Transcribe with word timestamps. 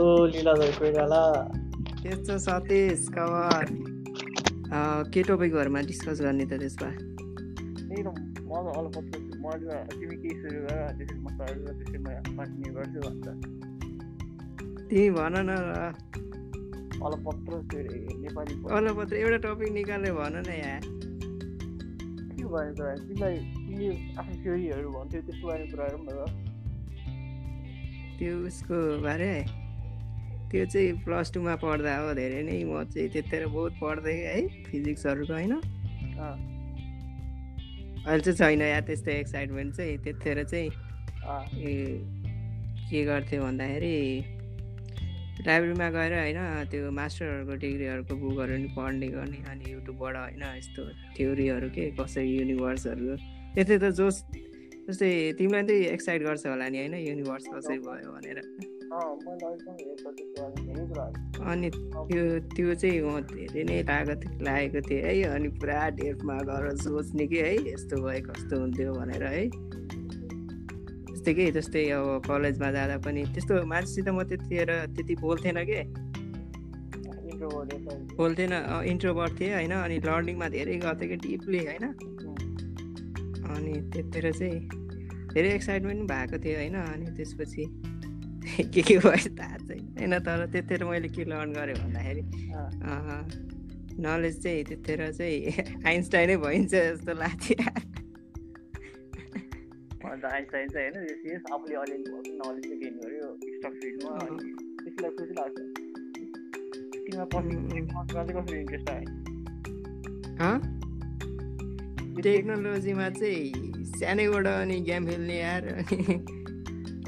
ओ 0.00 0.02
लीलाधर 0.32 0.70
कोइराला 0.78 1.22
त्यस्तो 2.02 2.34
सतीश 2.40 3.00
कवर 3.16 3.64
के 5.12 5.20
टपिकहरूमा 5.28 5.80
डिस्कस 5.90 6.20
गर्ने 6.24 6.44
त 6.50 6.52
त्यसमा? 6.62 6.88
एकदम 7.92 8.14
म 8.48 8.52
त 8.64 8.66
अलपत्र 8.80 9.14
छु 9.26 9.32
म 9.42 9.46
तिमी 9.92 10.16
केही 10.22 10.34
सुरु 10.40 10.60
गर 10.64 10.78
त्यसरी 10.96 11.18
म 11.20 11.26
सर 11.36 11.52
त्यसरी 11.66 11.98
म 12.00 12.08
कन्टिन्यू 12.38 12.70
गर्छु 12.76 12.98
भन्छ। 13.04 13.26
तिमी 14.88 15.08
भन 15.20 15.34
न 15.48 15.50
अलपत्र 18.76 19.12
एउटा 19.22 19.38
टपिक 19.44 19.70
निकाल्ने 19.78 20.10
भन 20.20 20.34
न 20.40 20.48
यहाँ। 20.62 20.80
के 22.32 22.44
भयो 22.52 22.72
त 22.72 22.80
तिमीलाई 23.04 23.34
तिमीले 23.54 23.88
आफ्नो 24.18 24.34
थ्योरीहरू 24.42 24.88
भन्थ्यो 24.96 25.20
त्यसको 25.28 25.44
बारेमा 25.48 25.68
कुरा 25.72 25.84
गरौँ। 25.92 26.02
न 26.04 26.08
त 26.08 26.20
त्यो 28.18 28.32
उसको 28.48 28.76
बारे? 29.04 29.32
त्यो 30.50 30.64
चाहिँ 30.66 30.92
प्लस 31.04 31.32
टूमा 31.34 31.54
पढ्दा 31.62 31.96
हो 31.96 32.14
धेरै 32.14 32.42
नै 32.42 32.58
म 32.64 32.82
चाहिँ 32.90 33.08
त्यतिखेर 33.08 33.46
बहुत 33.54 33.72
पढ्थेँ 33.80 34.18
है 34.26 34.40
फिजिक्सहरूको 34.66 35.32
होइन। 35.32 35.52
अहिले 38.00 38.22
चाहिँ 38.22 38.38
छैन 38.38 38.62
या 38.62 38.80
त्यस्तो 38.80 39.10
एक्साइटमेन्ट 39.10 39.70
चाहिँ 39.76 39.96
त्यतिखेर 40.04 40.38
चाहिँ 40.44 40.68
ए 41.60 41.72
के 42.90 43.04
गर्थ्यो 43.04 43.42
भन्दाखेरि 43.42 43.96
लाइब्रेरीमा 45.46 45.88
गएर 45.90 46.12
होइन 46.18 46.38
त्यो 46.70 46.90
मास्टरहरूको 46.90 47.54
डिग्रीहरूको 47.60 48.14
बुकहरू 48.16 48.56
नि 48.56 48.68
पढ्ने 48.76 49.08
गर्ने 49.08 49.38
अनि 49.50 49.64
युट्युबबाट 49.72 50.14
होइन 50.16 50.44
यस्तो 50.58 50.82
थ्योरीहरू 51.16 51.68
के 51.70 51.90
कसरी 52.00 52.28
युनिभर्सहरू 52.36 53.16
त्यति 53.54 53.76
त 53.78 53.94
जोस 54.00 54.16
जस्तै 54.88 55.10
तिमीलाई 55.38 55.64
चाहिँ 55.66 55.84
एक्साइट 55.94 56.20
गर्छ 56.22 56.46
होला 56.46 56.68
नि 56.68 56.78
होइन 56.78 56.94
युनिभर्स 57.06 57.44
कसरी 57.54 57.78
भयो 57.78 58.10
भनेर। 58.12 58.38
अनि 61.50 61.68
त्यो 61.70 62.22
त्यो 62.54 62.74
चाहिँ 62.74 63.00
म 63.00 63.20
धेरै 63.30 63.62
नै 63.64 63.78
लागत 63.86 64.20
लागेको 64.42 64.80
थिएँ 64.88 65.02
है 65.02 65.12
अनि 65.30 65.48
पुरा 65.58 65.78
डेफमा 65.94 66.36
गएर 66.48 66.64
सोच्ने 66.76 67.24
कि 67.26 67.38
है 67.38 67.54
यस्तो 67.70 67.94
भए 68.02 68.20
कस्तो 68.20 68.54
हुन्थ्यो 68.60 68.92
भनेर 68.92 69.24
है। 69.24 69.44
जस्तै 71.10 71.32
कि 71.34 71.44
जस्तै 71.52 71.82
अब 71.90 72.06
कलेजमा 72.26 72.68
जाँदा 72.72 72.96
पनि 73.06 73.22
त्यस्तो 73.34 73.54
मान्छेसित 73.72 74.08
म 74.08 74.22
त्यतिखेर 74.26 74.70
त्यति 74.96 75.14
बोल्थेन 75.22 75.58
कि। 75.70 75.80
बोल्थेन 78.18 78.52
इन्ट्रोभर्ट 78.84 79.32
थिएँ 79.40 79.54
होइन 79.54 79.72
अनि 79.72 79.96
लर्निङमा 80.06 80.48
धेरै 80.48 80.76
गर्थेँ 80.78 81.08
कि 81.08 81.16
डिपली 81.16 81.60
होइन। 81.66 81.84
अनि 83.54 83.72
त्यतिखेर 83.92 84.26
चाहिँ 84.32 84.58
धेरै 85.34 85.50
एक्साइटमेन्ट 85.54 86.00
भएको 86.10 86.36
थियो 86.44 86.56
होइन 86.58 86.76
अनि 86.84 87.06
त्यसपछि 87.16 87.64
के 88.74 88.82
के 88.82 88.98
भयो 88.98 89.36
थाहा 89.36 89.56
छैन 89.56 89.94
होइन 89.98 90.18
तर 90.18 90.46
त्यतिखेर 90.46 90.84
मैले 90.84 91.08
के 91.08 91.24
लर्न 91.24 91.52
गरेँ 91.52 91.74
भन्दाखेरि 91.74 92.22
नलेज 94.00 94.42
चाहिँ 94.42 94.64
त्यतिखेर 94.64 95.12
चाहिँ 95.12 95.38
आइन्सटाइनै 95.86 96.36
भइन्छ 96.36 96.74
जस्तो 96.74 97.12
लाग्थ्यो। 97.14 97.64
आइन्सटाइन 100.28 100.68
चाहिँ 100.68 100.90
होइन 100.90 101.40
आफूले 101.52 101.74
अलिअलि 101.74 102.04
नलेज 102.10 102.64
चाहिँ 102.64 102.80
गेन 102.80 102.94
गर्यो 103.04 103.38
स्टक 103.42 103.72
फिल्डमा 103.82 104.18
त्यसलाई 104.84 105.10
खुसी 105.10 105.34
लाग्छ। 105.34 105.56
तिमीलाई 106.94 107.26
चाहिँ 108.12 108.42
कसरी 108.42 108.60
इन्ट्रेस्ट 108.60 108.90
आयो 108.90 109.08
टेक्नोलोजीमा 112.22 113.08
चाहिँ 113.10 113.52
सानैबाट 113.84 114.46
अनि 114.46 114.80
गेम 114.80 115.06
खेल्ने 115.06 115.38
यार 115.40 115.64
अनि 115.68 116.39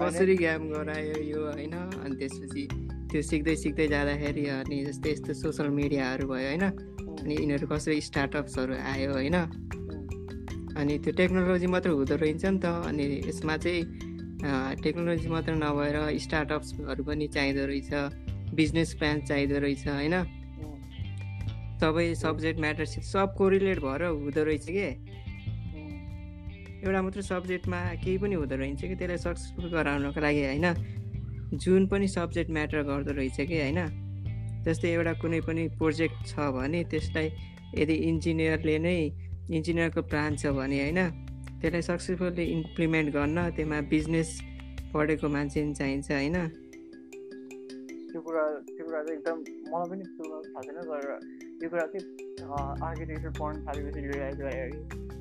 कसरी 0.03 0.35
गेम 0.37 0.63
गरायो 0.73 1.17
यो 1.23 1.41
होइन? 1.47 1.75
अनि 2.03 2.15
त्यसपछि 2.21 2.63
त्यो 3.11 3.23
सिक्दै 3.31 3.55
सिक्दै 3.63 3.87
जाँदाखेरि 3.89 4.45
अनि 4.59 4.77
जस्तै 4.85 5.11
यस्तो 5.13 5.33
सोसियल 5.43 5.69
मिडियाहरू 5.79 6.25
भयो 6.29 6.49
होइन? 6.49 6.65
अनि 7.21 7.35
यिनीहरू 7.41 7.67
कसरी 7.73 8.01
स्टार्टअप्सहरू 8.09 8.75
आयो 8.93 9.13
होइन? 9.13 9.37
अनि 10.81 10.95
त्यो 11.05 11.13
टेक्नोलोजी 11.21 11.67
मात्र 11.75 11.91
हुँदो 11.93 12.17
रहेछ 12.17 12.45
नि 12.45 12.59
त। 12.59 12.67
अनि 12.89 13.05
यसमा 13.29 13.57
चाहिँ 13.65 13.83
टेक्नोलोजी 14.83 15.29
मात्र 15.29 15.53
नभएर 15.55 15.97
स्टार्टअप्सहरू 16.19 17.03
पनि 17.05 17.27
चाहिँदो 17.29 17.65
रहेछ 17.71 17.91
बिजनेस 18.55 18.95
प्लान 18.99 19.21
चाहिँदो 19.29 19.59
रहेछ 19.65 19.87
होइन? 19.89 20.17
सबै 21.81 22.15
सब्जेक्ट 22.15 22.61
म्याटरसित 22.61 23.05
सब 23.05 23.35
कोरिलेट 23.39 23.79
भएर 23.81 24.03
हुँदो 24.05 24.43
रहेछ 24.45 24.67
कि? 24.71 24.89
एउटा 26.83 27.01
मात्र 27.03 27.23
सब्जेक्टमा 27.23 27.79
केही 28.03 28.19
पनि 28.19 28.35
हुँदो 28.35 28.57
रहेछ 28.57 28.81
कि? 28.83 28.95
त्यसलाई 28.99 29.19
सक्सेसफुल 29.19 29.71
गराउनको 29.71 30.21
लागि 30.21 30.43
होइन? 30.45 30.67
जुन 31.55 31.87
पनि 31.87 32.09
सब्जेक्ट 32.09 32.51
म्याटर 32.51 32.83
गर्दो 32.83 33.13
रहेछ 33.15 33.39
कि 33.39 33.57
होइन? 33.61 33.81
जस्तै 34.67 34.89
एउटा 34.91 35.13
कुनै 35.23 35.41
पनि 35.47 35.63
प्रोजेक्ट 35.79 36.27
छ 36.27 36.51
भने 36.59 36.83
त्यसलाई 36.91 37.27
यदि 37.79 37.95
इन्जिनियरले 38.11 38.79
नै 38.79 38.99
इन्जिनियरको 39.51 40.03
प्लान 40.11 40.37
छ 40.37 40.51
भने 40.59 40.79
होइन? 40.83 41.01
त्यसलाई 41.63 41.83
सक्सेसफुल्ली 41.91 42.45
इम्प्लिमेन्ट 42.59 43.15
गर्न 43.15 43.39
त्यसमा 43.55 43.79
बिजनेस 43.95 44.29
पढेको 44.91 45.29
मान्छे 45.29 45.59
पनि 45.63 45.75
चाहिन्छ 45.79 46.11
होइन? 46.11 46.37
त्यो 48.11 48.21
कुरा 48.27 48.43
त्यो 48.75 48.85
कुरा 48.87 49.01
चाहिँ 49.07 49.19
एकदम 49.19 49.39
मलाई 49.71 49.87
पनि 49.91 50.05
थाहा 50.19 50.61
छैन 50.67 50.77
तर 50.83 51.15
त्यो 51.63 51.69
कुरा 51.71 51.87
चाहिँ 51.95 52.05
आर्किटेक्चर 52.91 53.31
पढ्नु 53.39 53.59
थालेपछि 53.67 55.12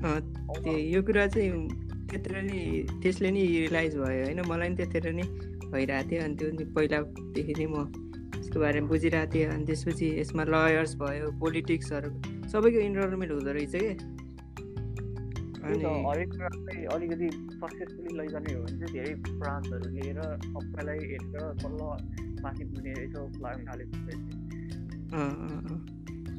त्यो 0.00 0.76
यो 0.76 1.02
कुरा 1.02 1.26
चाहिँ 1.28 1.68
त्यतिर 2.10 2.36
नि 2.42 2.60
त्यसले 3.02 3.30
नि 3.30 3.42
रियलाइज 3.46 3.96
भयो 3.96 4.22
होइन 4.24 4.40
मलाई 4.48 4.68
पनि 4.68 4.76
त्यतिर 4.76 5.12
नै 5.12 5.26
भइरहेको 5.66 6.08
थियो 6.08 6.22
अनि 6.22 6.34
त्यो 6.36 6.66
पहिलादेखि 6.74 7.54
नै 7.58 7.66
म 7.66 7.76
यसको 8.40 8.60
बारेमा 8.60 8.88
बुझिरहेको 8.88 9.32
थिएँ 9.34 9.46
अनि 9.46 9.64
त्यसपछि 9.66 10.06
यसमा 10.20 10.44
लयर्स 10.46 10.94
भयो 10.96 11.26
पोलिटिक्सहरू 11.38 12.10
सबैको 12.48 12.78
इन्भल्भमेन्ट 12.80 13.32
हुँदो 13.32 13.52
रहेछ 13.52 13.74
कि 13.76 13.92
अनि 15.60 15.84
हरेक 16.04 16.28
कुरा 16.30 16.48
चाहिँ 16.48 16.84
अलिकति 16.88 17.28
सक्सेसफुली 17.54 18.16
लैजाने 18.18 18.54
हो 18.54 18.62
भने 18.62 18.76
चाहिँ 18.80 18.92
धेरै 18.94 19.14
ब्रान्चहरू 19.36 19.90
लिएर 19.94 20.20
सबैलाई 20.46 20.98
हेरेर 21.04 21.44
तल्ल 21.60 21.80
माथि 22.42 22.64
पुग्ने 22.64 22.92
रहेछ 22.92 23.14
लाग्न 23.42 23.60
थालेको 23.68 23.96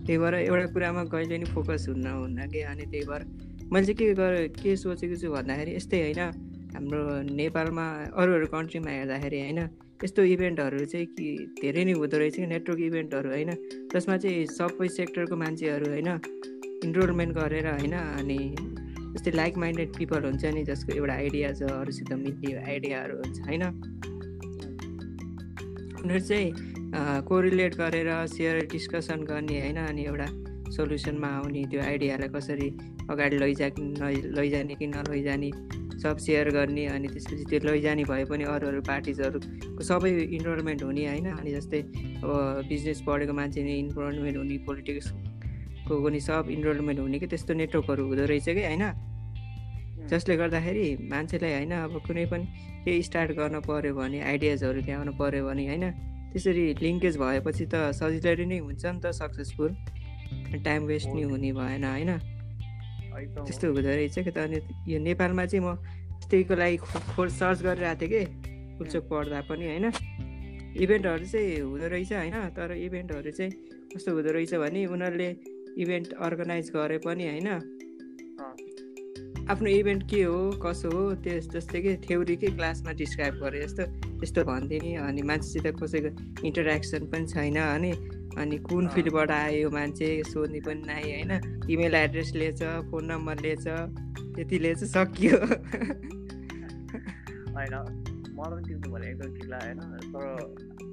त्यही 0.04 0.18
भएर 0.18 0.36
एउटा 0.36 0.66
कुरामा 0.74 1.04
कहिले 1.06 1.38
नि 1.38 1.46
फोकस 1.46 1.86
हुन्न 1.90 2.08
हुन्न 2.14 2.48
कि 2.50 2.62
अनि 2.66 2.86
त्यही 2.86 3.06
भएर 3.06 3.24
मैले 3.72 3.86
चाहिँ 3.86 3.96
के 3.96 4.14
गरेँ 4.14 4.48
के 4.52 4.76
सोचेको 4.76 5.16
छु 5.16 5.32
भन्दाखेरि 5.32 5.72
यस्तै 5.76 6.00
होइन। 6.04 6.22
हाम्रो 6.76 7.02
नेपालमा 7.32 7.86
अरू 8.20 8.32
अरू 8.36 8.48
कन्ट्रीमा 8.52 8.92
हेर्दाखेरि 8.92 9.40
होइन 9.42 9.60
यस्तो 10.04 10.22
इभेन्टहरू 10.28 10.86
चाहिँ 10.92 11.06
कि 11.16 11.28
धेरै 11.62 11.84
नै 11.88 11.94
हुँदो 11.96 12.18
रहेछ 12.20 12.38
नेटवर्क 12.52 12.80
इभेन्टहरू 12.84 13.30
होइन। 13.32 13.52
जसमा 13.94 14.16
चाहिँ 14.18 14.46
सबै 14.60 14.88
सेक्टरको 14.92 15.36
मान्छेहरू 15.44 15.88
होइन 15.88 16.10
इनरोलमेन्ट 16.84 17.32
गरेर 17.40 17.68
होइन 17.72 17.96
अनि 17.96 18.40
जस्तै 19.16 19.32
लाइक 19.40 19.54
माइन्डेड 19.64 19.90
पिपल 19.98 20.22
हुन्छ 20.28 20.44
नि 20.52 20.64
जसको 20.68 20.90
एउटा 21.00 21.16
आइडिया 21.16 21.48
छ 21.56 21.72
अरूसित 21.80 22.12
मिल्ने 22.28 22.52
आइडियाहरू 22.68 23.16
हुन्छ 23.24 23.38
होइन। 23.48 23.64
उनीहरू 26.04 26.24
चाहिँ 26.28 26.48
कोरिलेट 27.24 27.74
गरेर 27.80 28.10
सेयर 28.36 28.56
डिस्कसन 28.72 29.20
गर्ने 29.32 29.60
होइन 29.64 29.80
अनि 29.88 30.04
एउटा 30.12 30.28
सोल्युसनमा 30.76 31.30
आउने 31.38 31.62
त्यो 31.72 31.82
आइडियालाई 31.82 32.30
कसरी 32.36 32.68
अगाडि 33.12 33.38
लैजा 33.38 33.68
लैजाने 34.38 34.76
कि 34.76 34.88
नलैजाने 34.88 35.52
सब 36.04 36.18
सेयर 36.18 36.50
गर्ने 36.52 36.86
अनि 36.88 37.08
त्यसपछि 37.08 37.44
त्यो 37.50 37.60
लैजाने 37.68 38.04
भए 38.12 38.24
पनि 38.26 38.44
अरू 38.54 38.68
अरू 38.68 38.82
पार्टिजहरूको 38.88 39.84
सबै 39.84 40.12
इन्भल्भमेन्ट 40.38 40.84
हुने 40.84 41.04
होइन। 41.08 41.28
अनि 41.34 41.52
जस्तै 41.52 41.82
अब 42.24 42.66
बिजनेस 42.70 43.02
पढेको 43.08 43.34
मान्छे 43.34 43.64
नै 43.64 43.76
इन्भल्भमेन्ट 43.80 44.38
हुने 44.38 44.58
पोलिटिक्सको 44.66 45.94
पनि 46.04 46.20
सब 46.20 46.50
इन्भल्भमेन्ट 46.58 47.00
हुने 47.00 47.20
कि 47.20 47.28
त्यस्तो 47.28 47.54
नेटवर्कहरू 47.62 48.08
हुँदो 48.08 48.26
रहेछ 48.26 48.50
कि 48.50 48.64
होइन। 48.66 48.86
जसले 50.10 50.36
गर्दाखेरि 50.38 50.88
मान्छेलाई 51.12 51.52
होइन 51.54 51.72
अब 51.72 51.94
कुनै 52.08 52.26
पनि 52.32 52.46
केही 52.86 53.02
स्टार्ट 53.04 53.32
गर्न 53.38 53.60
पऱ्यो 53.68 53.94
भने 53.96 54.20
आइडियाजहरू 54.32 54.80
ल्याउनु 54.88 55.12
पऱ्यो 55.20 55.46
भने 55.46 55.64
होइन 55.68 55.86
त्यसरी 56.34 56.64
लिङ्केज 56.82 57.18
भएपछि 57.18 57.66
त 57.66 57.76
सजिलै 58.00 58.46
नै 58.46 58.58
हुन्छ 58.66 58.84
नि 58.86 59.00
त 59.00 59.12
सक्सेसफुल 59.22 59.72
टाइम 60.64 60.84
वेस्ट 60.84 61.08
नै 61.08 61.22
हुने 61.22 61.52
भएन 61.54 61.84
होइन? 61.84 62.12
त्यस्तो 63.46 63.68
हुँदो 63.68 63.90
रहेछ 63.90 64.20
कि 64.20 64.32
त? 64.32 64.38
अनि 64.38 64.58
यो 64.88 65.00
नेपालमा 65.00 65.46
चाहिँ 65.46 65.66
म 65.66 65.76
त्यहीको 66.30 66.56
लागि 66.56 66.78
खोज 67.16 67.30
सर्च 67.32 67.62
गरिरहेको 67.62 68.02
थिएँ 68.02 68.12
कि 68.12 68.78
फुलचोक 68.78 69.04
पढ्दा 69.10 69.42
पनि 69.42 69.66
होइन? 69.66 69.86
इभेन्टहरू 70.78 71.26
चाहिँ 71.26 71.60
हुँदो 71.60 71.88
रहेछ 71.88 72.14
होइन? 72.14 72.50
तर 72.56 72.72
इभेन्टहरू 72.72 73.32
चाहिँ 73.32 73.52
कस्तो 73.96 74.12
हुँदो 74.12 74.32
रहेछ 74.32 74.54
भने 74.56 74.86
उनीहरूले 74.86 75.30
इभेन्ट 75.78 76.14
अर्गनाइज 76.14 76.72
गरे 76.72 76.98
पनि 76.98 77.28
होइन? 77.28 77.50
आफ्नो 79.50 79.70
इभेन्ट 79.70 80.04
के 80.10 80.22
हो 80.24 80.52
कसो 80.64 80.90
हो 80.90 81.16
त्यस 81.16 81.50
जस्तै 81.50 81.82
कि 81.82 81.96
थ्योरी 82.08 82.36
के 82.36 82.48
क्लासमा 82.48 82.92
डिस्क्राइब 82.92 83.36
गरे 83.36 83.62
जस्तो 83.62 83.84
त्यस्तो 84.20 84.44
भनिदिने 84.44 84.96
अनि 84.96 85.22
मान्छेसित 85.22 85.68
कसैको 85.84 86.10
इन्टरेक्सन 86.48 87.06
पनि 87.12 87.26
छैन 87.28 87.58
अनि 87.60 87.92
अनि 88.40 88.58
कुन 88.68 88.88
फिल्डबाट 88.94 89.32
आयो 89.32 89.70
मान्छे 89.72 90.08
सोध्ने 90.32 90.60
पनि 90.68 90.82
नै 90.88 91.02
होइन? 91.02 91.32
इमेल 91.70 91.96
एड्रेस 91.96 92.30
लिएछ 92.36 92.62
फोन 92.90 93.04
नम्बर 93.12 93.36
लिएछ 93.46 93.66
त्यति 94.36 94.58
लिएछ 94.60 94.82
सकियो। 94.96 95.38
होइन 97.56 97.76
मलाई 98.36 98.52
पनि 98.52 98.64
तिर्नु 98.68 98.88
भने 98.92 99.06
एकदम 99.12 99.30
ठिक 99.36 99.48
लाग्यो 99.52 99.72
होइन? 99.72 100.00
तर 100.14 100.24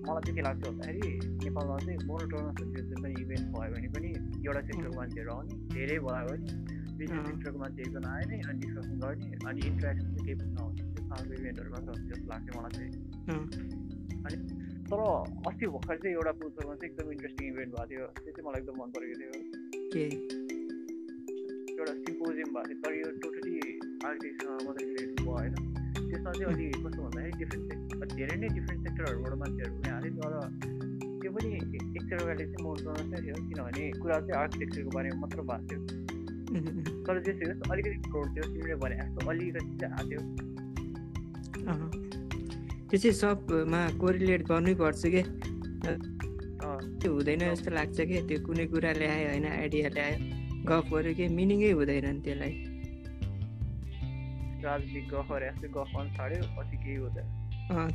मलाई 0.09 0.23
चाहिँ 0.25 0.35
के 0.37 0.43
लाग्छ 0.43 0.63
भन्दाखेरि 0.65 1.09
नेपालमा 1.45 1.77
चाहिँ 1.79 1.99
मोनोटोनस 2.09 2.57
जुन 2.89 2.99
पनि 3.03 3.15
इभेन्ट 3.23 3.47
भयो 3.55 3.71
भने 3.75 3.89
पनि 3.95 4.09
एउटा 4.47 4.61
सेक्टरको 4.69 4.97
मान्छेहरू 4.99 5.31
आउने 5.33 5.55
धेरै 5.75 5.99
भयो 6.09 6.25
भने 6.29 6.47
बिजनेस 6.99 7.25
सेक्टरको 7.27 7.59
मान्छे 7.59 7.81
एकजना 7.83 8.09
आयो 8.15 8.27
नि 8.31 8.37
अनि 8.49 8.59
डिस्कसन 8.63 8.97
गर्ने 9.05 9.27
अनि 9.49 9.61
इन्ट्रेक्सन 9.71 10.07
चाहिँ 10.15 10.25
केही 10.27 10.37
पनि 10.41 10.51
नहुने 10.59 10.83
त्यो 10.95 11.03
खालको 11.11 11.33
इभेन्टहरू 11.41 11.71
मात्र 11.75 11.89
हुन्छ 11.95 12.05
जस्तो 12.11 12.27
लाग्छ 12.33 12.49
मलाई 12.57 12.73
चाहिँ। 12.77 12.93
अनि 14.27 14.37
तर 14.89 15.01
अस्ति 15.47 15.67
भर्खर 15.69 15.97
चाहिँ 15.97 16.15
एउटा 16.15 16.33
पुल्सरमा 16.39 16.75
चाहिँ 16.75 16.91
एकदम 16.91 17.11
इन्ट्रेस्टिङ 17.13 17.49
इभेन्ट 17.49 17.73
भएको 17.73 17.87
थियो 17.89 18.07
त्यो 18.19 18.33
चाहिँ 18.33 18.47
मलाई 18.47 18.61
एकदम 18.61 18.75
मन 18.81 18.89
परेको 18.95 19.15
थियो 19.19 19.31
एउटा 21.79 21.93
सिम्पोजियम 21.99 22.49
भएको 22.55 22.69
थियो 22.69 22.79
तर 22.81 22.93
यो 22.95 23.11
टोटली 23.21 23.55
आर्टिस्टसँग 24.05 24.63
मात्रै 24.67 24.85
रिलेटेड 24.87 25.21
भयो 25.21 25.33
होइन 25.33 25.55
त्यसमा 26.09 26.31
चाहिँ 26.33 26.49
अलिक 26.53 26.77
कस्तो 26.79 27.01
भन्दाखेरि 27.03 27.33
डिफ्रेन्ट 27.39 27.65
धेरै 28.15 28.37
नै 28.39 28.49
डिफ्रेन्ट 28.57 28.81
सेक्टरहरूबाट 28.83 29.35
मान्छेहरू 29.43 29.73
पनि 29.77 29.89
आयो 29.93 30.11
तर 30.17 30.33
त्यो 31.21 31.31
पनि 31.33 31.49
एक 31.53 32.03
जग्गाले 32.09 32.45
चाहिँ 32.49 32.63
म 32.65 32.67
नै 33.13 33.19
थियो 33.21 33.37
किनभने 33.45 33.83
कुरा 34.01 34.17
चाहिँ 34.21 34.39
आर्किटेक्चरको 34.41 34.91
बारेमा 34.91 35.17
मात्र 35.21 35.39
भएको 35.49 35.65
थियो 35.69 35.81
तर 37.05 37.15
जे 37.23 37.33
होस् 37.41 37.63
अलिकति 37.71 37.99
फ्रोड 38.11 38.27
थियो 38.35 38.45
तिमीले 38.51 38.77
भने 38.83 38.97
जस्तो 38.99 39.19
अलिकति 39.31 39.75
चाहिँ 39.81 39.95
आएको 40.01 40.21
त्यो 42.89 42.99
चाहिँ 42.99 43.17
सबमा 43.21 43.81
कोरिलेट 44.01 44.43
गर्नै 44.49 44.75
पर्छ 44.81 45.03
कि? 45.15 45.23
त्यो 47.01 47.09
हुँदैन 47.15 47.43
जस्तो 47.53 47.71
लाग्छ 47.77 47.99
कि? 48.01 48.17
त्यो 48.29 48.39
कुनै 48.47 48.65
कुरा 48.73 48.93
ल्यायो 49.01 49.29
होइन 49.29 49.47
आइडिया 49.47 49.89
ल्यायो 49.97 50.17
गफ 50.69 50.85
गऱ्यो 50.93 51.13
कि? 51.19 51.25
मिनिङै 51.39 51.71
हुँदैन 51.79 52.07
नि 52.09 52.21
त्यसलाई 52.25 52.53
राजनीतिक 54.65 55.05
गफहरू 55.13 55.45
यस्तै 55.47 55.69
गफ 55.77 55.89
गर्न 55.95 56.09
छाड्यो 56.17 56.41
पछि 56.57 56.77
केही 56.83 56.97
हुँदैन। 57.05 57.27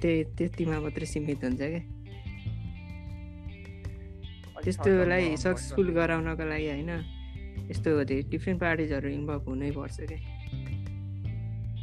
त्यही 0.01 0.17
त्यतिमा 0.37 0.77
मात्रै 0.85 1.07
सीमित 1.13 1.41
हुन्छ 1.43 1.61
क्या 1.73 1.81
त्यस्तोलाई 4.63 5.25
सक्सेसफुल 5.43 5.87
गराउनको 5.97 6.43
लागि 6.53 6.67
होइन 6.69 6.91
यस्तो 7.69 7.89
डिफ्रेन्ट 8.31 8.59
पार्टिजहरू 8.61 9.07
इन्भल्भ 9.17 9.43
हुनैपर्छ 9.49 9.97
क्या 10.09 10.19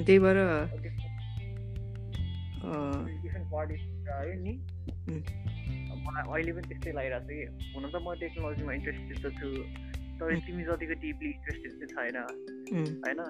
त्यही 0.06 0.18
भएर 0.24 0.38
नि। 4.44 4.52
मलाई 6.04 6.24
अहिले 6.32 6.52
पनि 6.52 6.66
त्यस्तै 6.68 6.92
लागिरहेको 6.96 7.24
छ 7.24 7.28
कि 7.28 7.36
हुन 7.74 7.84
त 7.90 7.96
म 8.04 8.06
टेक्नोलोजीमा 8.20 8.72
इन्ट्रेस्टेड 8.78 9.16
त 9.20 9.26
छु 9.40 9.48
तर 10.20 10.28
तिमी 10.46 10.62
जतिको 10.68 10.94
डिपली 11.02 11.28
इन्ट्रेस्टेड 11.36 11.72
चाहिँ 11.80 11.90
छैन। 11.96 12.16
होइन? 13.04 13.20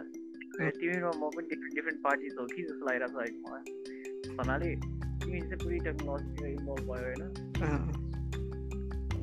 तिमी 0.79 0.97
र 0.99 1.06
म 1.15 1.23
पनि 1.35 1.47
डिफ्रेन्ट 1.50 1.75
डिफ्रेन्ट 1.75 1.99
पार्टिज 2.03 2.32
हो 2.38 2.44
कि 2.53 2.61
जस्तो 2.62 2.82
लागिरहेको 2.87 3.19
छ 3.19 3.38
मलाई। 3.47 3.62
भन्नाले 4.37 4.71
तिमी 5.23 5.38
चाहिँ 5.41 5.61
पुरै 5.62 5.79
टेक्नोलोजीतिर 5.87 6.47
इन्भल्भ 6.49 6.85
भयो 6.91 7.05
होइन? 7.06 7.23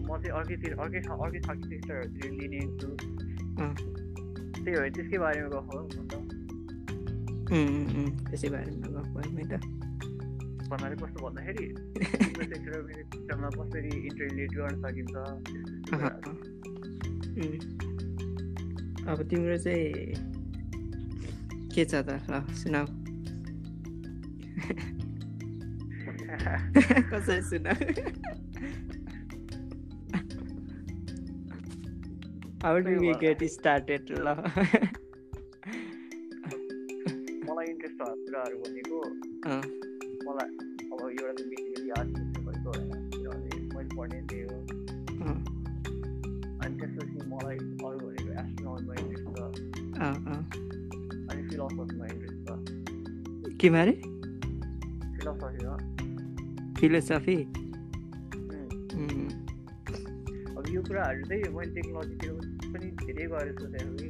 म 0.07 0.09
चाहिँ 0.23 0.33
अर्कैतिर 0.39 0.71
अर्कै 0.79 0.99
अर्कै 1.03 1.39
आर्किटेक्चरहरूतिर 1.51 2.31
लिने 2.39 2.61
छु 2.79 2.89
त्यही 4.63 4.75
भएर 4.79 4.89
त्यसकै 4.95 5.17
बारेमा 5.23 5.49
गफ 5.55 5.67
त्यसै 8.31 8.49
बारेमा 8.55 8.87
गफ 8.95 9.07
त। 9.51 9.53
भन्नाले 10.69 10.95
कस्तो 10.95 11.19
भन्दाखेरि 11.25 11.65
सिस्टममा 13.07 13.49
कसरी 13.49 13.89
इन्टरलेट 14.07 14.51
गर्न 14.51 14.75
सकिन्छ 14.83 15.15
अब 19.07 19.21
तिम्रो 19.29 19.57
चाहिँ 19.57 20.13
के 21.71 21.85
छ 21.85 21.93
त? 21.93 22.09
ल 22.29 22.31
सुनाऊ। 22.57 22.85
कसरी 27.11 27.41
सुनाऊ? 27.49 27.75
How 32.63 32.75
do 32.79 32.91
we 32.99 33.11
get 33.21 33.39
started 33.55 34.01
ल। 34.11 34.13
मलाई 37.47 37.65
इन्ट्रेस्ट 37.65 37.95
भएको 37.95 38.15
कुराहरू 38.25 38.57
भनेको 38.57 38.97
मलाई 40.27 40.49
अब 40.91 41.01
एउटा 41.09 41.31
त 41.33 41.41
बेसिकली 41.49 41.89
आर्ट 41.97 42.09
भएको 42.45 42.69
होइन 42.69 42.89
किनभने 43.11 43.51
मैले 43.75 43.91
पढ्ने 43.97 44.19
त्यही 44.29 44.43
हो 44.43 44.57
अनि 46.57 46.73
त्यसपछि 46.79 47.19
मलाई 47.31 47.57
अरू 47.57 47.97
भनेको 47.99 48.31
एस्ट्रोनोमीमा 48.41 48.93
इन्ट्रेस्ट 49.01 49.27
छ 49.27 49.39
अनि 51.27 51.41
फिलोसफीमा 51.49 52.05
इन्ट्रेस्ट 52.07 52.39
छ 52.45 53.55
के 53.61 53.69
बारे 53.69 53.93
फिलोसफीमा 55.17 55.75
फिलोसफी 56.79 57.37
अब 60.51 60.63
यो 60.69 60.81
कुराहरू 60.83 61.23
चाहिँ 61.23 61.53
मैले 61.55 61.71
टेक्नोलोजीतिर 61.75 62.31
पनि 62.67 62.91
धेरै 63.03 63.25
गएर 63.27 63.53
सोचेको 63.59 63.93
कि 63.99 64.09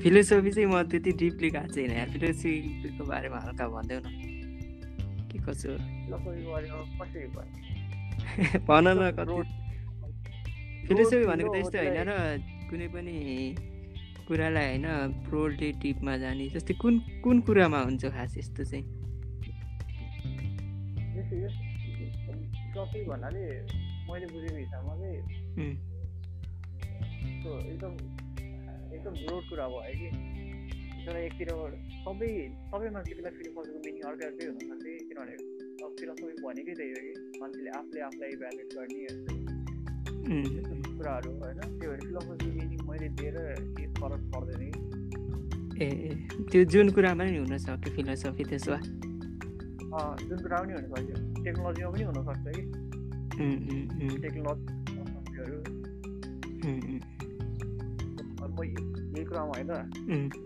फिलोसफी 0.00 0.50
चाहिँ 0.50 0.68
म 0.68 0.82
त्यति 0.88 1.12
डिपली 1.20 1.50
गएको 1.50 1.74
छैन 1.74 1.90
यहाँ 1.92 2.06
फिलोसफीको 2.12 3.04
बारेमा 3.06 3.38
हल्का 3.40 3.68
भन्दैौ 3.68 4.00
न 4.00 4.15
के 5.46 5.52
कसो 5.52 5.70
फिलोसफीको 5.78 6.50
बारेमा 6.52 6.80
कसरी 7.00 7.26
भन 8.68 8.86
न 8.98 9.10
कति। 9.18 9.34
फिलोसफी 10.88 11.24
भनेको 11.26 11.50
त 11.52 11.56
यस्तो 11.56 11.78
होइन 11.78 11.98
र 12.08 12.10
कुनै 12.70 12.88
पनि 12.88 13.16
कुरालाई 14.28 14.66
होइन 14.66 14.86
प्रोल्टी 15.26 15.68
टिपमा 15.82 16.12
जाने 16.18 16.46
जस्तै 16.50 16.74
कुन 16.82 16.94
कुन 17.24 17.36
कुरामा 17.46 17.80
हुन्छ 17.80 18.04
खास 18.10 18.32
यस्तो 18.38 18.62
चाहिँ? 18.64 18.84
भन्नाले 23.06 23.42
मैले 24.06 24.26
बुझेको 24.32 24.56
हिसाबमा 24.56 24.92
चाहिँ 24.96 25.18
एकदम 27.46 27.92
एकदम 28.94 29.12
ब्रोड 29.12 29.42
कुरा 29.50 29.66
भयो 29.68 29.94
कि। 30.00 30.35
तर 31.06 31.16
एकतिरबाट 31.16 31.74
सबै 31.96 32.28
सबै 32.70 32.88
मान्छेलाई 32.94 33.32
फिलोसफीको 33.38 33.82
मिनिङ 33.82 34.02
अर्कै 34.08 34.24
अर्कै 34.28 34.46
हुनसक्छ 34.46 34.84
किनभने 35.08 35.34
अब 35.80 35.90
फिलोसफी 35.98 36.30
भनेकै 36.38 36.74
त्यही 36.78 36.90
हो 36.92 37.00
कि 37.02 37.12
मान्छेले 37.40 37.70
आफूले 37.78 38.00
आफूलाई 38.06 38.30
इभ्यालुएट 38.36 38.70
गर्ने 38.74 39.00
कुराहरू 40.96 41.30
होइन 41.34 41.60
त्यो 41.74 41.90
भएर 41.90 42.00
फिलोसफी 42.00 42.48
मिनिङ 42.54 42.80
मैले 42.88 43.08
दिएर 43.18 43.36
केही 43.68 43.86
फरक 43.98 44.22
पर्दैन 44.32 44.62
ए 45.78 45.88
त्यो 46.48 46.64
जुन 46.74 46.90
कुरामा 46.96 47.26
नि 47.26 47.38
हुनसक्यो 47.38 47.92
फिलोसफी 47.96 48.48
त्यसो 48.50 48.72
भए 48.72 48.82
जुन 50.24 50.38
कुरा 50.40 50.58
पनि 50.58 50.72
हुनसक्यो 50.72 51.16
टेक्नोलोजीमा 51.44 51.90
पनि 51.90 52.04
हुनसक्छ 52.08 52.46
कि 52.48 52.62
टेक्नोलोजीहरू 54.18 55.60
म 58.50 58.58
यही 58.64 59.24
कुरामा 59.24 59.52
होइन 59.54 60.45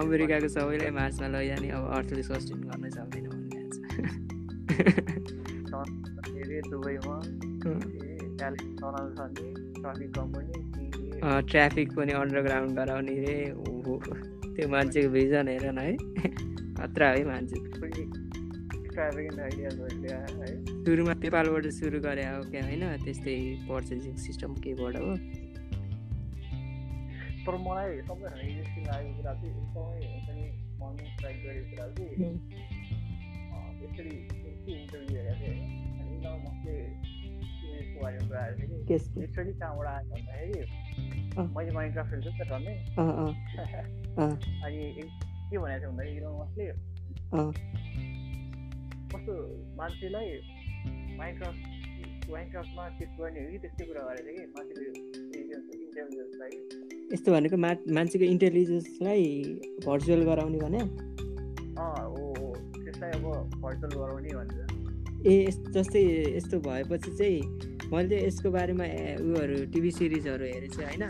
अमेरिकाको 0.00 0.48
सबैलाई 0.48 0.90
मार्चमा 0.90 1.28
लैजाने 1.28 1.68
अब 1.70 1.84
अर्थले 1.96 2.22
सस्टेन 2.22 2.60
गर्न 2.68 2.84
सक्दैन 2.90 3.24
भनिरहेछ 3.30 3.74
ट्राफिक 11.50 11.88
पनि 11.96 12.12
अन्डरग्राउन्ड 12.12 12.72
गराउने 12.76 13.14
रे। 13.24 13.36
ओहो 13.68 13.94
त्यो 14.54 14.64
मान्छेको 14.68 15.08
भिजन 15.12 15.46
हेर 15.48 15.66
न 15.72 15.78
है। 15.78 15.92
खतरा 16.76 17.08
है 17.08 17.22
मान्छे। 17.24 17.56
सुरुमा 20.84 21.14
नेपालबाट 21.14 21.64
सुरु 21.78 21.98
गरे 22.00 22.24
हो 22.24 22.40
क्या 22.50 22.62
होइन? 22.64 22.84
त्यस्तै 23.04 23.34
पर्चेसिङ 23.68 24.14
सिस्टम 24.16 24.50
केबाट 24.64 24.94
हो। 24.96 25.10
तर 27.44 27.54
मलाई 27.66 28.00
सबैभन्दा 28.08 28.40
इन्ट्रेस्टिङ 28.48 28.82
लागेको 28.86 29.12
कुरा 29.18 29.32
चाहिँ 29.40 29.52
एकदमै 29.60 29.98
हुन्छ 30.12 30.28
नि 30.36 30.44
मन 30.80 30.92
ट्राई 31.20 31.34
गरेको 31.44 31.66
कुरा 31.70 31.86
चाहिँ 31.96 32.10
यसरी 33.82 34.14
इन्टरभ्यू 34.74 35.16
हेरेको 35.18 35.36
थिएँ 35.40 35.56
होइन 36.00 36.24
अनि 36.24 36.38
मसले 36.44 36.74
बारेमा 37.96 38.24
कुरा 38.26 38.42
लिटरली 39.20 39.52
कहाँबाट 39.54 39.86
आयो 39.88 40.04
भन्दाखेरि 40.10 40.60
मैले 41.56 41.72
माइन्डक्राफ्ट 41.72 42.10
खेल्छु 42.10 42.30
नि 42.30 42.36
त 42.38 42.42
झन्डै 42.50 42.74
अनि 44.64 44.80
के 45.50 45.58
भनेको 45.58 45.80
थियो 45.80 45.90
भन्दाखेरि 45.90 46.16
इलोन 46.16 46.34
मस्कले 46.40 46.66
कस्तो 49.10 49.34
मान्छेलाई 49.76 50.28
माइन्डक्राफ्ट 51.18 51.79
यस्तो 57.12 57.32
भनेको 57.32 57.56
मा 57.56 57.70
मान्छेको 57.92 58.24
इन्टेलिजेन्सलाई 58.24 59.24
भर्चुअल 59.86 60.22
गराउने 60.24 60.58
भने 60.58 60.80
भर्चुअल 63.62 63.92
गराउने 63.94 64.28
भनेर 64.28 64.66
ए 65.26 65.50
जस्तै 65.74 66.02
यस्तो 66.36 66.60
भएपछि 66.60 67.10
चाहिँ 67.18 67.40
मैले 67.92 68.26
यसको 68.26 68.50
बारेमा 68.50 68.84
उयोहरू 69.24 69.64
टिभी 69.72 69.90
सिरिजहरू 69.90 70.44
हेरेको 70.44 70.74
छु 70.74 70.82
होइन? 70.82 71.04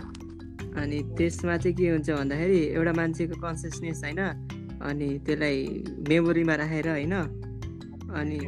अनि 0.80 0.98
त्यसमा 1.18 1.56
चाहिँ 1.56 1.76
के 1.76 1.90
हुन्छ 1.90 2.10
भन्दाखेरि 2.10 2.60
एउटा 2.66 2.92
मान्छेको 2.92 3.40
कन्सियसनेस 3.40 4.00
होइन? 4.04 4.20
अनि 4.82 5.08
त्यसलाई 5.26 5.56
मेमोरीमा 6.08 6.54
राखेर 6.54 6.88
होइन? 6.88 7.14
अनि 8.10 8.38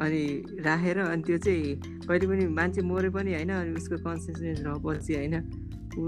अनि 0.00 0.22
राखेर 0.66 0.98
अनि 0.98 1.22
त्यो 1.22 1.38
चाहिँ 1.38 1.74
कहिले 2.08 2.26
पनि 2.26 2.44
मान्छे 2.58 2.80
मरे 2.82 3.10
पनि 3.10 3.30
होइन 3.34 3.50
अनि 3.50 3.70
उसको 3.76 3.96
कन्सियसनेस 4.06 4.60
रहेपछि 4.66 5.12
होइन। 5.14 5.36
ऊ 5.98 6.02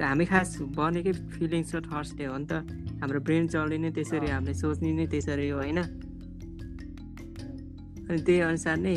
हामी 0.00 0.24
खास 0.24 0.48
बनेकै 0.76 1.12
फिलिङ्स 1.34 1.70
र 1.74 1.80
थट्सले 1.86 2.24
हो 2.26 2.36
नि 2.38 2.46
त। 2.50 2.52
हाम्रो 3.00 3.20
ब्रेन 3.20 3.44
चल्ने 3.48 3.76
नै 3.78 3.90
त्यसरी 3.96 4.28
हामीले 4.32 4.54
सोच्ने 4.54 4.90
नै 4.92 5.06
त्यसरी 5.06 5.48
हो 5.48 5.58
होइन। 5.60 5.78
अनि 8.08 8.20
त्यही 8.26 8.40
अनुसार 8.40 8.76
नै 8.76 8.96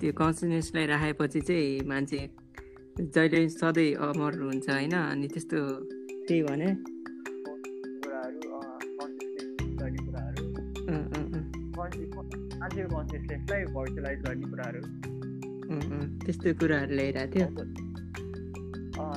त्यो 0.00 0.12
कन्सियसनेसलाई 0.12 0.86
राखेपछि 0.86 1.40
चाहिँ 1.48 1.86
मान्छे 1.88 2.20
जहिले 2.98 3.40
सधैँ 3.48 3.90
अमर 4.06 4.32
हुन्छ 4.42 4.66
होइन 4.70 4.94
अनि 4.96 5.26
त्यस्तो 5.28 5.58
त्यही 6.28 6.42
भने। 6.42 6.91
मान्छेको 11.92 12.88
कन्सियसनेसलाई 12.96 13.62
भर्चुलाइज 13.76 14.18
गर्ने 14.26 14.46
कुराहरू। 14.52 14.82
त्यस्तो 16.24 16.48
कुराहरू 16.60 16.92
ल्याइरहेको 16.98 17.32
थियो। 17.34 17.46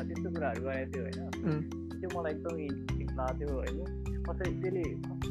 त्यस्तो 0.08 0.28
कुराहरू 0.36 0.62
गरेको 0.68 0.88
थियो 0.92 1.04
होइन। 1.06 1.60
त्यो 2.00 2.08
मलाई 2.16 2.34
एकदम 2.36 2.56
इन्ट्रेस्टिङ 2.68 3.08
लाग्यो 3.20 3.48
थियो 3.48 3.56
होइन। 3.60 3.80
कसै 4.28 4.46
त्यसले 4.62 4.84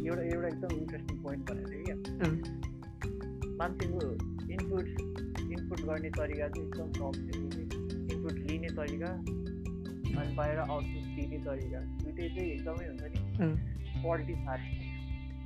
एउटा 0.09 0.23
एउटा 0.35 0.49
एकदम 0.49 0.73
इन्ट्रेस्टिङ 0.81 1.17
पोइन्ट 1.25 1.43
भनेको 1.51 1.69
थियो 1.71 1.83
क्या। 1.87 1.97
मान्छेको 3.59 3.99
इनपुट 4.55 4.87
इनपुट 5.55 5.81
गर्ने 5.89 6.11
तरिका 6.19 6.47
चाहिँ 6.55 6.67
एकदम 6.67 6.89
कम 6.99 7.13
थियो। 7.27 7.43
इनपुट 8.13 8.35
लिने 8.51 8.71
तरिका 8.79 9.11
अनि 10.15 10.31
बाहिर 10.37 10.59
आउटपुट 10.59 11.05
दिने 11.17 11.39
तरिका। 11.47 11.81
दुइटै 12.03 12.27
चाहिँ 12.35 12.51
एकदमै 12.51 12.85
हुन्छ 12.89 13.05
नि। 13.13 13.21
क्वालिटी 14.03 14.35
छ 14.35 14.47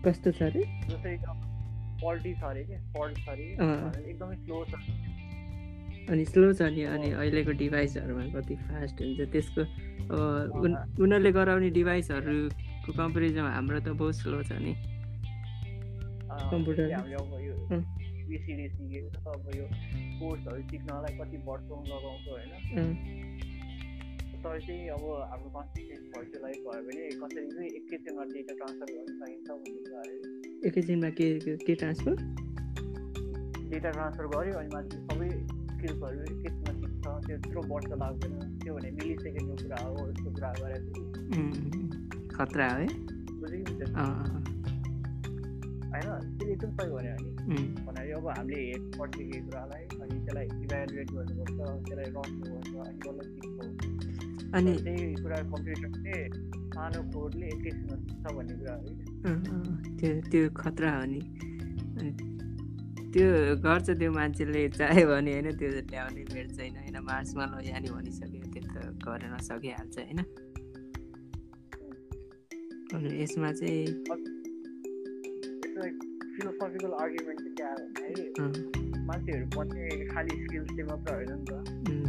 कस्तो 0.04 0.28
छ 0.30 0.42
अरे? 0.42 0.62
जस्तै 0.88 1.14
क्वालिटी 2.00 2.32
छ 2.34 2.42
अरे 2.50 2.64
क्या 2.64 2.80
फल्ट 2.96 3.16
छ 3.18 3.28
अरे 3.28 3.44
एकदमै 4.10 4.36
स्लो 4.42 4.64
छ 4.64 4.72
अनि 6.08 6.24
स्लो 6.24 6.52
छ 6.52 6.62
नि 6.74 6.82
अनि 6.88 7.08
अहिलेको 7.12 7.52
डिभाइसहरूमा 7.62 8.24
कति 8.34 8.54
फास्ट 8.66 9.00
हुन्छ 9.02 9.20
त्यसको 9.32 9.62
अब 9.62 10.64
उन 10.64 10.72
उनीहरूले 11.04 11.32
गराउने 11.32 11.70
डिभाइसहरूको 11.70 12.92
कम्पेरिजनमा 13.00 13.50
हाम्रो 13.52 13.80
त 13.80 13.88
बहुत 14.02 14.14
स्लो 14.16 14.42
छ 14.42 14.52
नि। 14.64 14.72
कम्प्युटर। 16.50 16.92
अब 16.92 17.08
यो 17.44 17.54
अँ। 17.76 17.82
बिसिडी 18.28 18.68
सिकेको 18.68 19.08
छ 19.12 19.26
अब 19.34 19.46
यो 19.56 19.66
कोर्सहरू 20.20 20.62
सिक्नलाई 20.70 21.12
कति 21.20 21.36
वर्षौँ 21.46 21.80
लगाउँछ 21.92 22.24
होइन। 22.28 22.52
अँ, 22.78 22.92
तर 24.42 24.60
चाहिँ 24.64 24.88
अब 24.96 25.04
हाम्रो 25.30 25.50
कन्सिस्टेन्स 25.56 26.04
भर्चुलाइज 26.16 26.58
भयो 26.66 26.82
भने 26.88 27.08
कसरी 27.20 27.46
चाहिँ 27.52 27.70
एकैछिनमा 27.78 28.24
डेटा 28.32 28.54
ट्रान्सफर 28.60 28.88
गर्न 28.96 29.10
सकिन्छ 29.20 29.48
भन्ने 29.50 29.80
कुराहरू 29.84 30.47
एकैछिनमा 30.66 31.08
के 31.08 31.38
के- 31.38 31.66
के 31.66 31.74
ट्रान्सफर? 31.74 32.14
डेटा 33.68 33.90
ट्रान्सफर 33.90 34.26
गऱ्यो 34.26 34.58
अनि 34.58 34.68
मान्छे 34.74 34.96
सबै 34.98 35.28
स्किल्सहरू 35.30 36.20
एकैछिनमा 36.20 36.72
सिक्छ। 36.72 37.26
त्यो 37.26 37.38
त्यत्रो 37.38 37.62
वर्ष 37.62 37.86
लाग्दैन। 37.86 38.58
त्यो 38.58 38.74
भने 38.74 38.90
मिली 38.90 39.14
सेकेन्डको 39.14 39.54
कुरा 39.62 39.88
हो 39.88 40.10
यस्तो 40.10 40.30
कुरा 40.30 40.50
उम्, 41.38 42.28
खतरा 42.28 42.68
हो 42.68 42.78
है? 42.78 42.86
होइन 45.88 46.38
त्यसले 46.38 46.52
एकदम 46.52 46.70
सही 46.70 46.90
भन्यो 46.90 47.16
नि 47.20 47.58
उम्, 47.58 47.86
भन्नाले 47.86 48.12
अब 48.12 48.28
हामीले 48.28 48.60
हेड 48.60 48.82
पर्थ्यो 48.98 49.30
केही 49.30 49.44
कुरालाई 49.44 49.82
अनि 49.84 50.20
त्यसलाई 50.20 50.44
इभ्यालुएट 50.44 51.10
गर्नुपर्छ 51.10 51.88
त्यसलाई 51.88 52.04
रच्नुपर्छ 52.04 52.88
अनि 52.88 52.98
बल्ल 53.08 53.20
सिक्छौँ। 53.20 53.97
अनि 54.48 54.72
त्यही 54.78 55.14
कुरा 55.16 55.38
कम्प्युटरले 55.44 56.16
कोडले 57.12 57.46
एकैछिनमा 57.48 57.96
सिक्छ 57.98 58.24
भन्ने 58.32 58.54
कुरा 58.54 58.74
हो 58.74 58.80
कि 58.86 58.94
त्यो 59.98 60.10
त्यो 60.30 60.42
खतरा 60.56 60.90
हो 60.92 61.04
नि 61.06 61.20
त्यो 63.12 63.28
गर्छ 63.58 63.86
त्यो 63.92 64.10
मान्छेले 64.12 64.62
चाह्यो 64.70 65.06
भने 65.08 65.32
होइन 65.32 65.48
त्यो 65.58 65.68
ल्याउने 65.84 66.22
भेट 66.30 66.46
छैन 66.56 66.74
होइन 66.78 66.96
मार्समा 67.04 67.44
लैजाने 67.52 67.88
भनिसक्यो 67.90 68.42
त्यो 68.52 68.62
त 68.64 68.76
गरेर 69.04 69.34
सकिहाल्छ 69.42 69.96
होइन 70.00 70.20
अनि 72.94 73.08
यसमा 73.22 73.50
चाहिँ 73.52 73.86
फिलोसफिकल 76.32 76.92
आर्ग्युमेन्ट 76.94 77.40
चाहिँ 77.40 77.54
क्या 77.54 77.70
भन्दाखेरि 77.72 78.24
अँ, 78.38 78.50
मान्छेहरू 79.06 79.46
बन्ने 79.56 79.84
खालि 80.06 80.34
स्किल्सले 80.38 80.82
मात्र 80.84 81.14
होइन 81.14 81.32
नि 81.32 81.44
त 81.44 81.52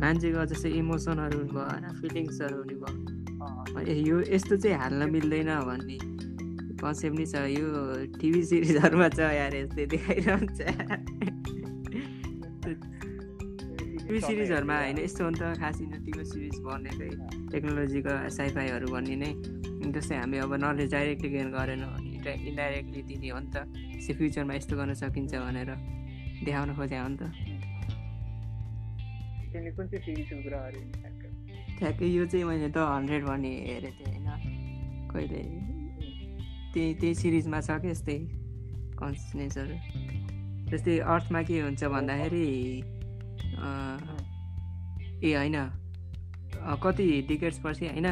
मान्छेको 0.02 0.42
जस्तै 0.52 0.70
इमोसनहरू 0.80 1.40
भयो 1.52 1.64
होइन 1.70 1.86
फिलिङ्सहरू 2.02 2.58
हुने 2.62 2.76
भयो। 2.82 3.94
यो 4.10 4.16
यस्तो 4.36 4.56
चाहिँ 4.64 4.78
हाल्न 4.82 5.02
मिल्दैन 5.16 5.52
भन्ने 5.70 5.98
कन्सेप्ट 6.80 7.16
नै 7.20 7.26
छ। 7.32 7.36
यो 7.52 7.68
टिभी 8.20 8.42
सिरिजहरूमा 8.50 9.08
छ 9.16 9.20
यार 9.40 9.54
यस्तै 9.60 9.86
देखाइरहन्छ। 9.94 10.60
टिभी 14.00 14.20
सिरिजहरूमा 14.28 14.76
होइन 14.82 14.98
यस्तो 15.06 15.22
हो 15.24 15.30
नि 15.30 15.38
त 15.40 15.44
खास 15.62 15.78
टिभी 16.06 16.24
सिरिज 16.32 16.56
बनेकै 16.66 17.10
टेक्नोलोजीको 17.52 18.14
साइफाईहरू 18.38 18.88
भन्ने 18.96 19.16
नै। 19.24 19.32
जस्तै 19.96 20.16
हामी 20.22 20.38
अब 20.44 20.54
नलेज 20.64 20.90
डाइरेक्टली 20.92 21.30
गेन 21.36 21.48
गरेन 21.52 21.84
भने 21.92 22.34
इन्डाइरेक्टली 22.50 23.02
दिने 23.10 23.30
हो 23.36 23.40
नि 23.40 23.50
त। 23.54 23.56
फ्युचरमा 24.18 24.54
यस्तो 24.60 24.74
गर्न 24.80 24.94
सकिन्छ 25.04 25.34
भनेर। 25.46 25.70
देखाउन 26.46 26.70
खोज्या 26.80 27.00
हो 27.04 27.10
नि 27.10 27.18
त। 27.22 27.24
तिमीले 29.50 29.72
कुन 29.72 29.88
चाहिँ 29.88 30.04
सिरिजको 30.06 30.42
कुरा 30.44 30.60
गरे 30.66 30.82
ठ्याक्कै 31.76 32.08
यो 32.08 32.26
चाहिँ 32.28 32.46
मैले 32.46 32.70
द 32.70 32.78
हन्ड्रेड 32.88 33.24
भन्ने 33.26 33.52
हेरेको 33.66 34.04
थिएँ 34.06 34.20
होइन 34.20 35.10
कहिले 35.10 35.42
त्यही 36.74 36.94
त्यही 36.96 37.14
सिरिजमा 37.16 37.60
छ 37.62 37.78
कि 37.82 37.90
यस्तै 37.90 38.18
कन्सियसनेसहरू 38.96 39.76
जस्तै 40.70 40.98
अर्थमा 41.08 41.42
के 41.44 41.60
हुन्छ 41.60 41.84
भन्दाखेरि 41.90 42.46
ए 45.22 45.34
होइन 45.34 45.58
कति 46.80 47.10
डिकेट्स 47.28 47.60
पछि 47.60 47.86
होइन 47.88 48.08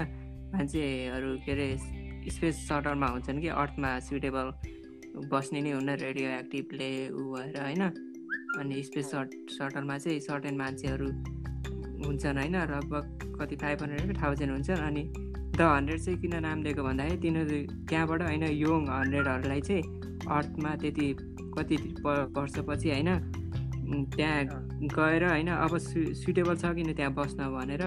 मान्छेहरू 0.50 1.36
के 1.46 1.52
अरे 1.52 1.70
स्पेस 2.32 2.68
सटरमा 2.68 3.08
हुन्छन् 3.10 3.42
कि 3.42 3.48
अर्थमा 3.58 3.94
सुइटेबल 4.02 4.52
बस्ने 5.28 5.62
नै 5.62 5.72
हुन 5.72 5.90
रेडियो 6.02 6.30
एक्टिभले 6.34 6.92
ऊ 7.12 7.32
भएर 7.32 7.62
होइन 7.62 7.84
अनि 8.58 8.84
स्पेस 8.84 9.12
सट 9.12 9.30
सटलमा 9.52 9.98
चाहिँ 9.98 10.20
सर्टेन 10.20 10.58
मान्छेहरू 10.58 11.08
हुन्छन् 12.06 12.38
होइन 12.38 12.56
लगभग 12.56 13.38
कति 13.40 13.56
फाइभ 13.56 13.84
हन्ड्रेड 13.84 14.22
थाउजन्ड 14.22 14.52
हुन्छन् 14.52 14.86
अनि 14.88 15.04
द 15.58 15.62
हन्ड्रेड 15.62 16.00
चाहिँ 16.02 16.20
किन 16.22 16.36
नाम 16.42 16.64
दिएको 16.64 16.84
भन्दाखेरि 16.84 17.18
तिनीहरू 17.22 17.58
त्यहाँबाट 17.90 18.22
होइन 18.22 18.44
योङ 18.44 18.88
हन्ड्रेडहरूलाई 18.90 19.62
चाहिँ 19.62 19.84
अर्थमा 20.30 20.76
त्यति 20.82 21.08
कति 21.58 21.78
वर्षपछि 22.38 22.90
होइन 22.92 23.10
त्यहाँ 24.14 24.44
गएर 24.94 25.24
होइन 25.26 25.48
अब 25.48 25.78
सु 25.80 26.14
सुटेबल 26.14 26.56
छ 26.56 26.74
किन 26.76 26.94
त्यहाँ 26.94 27.14
बस्न 27.14 27.50
भनेर 27.56 27.84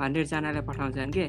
हन्ड्रेडजनालाई 0.00 0.62
पठाउँछन् 0.68 1.12
के? 1.12 1.26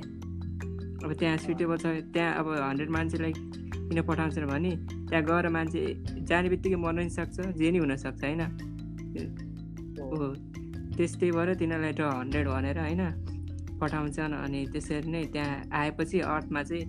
अब 1.03 1.13
त्यहाँ 1.19 1.37
सुटेबल 1.37 1.77
छ 1.77 1.85
त्यहाँ 2.13 2.31
अब 2.39 2.47
हन्ड्रेड 2.61 2.89
मान्छेलाई 2.89 3.33
किन 3.33 4.01
पठाउँछन् 4.01 4.45
भने 4.47 4.71
त्यहाँ 5.09 5.23
गएर 5.25 5.49
मान्छे 5.49 5.81
जाने 6.29 6.49
बित्तिकै 6.49 6.75
मर्न 6.75 6.97
पनि 6.97 7.09
सक्छ 7.09 7.37
जे 7.57 7.71
नि 7.71 7.77
हुनसक्छ 7.77 8.23
होइन। 8.23 8.41
त्यस्तै 10.97 11.29
भएर 11.31 11.49
तिनीहरूलाई 11.61 11.93
द 11.93 12.01
हन्ड्रेड 12.01 12.47
भनेर 12.47 12.77
होइन। 12.79 13.03
पठाउँछन् 13.81 14.33
अनि 14.35 14.59
त्यसरी 14.73 15.09
नै 15.11 15.23
त्यहाँ 15.33 15.55
आएपछि 15.71 16.17
अर्थमा 16.33 16.61
चाहिँ 16.63 16.85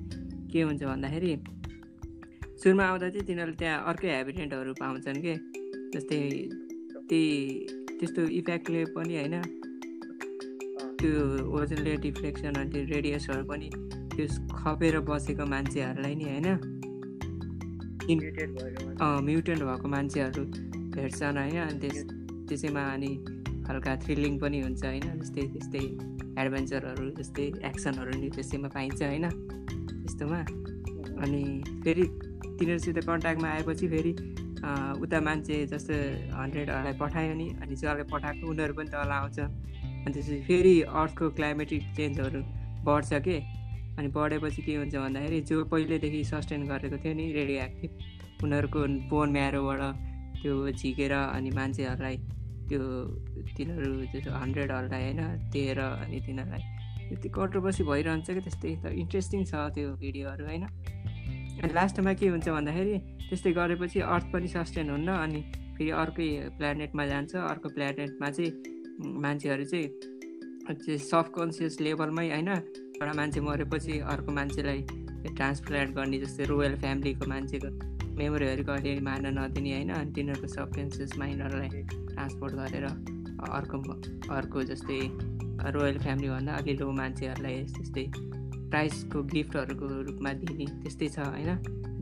के 0.52 0.60
हुन्छ 0.62 0.82
भन्दाखेरि 0.84 1.32
सुरुमा 2.60 2.84
आउँदा 2.84 3.08
चाहिँ 3.08 3.26
तिनीहरूले 3.26 3.56
त्यहाँ 3.60 3.78
अर्कै 3.90 4.08
हेबिटेन्टहरू 4.16 4.72
पाउँछन् 4.80 5.18
के। 5.24 5.34
जस्तै 5.94 6.20
त्यही 7.08 7.32
त्यस्तो 7.98 8.22
इफेक्टले 8.40 8.80
पनि 8.94 9.14
होइन। 9.18 9.36
त्यो 10.98 11.12
ओजनले 11.58 11.92
डिफ्लेक्सन 12.04 12.54
अनि 12.60 12.70
त्यो 12.72 12.82
रेडियसहरू 12.94 13.42
पनि 13.50 13.68
त्यो 14.14 14.24
खपेर 14.54 14.94
बसेको 15.08 15.44
मान्छेहरूलाई 15.46 16.14
नि 16.14 16.24
होइन। 16.24 16.48
म्युटेन्ट 19.28 19.62
भएको 19.64 19.86
मान्छेहरू। 19.88 20.42
भेट्छन् 20.96 21.38
होइन? 21.38 21.58
अनि 21.64 21.78
त्यस 21.82 21.98
त्यसैमा 22.48 22.82
अनि 22.94 23.10
हल्का 23.68 23.92
थ्रिलिङ 24.04 24.38
पनि 24.42 24.58
हुन्छ 24.60 24.84
होइन? 24.84 25.06
जस्तै 25.22 25.42
त्यस्तै 25.54 25.84
एडभेन्चरहरू 26.42 27.04
जस्तै 27.18 27.46
एक्सनहरू 27.70 28.12
नि 28.20 28.28
त्यसैमा 28.36 28.68
पाइन्छ 28.76 29.02
होइन? 29.02 29.26
त्यस्तोमा। 30.04 30.40
अनि 31.24 31.42
फेरि 31.84 32.04
तिनीहरूसित 32.58 32.98
कन्ट्याक्टमा 33.08 33.48
आएपछि 33.48 33.86
फेरि 33.94 34.12
उता 35.04 35.18
मान्छे 35.20 35.56
जस्तो 35.72 35.94
हन्ड्रेडहरूलाई 36.38 36.94
पठायो 37.00 37.34
नि 37.34 37.46
अनि 37.62 37.74
जसलाई 37.74 38.06
पठाएको 38.12 38.50
उनीहरू 38.50 38.74
पनि 38.74 38.88
तल 38.94 39.10
आउँछ। 39.18 39.38
अनि 39.40 40.12
त्यसपछि 40.14 40.40
फेरि 40.48 40.74
अर्थको 41.00 41.30
क्लाइमेटिक 41.38 41.82
चेन्जहरू 41.96 42.40
बढ्छ 42.86 43.12
के? 43.26 43.36
अनि 43.98 44.08
बढेपछि 44.14 44.62
के 44.62 44.74
हुन्छ 44.76 44.94
भन्दाखेरि 44.96 45.40
जो 45.48 45.64
पहिल्यैदेखि 45.72 46.20
सस्टेन 46.24 46.62
गरेको 46.66 46.96
थियो 47.04 47.14
नि 47.14 47.26
रेडियो 47.32 47.58
एक्टिभ 47.62 48.44
उनीहरूको 48.44 48.80
बोन 49.10 49.28
म्यारोबाट 49.36 49.80
त्यो 50.44 50.54
झिकेर 50.76 51.12
अनि 51.16 51.50
मान्छेहरूलाई 51.56 52.16
त्यो 52.68 52.80
तिनीहरू 53.56 53.90
त्यसो 54.12 54.30
हन्ड्रेडहरूलाई 54.42 55.02
होइन 55.04 55.20
दिएर 55.52 55.80
अनि 55.80 56.20
तिनीहरूलाई 56.26 56.62
त्यति 57.08 57.28
कन्ट्रोभर्सी 57.36 57.82
भइरहन्छ 57.88 58.28
कि 58.30 58.40
त्यस्तै 58.46 58.72
त 58.84 58.92
इन्ट्रेस्टिङ 59.02 59.40
छ 59.50 59.52
त्यो 59.76 59.88
भिडियोहरू 60.04 60.44
होइन। 60.44 60.64
अनि 61.64 61.72
लास्टमा 61.74 62.12
के 62.20 62.28
हुन्छ 62.28 62.48
भन्दाखेरि 62.56 62.94
त्यस्तै 63.28 63.52
गरेपछि 63.58 64.00
अर्थ 64.14 64.26
पनि 64.32 64.48
सस्टेन 64.54 64.90
हुन्न 64.90 65.08
अनि 65.24 65.40
फेरि 65.76 65.90
अर्कै 66.02 66.28
प्लानेटमा 66.58 67.04
जान्छ। 67.12 67.32
अर्को 67.50 67.68
प्लानेटमा 67.76 68.30
चाहिँ 68.36 68.50
मान्छेहरू 69.24 69.64
चाहिँ 69.72 70.98
सब 71.08 71.26
कन्सियस 71.36 71.80
लेभलमै 71.80 72.26
होइन 72.30 72.48
एउटा 72.48 73.12
मान्छे 73.20 73.40
मरेपछि 73.48 73.98
अर्को 74.12 74.30
मान्छेलाई 74.38 74.80
ट्रान्सप्लान्ट 75.36 75.90
गर्ने 75.96 76.18
जस्तै 76.24 76.44
रोयल 76.52 76.74
फ्यामिलीको 76.84 77.24
मान्छेको 77.32 77.68
मेमोरीहरू 78.18 78.64
कहिले 78.64 79.00
मान्न 79.08 79.26
नदिने 79.38 79.70
होइन 79.74 79.90
अनि 79.98 80.12
तिनीहरूको 80.16 80.48
सबकन्सियस 80.56 81.10
माइन्डहरूलाई 81.20 81.70
ट्रान्सपोर्ट 82.10 82.52
गरेर 82.60 82.86
अर्को 83.58 83.78
अर्को 84.38 84.58
जस्तै 84.70 85.00
रोयल 85.76 85.98
फ्यामिलीभन्दा 86.04 86.52
अलि 86.60 86.72
लो 86.80 86.90
मान्छेहरूलाई 87.00 87.56
त्यस्तै 87.74 88.04
प्राइजको 88.72 89.18
गिफ्टहरूको 89.34 89.86
रूपमा 90.08 90.30
दिने 90.40 90.66
त्यस्तै 90.82 91.08
छ 91.16 91.18
होइन। 91.32 91.50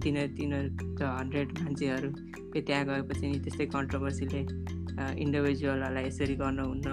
तिनीहरू 0.02 0.33
तिनीहरू 0.38 0.71
त 0.99 1.00
हन्ड्रेड 1.19 1.49
मान्छेहरू 1.59 2.09
त्यहाँ 2.54 2.85
गएपछि 2.87 3.26
नि 3.26 3.38
त्यस्तै 3.45 3.66
कन्ट्रोभर्सीले 3.75 4.40
इन्डिभिजुअलहरूलाई 5.25 6.04
यसरी 6.07 6.35
गर्नुहुन्न 6.42 6.88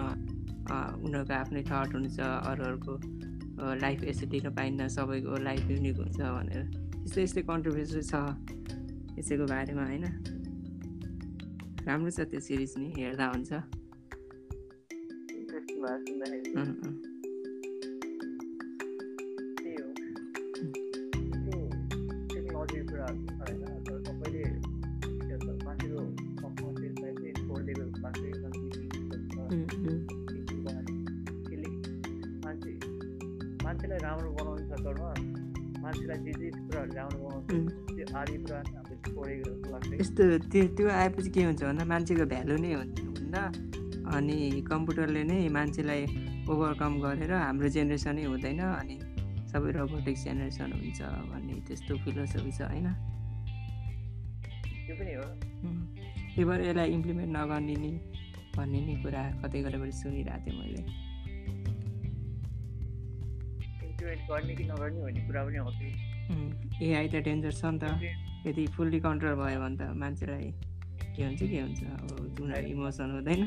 उनीहरूको 1.06 1.34
आफ्नै 1.40 1.64
थट 1.70 1.90
हुन्छ 1.96 2.20
अरूहरूको 2.52 2.94
लाइफ 3.84 4.04
यसरी 4.10 4.28
दिन 4.34 4.48
पाइन्न 4.60 4.88
सबैको 4.96 5.42
लाइफ 5.48 5.64
युनिक 5.72 5.98
हुन्छ 6.04 6.20
भनेर। 6.38 6.62
त्यस्तै 6.94 7.24
यस्तै 7.24 7.42
कन्ट्रोभर्सी 7.52 8.02
छ। 8.12 8.14
यसैको 9.20 9.46
बारेमा 9.52 9.84
होइन? 9.86 10.06
राम्रो 11.88 12.12
छ 12.12 12.20
त्यो 12.32 12.40
सिरिज 12.48 12.74
नि 12.80 12.88
हेर्दा 12.98 13.26
हुन्छ। 13.36 13.52
मान्छेलाई 33.64 34.00
राम्रो 34.02 34.30
बनाउने 34.38 34.64
चक्करमा 34.70 35.10
मान्छेलाई 35.84 36.18
जे 36.26 36.32
जे 36.40 36.48
कुराहरू 36.52 36.94
राम्रो 36.94 37.20
बनाउँछ 37.26 37.46
त्यो 37.96 38.06
आदि 38.20 38.36
कुरा 38.44 38.60
यस्तो 40.02 40.24
त्यो 40.52 40.64
त्यो 40.78 40.88
आएपछि 41.02 41.30
के 41.36 41.42
हुन्छ 41.44 41.62
भन्दा 41.64 41.84
मान्छेको 41.92 42.26
भ्यालु 42.34 42.56
नै 42.64 42.72
हुन्न 42.74 43.36
अनि 44.16 44.38
कम्प्युटरले 44.72 45.24
नै 45.30 45.38
मान्छेलाई 45.58 46.02
ओभरकम 46.52 46.94
गरेर 47.04 47.32
हाम्रो 47.34 47.68
जेनेरेसनै 47.76 48.24
हुँदैन 48.32 48.62
अनि 48.82 48.96
सबै 49.52 49.70
रोबोटिक 49.78 50.16
जेनेरेसन 50.24 50.72
हुन्छ 50.78 51.00
भन्ने 51.32 51.54
त्यस्तो 51.68 51.94
फिलोसफी 52.04 52.52
छ 52.58 52.60
होइन? 52.70 52.88
त्यही 54.90 56.44
भएर 56.50 56.62
यसलाई 56.70 56.90
इम्प्लिमेन्ट 56.98 57.32
नगर्ने 57.38 57.76
नि 57.84 57.92
भन्ने 58.56 58.80
नि 58.88 58.94
कुरा 59.04 59.24
कतै 59.42 59.58
कतैबाट 59.64 59.92
सुनिरहेको 60.02 60.40
थिएँ 60.46 60.58
मैले। 60.60 60.82
गर्ने 64.30 64.54
कि 64.56 64.64
नगर्ने 64.64 65.00
भन्ने 65.02 65.22
कुरा 65.28 65.42
पनि 65.46 65.58
आउँथ्यो। 65.58 65.90
एआई 66.86 67.08
त 67.10 67.16
डेन्जर 67.28 67.54
छ 67.60 67.64
नि 67.66 67.80
त। 67.82 68.29
यदि 68.48 68.64
फुल्ली 68.76 69.00
कन्ट्रोल 69.00 69.34
भयो 69.36 69.60
भने 69.60 69.76
त 69.78 69.82
मान्छेलाई 70.02 70.48
के 71.16 71.22
हुन्छ 71.26 71.42
के 71.42 71.60
हुन्छ? 71.60 71.80
अब 71.84 72.42
उनीहरू 72.42 72.68
इमोसन 72.68 73.10
हुँदैन। 73.12 73.42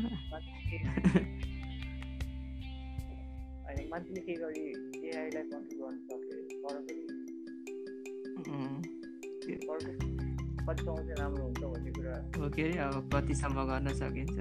ओके 12.46 12.66
अब 12.78 12.94
कतिसम्म 13.14 13.59
गर्न 13.70 13.88
सकिन्छ 14.00 14.37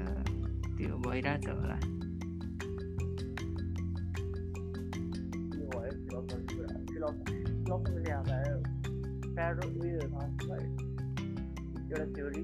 त्यो 0.78 0.94
भइरहेछ 1.06 1.46
होला। 1.48 1.78
फिलोसफी 6.92 7.36
प्यारो 9.36 9.64
उयो 9.70 10.00
एउटा 11.92 12.06
थ्योरी 12.16 12.44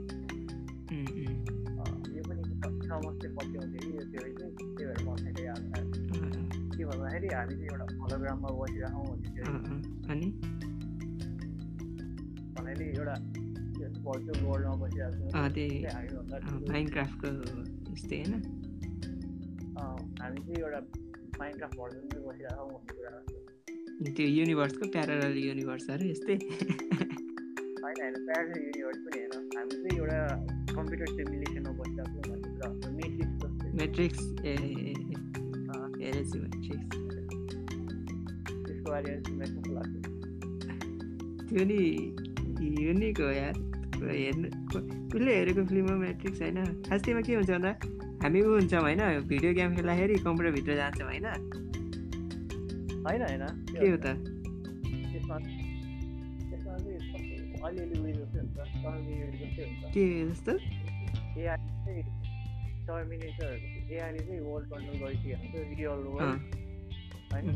यो 2.15 2.21
पनि 2.27 2.41
समस्या 2.87 3.29
पत्याउँथ्यो 3.37 3.79
कि 3.79 3.89
यो 3.97 4.03
थ्योरी 4.11 4.31
चाहिँ 4.37 4.51
त्यही 4.57 4.85
भएर 4.85 4.99
बसेको 5.07 5.41
याद 5.43 5.61
के 6.75 6.83
भन्दाखेरि 6.85 7.27
हामी 7.27 7.55
चाहिँ 7.55 7.69
एउटा 7.71 7.85
हलोग्राममा 8.03 8.49
बसिरहेको 8.59 9.01
भन्ने 9.11 9.41
अनि 10.11 10.27
भन्नाले 12.53 12.85
एउटा 12.91 13.15
भर्चुअल 14.05 14.37
वर्ल्डमा 14.45 14.75
बसिरहेको 14.81 15.25
जस्तै 17.89 18.17
होइन 18.17 18.33
हामी 20.21 20.39
चाहिँ 20.39 20.59
एउटा 20.63 20.79
माइनक्राफ्ट 21.39 21.75
भर्जनमै 21.79 22.19
बसिरहेको 22.27 22.63
भन्ने 22.67 22.93
कुरा 23.01 23.46
त्यो 23.97 24.25
युनिभर्सको 24.27 24.87
प्यारल 24.93 25.37
युनिभर्स 25.37 25.89
अरे 25.89 26.05
यस्तै। 26.09 26.35
होइन 27.83 27.97
होइन 28.01 28.15
प्यारल 28.27 28.51
युनिभर्स 28.65 28.99
पनि 29.05 29.17
होइन 29.19 29.33
हामी 29.57 29.75
चाहिँ 29.81 29.95
एउटा 29.97 30.19
कम्प्युटर 30.75 31.07
सिमुलेसनमा 31.13 31.71
बसिरहेको 31.79 32.19
भन्ने 32.83 33.05
मेट्रिक्स 33.07 33.71
मेट्रिक्स 33.81 34.21
ए 34.45 34.55
हेरेछु 36.03 36.37
मेट्रिक्स 36.43 36.95
त्यसको 38.65 38.87
बारेमा 38.91 39.81
त्यो 41.49 41.63
नि 41.65 41.79
युनिक 42.85 43.17
हो 43.21 43.29
यार 43.31 43.55
हेर्नु 44.13 44.47
कसले 44.71 45.31
हेरेको 45.35 45.61
फिल्म 45.65 45.85
हो 45.89 45.95
मेट्रिक्स 45.97 46.39
होइन? 46.41 46.57
खास 46.89 46.99
त्यहीमा 47.01 47.21
के 47.21 47.35
हुन्छ 47.35 47.49
भन्दा 47.49 47.71
हामी 48.23 48.39
ऊ 48.41 48.43
हुन्छौँ 48.53 48.81
होइन 48.81 49.01
भिडियो 49.27 49.51
गेम 49.53 49.69
खेल्दाखेरि 49.75 50.15
कम्प्युटरभित्र 50.27 50.75
जान्छौँ 50.75 51.07
होइन? 51.07 51.27
होइन 53.07 53.21
होइन 53.21 53.43
के 53.69 53.89
हो 53.89 53.97
त 53.97 54.13
त्यसमा 55.11 55.37
त्यसमा 56.43 56.73
चाहिँ 56.77 56.97
अलिअलि 57.63 57.99
उयो 57.99 58.13
जस्तै 58.15 58.39
हुन्छ 58.39 58.57
जस्तै 59.35 59.63
हुन्छ 59.65 59.91
के 59.93 60.05
जस्तो 60.29 60.53
एआई 61.37 61.57
चाहिँ 61.83 62.03
टर्मिनेटर 62.87 63.53
एआईले 63.91 64.19
चाहिँ 64.19 64.39
वर्ल्ड 64.41 64.69
कन्ट्रोल 64.71 64.97
गरिसकेको 64.99 65.37
हुन्छ 65.37 65.77
रियल 65.79 66.03
वर्ल्ड 66.15 66.41
होइन 67.31 67.47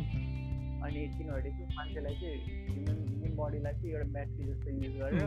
अनि 0.83 1.01
तिनीहरूले 1.17 1.51
चाहिँ 1.51 1.75
मान्छेलाई 1.75 2.15
चाहिँ 2.21 2.39
ह्युमन 2.69 3.03
ह्युमन 3.09 3.35
बडीलाई 3.37 3.73
चाहिँ 3.73 3.91
एउटा 3.91 4.07
ब्याट्री 4.13 4.43
जस्तो 4.45 4.69
युज 4.77 4.95
गरेर 5.01 5.21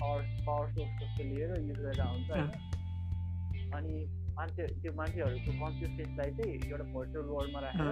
पावर 0.00 0.22
पावर 0.46 0.70
सोर्स 0.70 0.92
जस्तो 1.00 1.24
लिएर 1.24 1.58
युज 1.62 1.80
गरेर 1.80 2.00
हुन्छ 2.04 2.30
होइन 2.30 2.48
अनि 3.72 3.96
मान्छे 4.36 4.62
त्यो 4.82 4.92
मान्छेहरूको 5.00 5.50
कन्सियसनेसलाई 5.60 6.30
चाहिँ 6.36 6.50
एउटा 6.70 6.86
भर्चुअल 6.94 7.26
वर्ल्डमा 7.34 7.60
राखेर 7.64 7.88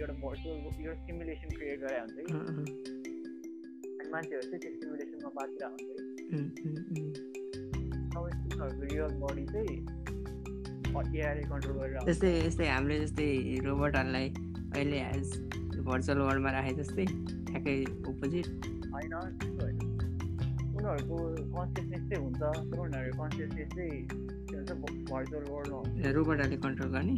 एउटा 0.00 0.14
भर्चुअल 0.24 0.56
एउटा 0.84 0.98
सिमुलेसन 1.06 1.48
क्रिएट 1.56 1.78
गरे 1.84 1.98
हुन्छ 2.00 2.16
कि। 2.16 2.32
अनि 3.98 4.08
मान्छेहरू 4.12 4.44
चाहिँ 4.48 4.60
त्यो 4.62 4.70
सिमुलेसनमा 4.80 5.30
बाँचिरहेको 5.38 5.92
हुन्छ 6.32 6.48
कि। 6.90 7.02
रियल 8.92 9.12
बडी 9.22 9.44
चाहिँ 9.52 9.76
एआईले 11.18 11.42
कन्ट्रोल 11.48 11.76
गरेर 11.78 11.98
जस्तै 12.08 12.30
यस्तै 12.36 12.66
हामीले 12.68 12.96
जस्तै 13.00 13.28
रोबोटहरूलाई 13.66 14.26
अहिले 14.74 14.98
एज 15.14 15.26
भर्चुअल 15.88 16.18
वर्ल्डमा 16.26 16.50
राखे 16.56 16.72
जस्तै 16.80 17.04
ठ्याक्कै 17.48 17.76
अपोजिट 18.12 18.46
होइन 18.94 19.12
उनीहरूको 20.86 21.16
कन्सियसनेस 21.52 22.02
चाहिँ 22.08 22.22
हुन्छ 22.24 22.40
तर 22.70 22.78
उनीहरूको 22.80 23.22
कन्सियसनेस 23.22 23.68
चाहिँ 23.70 24.00
रोबोटहरूले 26.14 26.58
कन्ट्रोल 26.58 26.90
गर्ने 26.90 27.14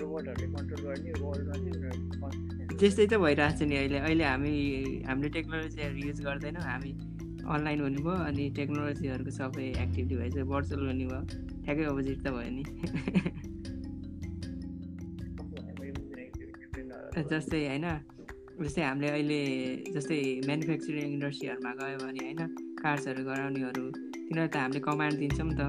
रोबोटहरूले 0.00 0.48
कन्ट्रोल 0.54 0.82
गर्ने 0.84 1.10
वर्ल्डमा 1.20 1.56
त्यस्तै 2.74 3.06
त 3.06 3.14
भइरहेको 3.16 3.58
छ 3.58 3.60
नि 3.64 3.76
अहिले 3.76 3.98
अहिले 4.00 4.24
हामी 4.24 4.54
हामीले 5.06 5.30
टेक्नोलोजीहरू 5.30 5.96
युज 6.06 6.18
गर्दैनौँ 6.22 6.64
हामी 6.64 6.92
अनलाइन 7.48 7.80
हुनुभयो 7.80 8.14
अनि 8.24 8.44
टेक्नोलोजीहरूको 8.56 9.32
सबै 9.32 9.66
एक्टिभिटी 9.78 10.14
भइसक्यो 10.16 10.46
भर्चुअल 10.46 10.82
हुने 10.86 11.06
भयो 11.06 11.20
ठ्याक्कै 11.64 11.84
अपोजिट 11.86 12.18
त 12.20 12.26
भयो 12.34 12.50
नि 12.50 12.62
जस्तै 17.28 17.60
होइन 17.66 17.86
जस्तै 18.58 18.82
हामीले 18.82 19.08
अहिले 19.16 19.40
जस्तै 19.94 20.18
म्यानुफ्याक्चरिङ 20.46 21.06
इन्डस्ट्रीहरूमा 21.16 21.72
गयो 21.80 21.98
भने 22.02 22.20
होइन 22.26 22.40
कार्ड्सहरू 22.82 23.22
गराउनेहरू 23.28 23.84
तिनीहरू 23.94 24.50
त 24.54 24.56
हामीले 24.62 24.80
कमान्ड 24.88 25.14
दिन्छौँ 25.22 25.46
नि 25.50 25.54
त। 25.60 25.62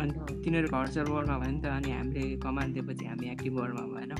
अनि 0.00 0.12
तिनीहरू 0.44 0.68
भर्चुअल 0.74 1.08
वर्ल्डमा 1.14 1.36
भयो 1.42 1.52
नि 1.54 1.60
त 1.62 1.64
अनि 1.78 1.90
हामीले 1.98 2.22
कमान्ड 2.44 2.70
दिएपछि 2.74 3.04
हामी 3.10 3.26
एक्टिभ 3.34 3.52
वर्ल्डमा 3.60 3.84
भएन। 3.94 4.12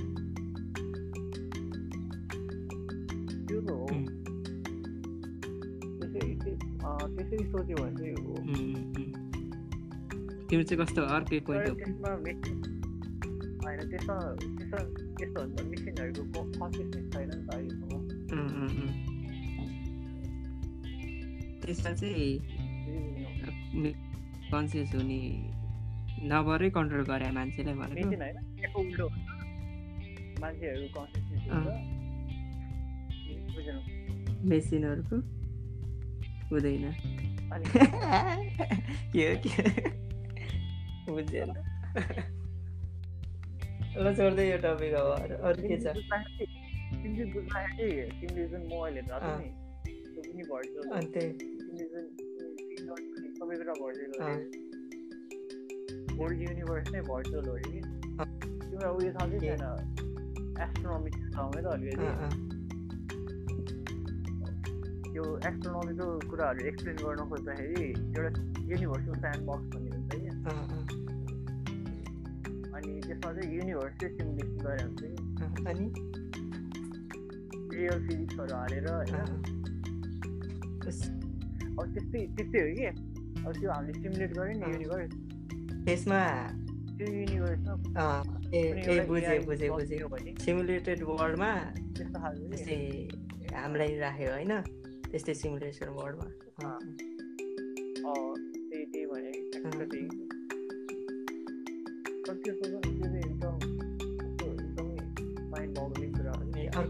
त्यसरी 7.14 7.44
सोच्यो 7.52 7.76
भने 7.82 7.94
चाहिँ 7.98 8.14
हो। 8.24 8.34
तिम्रो 10.48 10.64
चाहिँ 10.68 10.78
कस्तो 10.80 11.00
अर्कै 11.16 11.38
पोइन्ट 11.46 11.66
हो। 11.68 11.74
होइन 13.62 13.80
त्यसमा 13.90 14.16
त्यसमा 14.58 15.01
त्यस्तो 15.22 15.40
हुन्छ 15.40 15.58
मेसिनहरूको 15.70 16.40
कन्सिस्टेन्स 16.58 17.06
छैन 17.14 17.30
नि 17.30 17.42
त 17.42 17.92
त्यसमा 21.62 21.90
चाहिँ 22.00 22.30
कन्सियस 24.50 24.90
हुने 24.94 25.20
नभरै 26.32 26.70
कन्ट्रोल 26.78 27.04
गरे 27.10 27.28
मान्छेलाई 27.38 27.76
भनेको 27.82 28.80
उल्टो 28.80 29.06
मान्छेहरू 30.42 30.86
मेसिनहरूको 34.50 35.16
हुँदैन 36.50 36.84
के 39.14 39.22
हो 39.22 39.34
के 39.42 39.52
बुझेन 41.12 41.50
ल 43.94 44.10
छोड्दै 44.16 44.44
यो 44.44 44.56
टपिक 44.58 44.94
अब 44.96 45.08
अरू 45.46 45.62
के 45.62 45.76
छ 45.78 45.92
तिमीले 46.92 47.24
बुझ्दाखेरि 47.32 48.44
जुन 48.52 48.62
नि 49.40 49.48
त्यो 50.12 50.22
पनि 50.22 50.44
तिमीले 51.58 51.86
जुन 51.90 52.06
सबै 53.36 53.54
कुरा 53.58 53.74
होल 56.14 56.32
युनिभर्स 56.38 56.88
नै 56.94 57.02
भर्चुअल 57.02 57.44
हो 57.48 57.56
कि 57.66 57.80
तिम्रो 58.62 58.88
उयो 58.94 59.10
थाहा 59.12 59.26
चाहिँ 59.26 59.42
छैन 59.42 59.62
एस्ट्रोनोमिक 60.62 61.14
ठाउँमै 61.36 61.60
त 61.60 61.66
अलिकति 61.74 62.06
यो 65.18 65.24
एस्ट्रोनोमिकल 65.50 66.10
कुराहरू 66.30 66.60
एक्सप्लेन 66.72 66.96
गर्न 67.04 67.20
खोज्दाखेरि 67.30 67.84
एउटा 67.84 68.30
युनिभर्सको 68.72 69.12
स्यान्ड 69.20 69.40
बक्स 69.48 69.66
भन्ने 69.76 69.90
हुन्छ 69.92 70.12
कि 70.16 71.01
अनि 73.22 73.30
त्यसमा 73.30 73.32
चाहिँ 73.32 73.50
युनिभर्स 73.52 73.94
चाहिँ 73.96 74.12
सिमुलेसन 74.16 74.58
गरेर 74.60 74.80
हुन्छ 74.82 75.00
अनि 75.66 75.86
रियल 77.72 77.98
फिजिक्सहरू 78.06 78.54
हालेर 78.54 78.86
होइन 78.88 79.14
अब 81.72 81.84
त्यस्तै 81.88 82.20
त्यस्तै 82.36 82.60
हो 82.60 82.68
कि 82.72 82.84
अब 83.38 83.52
त्यो 83.52 83.70
हामीले 83.70 83.92
सिमुलेट 84.00 84.30
गऱ्यो 84.32 84.54
नि 84.54 84.72
युनिभर्स 84.72 85.12
त्यसमा 85.86 86.20
त्यो 86.90 87.06
युनिभर्समा 87.12 87.72
ए 88.52 88.60
बुझेँ 89.06 89.38
बुझेँ 89.46 89.70
बुझेँ 89.70 90.34
सिमुलेटेड 90.40 90.98
वर्ल्डमा 91.12 91.50
त्यस्तो 91.94 92.18
खालको 92.18 93.56
हामीलाई 93.56 93.96
राख्यो 93.98 94.30
होइन 94.32 94.52
त्यस्तै 95.08 95.34
सिमुलेसन 95.36 95.88
वर्ल्डमा 95.96 96.26
अँ, 98.04 98.34
त्यही 98.70 98.84
त्यही 98.84 99.06
भने 99.06 99.32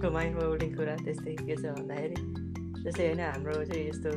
अनि 0.03 0.11
नि 0.11 0.19
अर्को 0.19 0.19
माइन्ड 0.19 0.43
बाउडिङ 0.43 0.71
कुरा 0.75 0.97
त्यस्तै 0.97 1.35
के 1.35 1.55
छ 1.57 1.65
भन्दाखेरि 1.65 2.17
जस्तै 2.83 3.05
होइन 3.07 3.21
हाम्रो 3.21 3.65
चाहिँ 3.65 3.89
यस्तो 3.89 4.11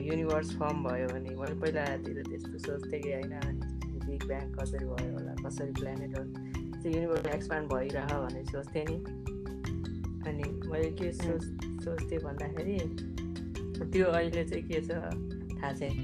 युनिभर्स 0.00 0.56
फर्म 0.56 0.84
भयो 0.84 1.06
भने 1.08 1.30
मैले 1.36 1.54
पहिलातिर 1.60 2.22
त्यस्तो 2.28 2.58
सोच्थेँ 2.58 3.00
कि 3.00 3.12
होइन 3.12 3.60
बिग 4.08 4.24
ब्याङ 4.24 4.52
कसरी 4.52 4.86
भयो 4.86 5.12
होला 5.12 5.34
कसरी 5.44 5.72
प्लानेटहरू 5.72 6.28
त्यो 6.82 6.92
युनिभर्स 6.92 7.26
एक्सपान्ड 7.34 7.72
भइरह 7.72 8.06
भनेर 8.06 8.44
सोच्थेँ 8.44 8.84
नि। 8.88 8.96
अनि 10.24 10.44
मैले 10.72 10.90
के 10.90 11.12
सोच 11.12 11.44
सोच्थेँ 11.84 12.18
भन्दाखेरि 12.18 12.78
त्यो 13.92 14.06
अहिले 14.08 14.44
चाहिँ 14.44 14.64
के 14.64 14.80
छ 14.80 14.90
थाहा 15.60 15.72
छैन। 15.72 15.94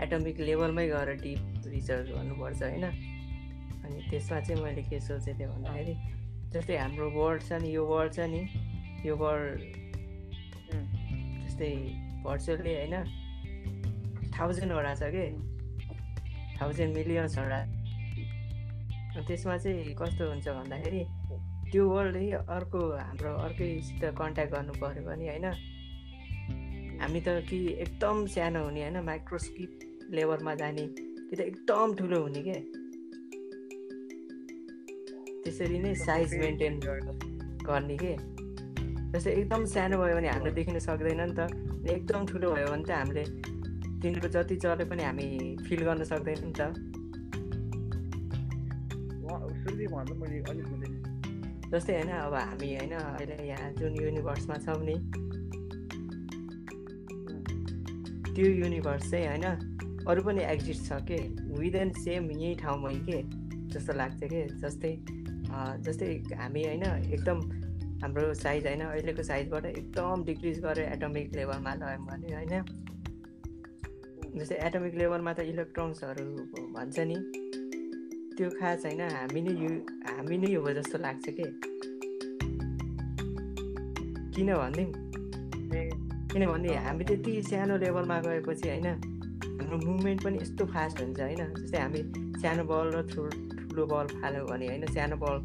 एटमिक 0.00 0.40
लेभलमै 0.40 0.88
गएर 0.88 1.10
डिप 1.16 1.40
रिसर्च 1.66 2.06
गर्नुपर्छ 2.12 2.62
होइन। 2.62 2.84
अनि 2.84 4.08
त्यसमा 4.10 4.40
चाहिँ 4.40 4.62
मैले 4.62 4.82
के 4.82 5.00
सोचेको 5.00 5.38
थिएँ 5.38 5.48
भन्दाखेरि 5.48 6.19
जस्तै 6.52 6.76
हाम्रो 6.76 7.06
वर्ल्ड 7.10 7.42
छ 7.42 7.52
नि 7.62 7.68
यो 7.74 7.82
वर्ल्ड 7.86 8.12
छ 8.14 8.20
नि 8.32 8.40
यो 9.06 9.16
वर्ल्ड 9.16 9.60
उम्, 10.70 10.86
जस्तै 11.46 11.70
भर्चुअली 12.24 12.72
होइन 12.74 12.96
थाउजन्डवटा 14.38 14.94
छ 14.94 15.02
कि? 15.14 15.26
थाउजन्ड 16.60 16.92
मिलियन्सवटा। 16.96 17.60
त्यसमा 19.26 19.56
चाहिँ 19.58 19.94
कस्तो 19.94 20.24
हुन्छ 20.30 20.48
भन्दाखेरि 20.48 21.02
त्यो 21.70 21.82
वर्ल्ड 21.88 22.16
अर्को 22.34 22.80
हाम्रो 22.98 23.32
अर्कैसित 23.46 24.02
कन्ट्याक्ट 24.18 24.52
गर्नु 24.52 24.72
पऱ्यो 24.80 25.02
भने 25.06 25.26
होइन 25.28 25.46
हामी 27.00 27.20
त 27.20 27.28
कि 27.48 27.58
एकदम 27.84 28.26
सानो 28.26 28.60
हुने 28.64 28.80
होइन 28.82 28.96
माइक्रोस्कोप 29.06 29.72
लेभलमा 30.14 30.54
जाने 30.54 30.84
कि 31.30 31.34
त 31.36 31.40
एकदम 31.40 31.94
ठुलो 31.96 32.18
हुने 32.22 32.42
के? 32.42 32.79
त्यसरी 35.50 35.78
नै 35.82 35.92
साइज 35.98 36.34
मेन्टेन 36.40 36.74
गर्ने 37.66 37.94
के? 38.02 38.10
जस्तै 39.12 39.30
एकदम 39.30 39.64
सानो 39.70 39.96
भयो 39.98 40.14
भने 40.16 40.28
हामीले 40.30 40.50
देखिन 40.58 40.78
सक्दैन 40.78 41.20
नि 41.20 41.34
त। 41.34 41.40
एकदम 41.90 42.26
ठुलो 42.30 42.50
भयो 42.54 42.66
भने 42.70 42.84
चाहिँ 42.86 43.00
हामीले 43.00 43.24
तिनीहरू 44.02 44.28
जति 44.36 44.56
चले 44.62 44.84
पनि 44.86 45.02
हामी 45.02 45.26
फिल 45.66 45.80
गर्न 45.88 46.02
सक्दैन 46.06 46.38
नि 46.44 46.52
त 46.54 46.62
जस्तै 51.72 51.92
होइन 51.98 52.10
अब 52.20 52.34
हामी 52.34 52.68
होइन 52.76 52.94
अहिले 52.94 53.36
यहाँ 53.48 53.68
जुन 53.74 53.92
युनिभर्समा 54.02 54.56
छौँ 54.62 54.80
नि। 54.86 54.96
त्यो 58.34 58.46
युनिभर्स 58.62 59.10
चाहिँ 59.10 59.26
होइन 59.26 59.46
अरू 60.06 60.20
पनि 60.22 60.42
एक्जिस्ट 60.54 60.82
छ 60.88 61.02
के? 61.10 61.18
विदिन 61.58 61.90
सेम 62.02 62.30
यही 62.32 62.54
ठाउँमै 62.62 62.98
के? 63.10 63.22
जस्तो 63.70 63.92
लाग्छ 63.92 64.20
कि? 64.22 64.40
जस्तै 64.62 64.92
जस्तै 65.82 66.36
हामी 66.36 66.64
होइन 66.64 66.82
एकदम 66.82 67.40
हाम्रो 68.02 68.34
साइज 68.34 68.66
होइन 68.66 68.80
अहिलेको 68.80 69.22
साइजबाट 69.22 69.64
एकदम 69.66 70.24
डिक्रिज 70.24 70.60
गरेर 70.60 70.92
एटमिक 70.92 71.34
लेभलमा 71.36 71.74
लग्यौँ 71.74 72.06
भने 72.06 72.34
होइन। 72.34 72.64
जस्तै 74.38 74.56
एटमिक 74.56 74.94
लेभलमा 74.94 75.32
त 75.32 75.40
इलेक्ट्रोन्सहरू 75.40 76.24
भन्छ 76.72 76.98
नि। 76.98 77.16
त्यो 78.36 78.50
खास 78.50 78.86
होइन 78.86 79.00
हामी 79.00 79.40
नै 79.40 79.54
यु 79.54 79.70
हामी 80.06 80.38
नै 80.38 80.54
हो 80.54 80.72
जस्तो 80.72 80.98
लाग्छ 80.98 81.28
के? 81.28 81.44
किन 84.30 84.54
भनिदिउँ 84.54 84.88
ए। 85.74 85.90
किनभने 86.32 86.76
हामी 86.76 87.04
त्यति 87.04 87.42
सानो 87.42 87.76
लेभलमा 87.76 88.20
गएपछि 88.20 88.68
होइन 88.68 88.86
हाम्रो 88.86 89.76
मुभमेन्ट 89.86 90.24
पनि 90.24 90.38
यस्तो 90.42 90.66
फास्ट 90.66 91.00
हुन्छ 91.00 91.20
होइन 91.20 91.54
जस्तै 91.54 91.78
हामी 91.78 92.02
सानो 92.40 92.64
बल 92.64 92.90
र 92.90 93.02
ठुलो 93.08 93.49
ठुलो 93.70 93.86
बल 93.86 94.06
फाल्यो 94.18 94.42
भने 94.50 94.66
होइन 94.66 94.84
सानो 94.94 95.16
बल 95.22 95.36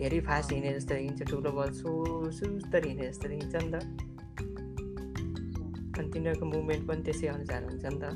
धेरै 0.00 0.20
फास्ट 0.28 0.52
हिँडे 0.52 0.70
जस्तो 0.78 0.94
हिँड्छ 0.94 1.20
ठुलो 1.30 1.50
बल 1.58 1.70
सो 1.76 1.90
सुस्तर 2.38 2.80
हिँडे 2.86 3.04
जस्तो 3.08 3.28
हिँड्छ 3.28 3.54
नि 3.56 3.70
त। 3.72 3.76
अनि 5.96 6.08
तिनीहरूको 6.12 6.46
मुभमेन्ट 6.46 6.82
पनि 6.88 7.02
त्यसै 7.04 7.26
अनुसार 7.34 7.60
हुन्छ 7.68 7.84
नि 7.84 7.98
त। 8.02 8.06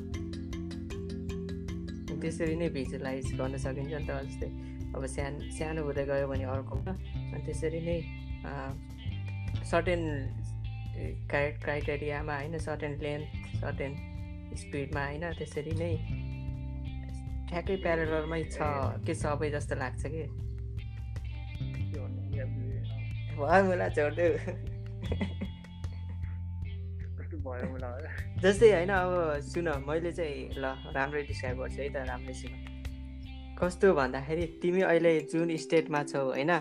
त्यसरी 2.21 2.55
नै 2.61 2.69
भिजुलाइज 2.69 3.27
गर्न 3.37 3.55
सकिन्छ 3.65 3.93
नि 3.93 4.05
त 4.05 4.11
जस्तै 4.29 4.49
अब 4.97 5.03
सानो 5.09 5.39
सानो 5.59 5.81
हुँदै 5.87 6.05
गयो 6.11 6.27
भने 6.29 6.45
अर्कोमा। 6.55 6.93
अनि 7.33 7.41
त्यसरी 7.47 7.81
नै 7.89 7.99
सर्टेन 9.71 10.03
क्राइ 11.31 11.47
क्राइटेरियामा 11.65 12.35
होइन 12.37 12.55
सर्टेन 12.67 12.93
लेन्थ 13.05 13.27
सर्टेन 13.63 13.93
स्पिडमा 14.63 15.03
होइन 15.07 15.25
त्यसरी 15.39 15.73
नै 15.81 15.95
ठ्याक्कै 17.51 17.77
प्यारलमै 17.77 18.43
छ 18.45 18.57
के 19.07 19.15
सबै 19.15 19.51
जस्तो 19.51 19.75
लाग्छ 19.75 20.03
कि? 20.07 20.25
छोडिदेऊ। 23.97 24.35
मलाई 27.41 28.03
जस्तै 28.43 28.69
होइन 28.73 28.93
अब 28.95 29.13
सुन 29.43 29.69
मैले 29.89 30.13
चाहिँ 30.13 30.51
ल 30.63 30.65
राम्रै 30.95 31.23
डिस्क्राइब 31.23 31.57
गर्छु 31.59 31.81
है 31.83 31.89
त 31.89 31.97
राम्रै 32.11 32.35
सुन। 32.35 32.53
कस्तो 33.59 33.95
भन्दाखेरि 33.95 34.45
तिमी 34.63 34.81
अहिले 34.81 35.13
जुन 35.21 35.57
स्टेटमा 35.57 36.01
छौ 36.03 36.23
होइन? 36.25 36.53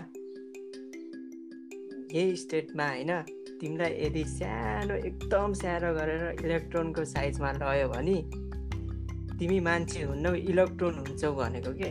यही 2.12 2.36
स्टेटमा 2.36 2.86
होइन? 2.88 3.12
तिमीलाई 3.60 3.92
यदि 4.04 4.24
सानो 4.24 4.94
एकदम 4.94 5.52
सानो 5.52 5.90
गरेर 5.94 6.22
इलेक्ट्रोनको 6.44 7.04
साइजमा 7.04 7.50
लयो 7.52 7.88
भने 7.88 8.18
तिमी 9.40 9.58
मान्छे 9.60 10.00
हुन्नौ 10.02 10.32
इलेक्ट्रोन 10.52 10.94
हुन्छौ 10.94 11.30
भनेको 11.32 11.72
के? 11.80 11.90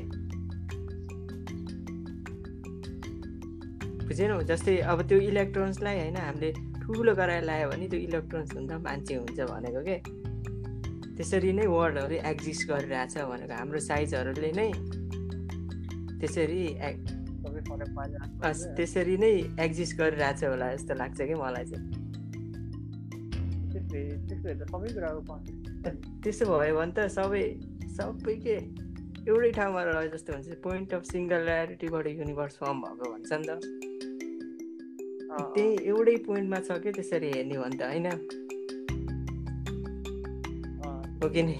बुझेनौ? 4.08 4.38
जस्तै 4.52 4.78
अब 4.92 5.02
त्यो 5.10 5.18
इलेक्ट्रोन्सलाई 5.30 5.96
होइन 6.00 6.18
हामीले 6.18 6.50
ठुलो 6.82 7.14
गराएर 7.16 7.44
लायो 7.44 7.70
भने 7.70 7.88
त्यो 7.90 8.00
इलेक्ट्रोन्स 8.00 8.50
हुन्छ 8.56 8.72
मान्छे 8.86 9.16
हुन्छ 9.16 9.40
भनेको 9.52 9.82
के? 9.90 9.98
त्यसरी 11.18 11.52
नै 11.54 11.66
वर्डहरू 11.66 12.16
एक्जिस्ट 12.32 12.64
गरिरहेछ 12.70 13.14
भनेको 13.32 13.54
हाम्रो 13.54 13.80
साइजहरूले 13.90 14.52
नै। 14.60 14.72
त्यसरी 16.22 16.62
त्यसरी 18.78 19.16
नै 19.18 19.32
एक्जिस्ट 19.66 19.98
गरिरहेछ 19.98 20.44
होला 20.44 20.68
जस्तो 20.76 20.94
लाग्छ 21.02 21.18
कि 21.22 21.36
मलाई 21.44 21.66
चाहिँ। 21.66 22.09
त्यसो 26.24 26.46
भयो 26.52 26.74
भने 26.76 26.94
त 26.94 27.08
सबै 27.10 27.44
सबै 27.98 28.36
के 28.46 28.56
एउटै 29.28 29.52
ठाउँमा 29.52 29.82
रह्यो 29.84 30.10
जस्तो 30.14 30.34
भन्छ 30.34 30.58
पोइन्ट 30.64 30.94
अफ 30.94 31.04
सिङ्गुल्यारिटीबाट 31.12 32.06
युनिभर्स 32.14 32.56
फर्म 32.58 32.78
भएको 32.82 33.06
भन्छ 33.14 33.32
नि 33.34 33.46
त 33.48 33.52
त्यही 35.56 35.72
एउटै 35.86 36.16
पोइन्टमा 36.28 36.60
छ 36.60 36.80
कि 36.84 36.92
त्यसरी 36.92 37.30
हेर्ने 37.34 37.56
हो 37.56 37.64
भने 37.64 37.78
त 37.78 37.82
होइन 37.84 38.08
हो 41.20 41.30
कि 41.30 41.42
नि 41.44 41.56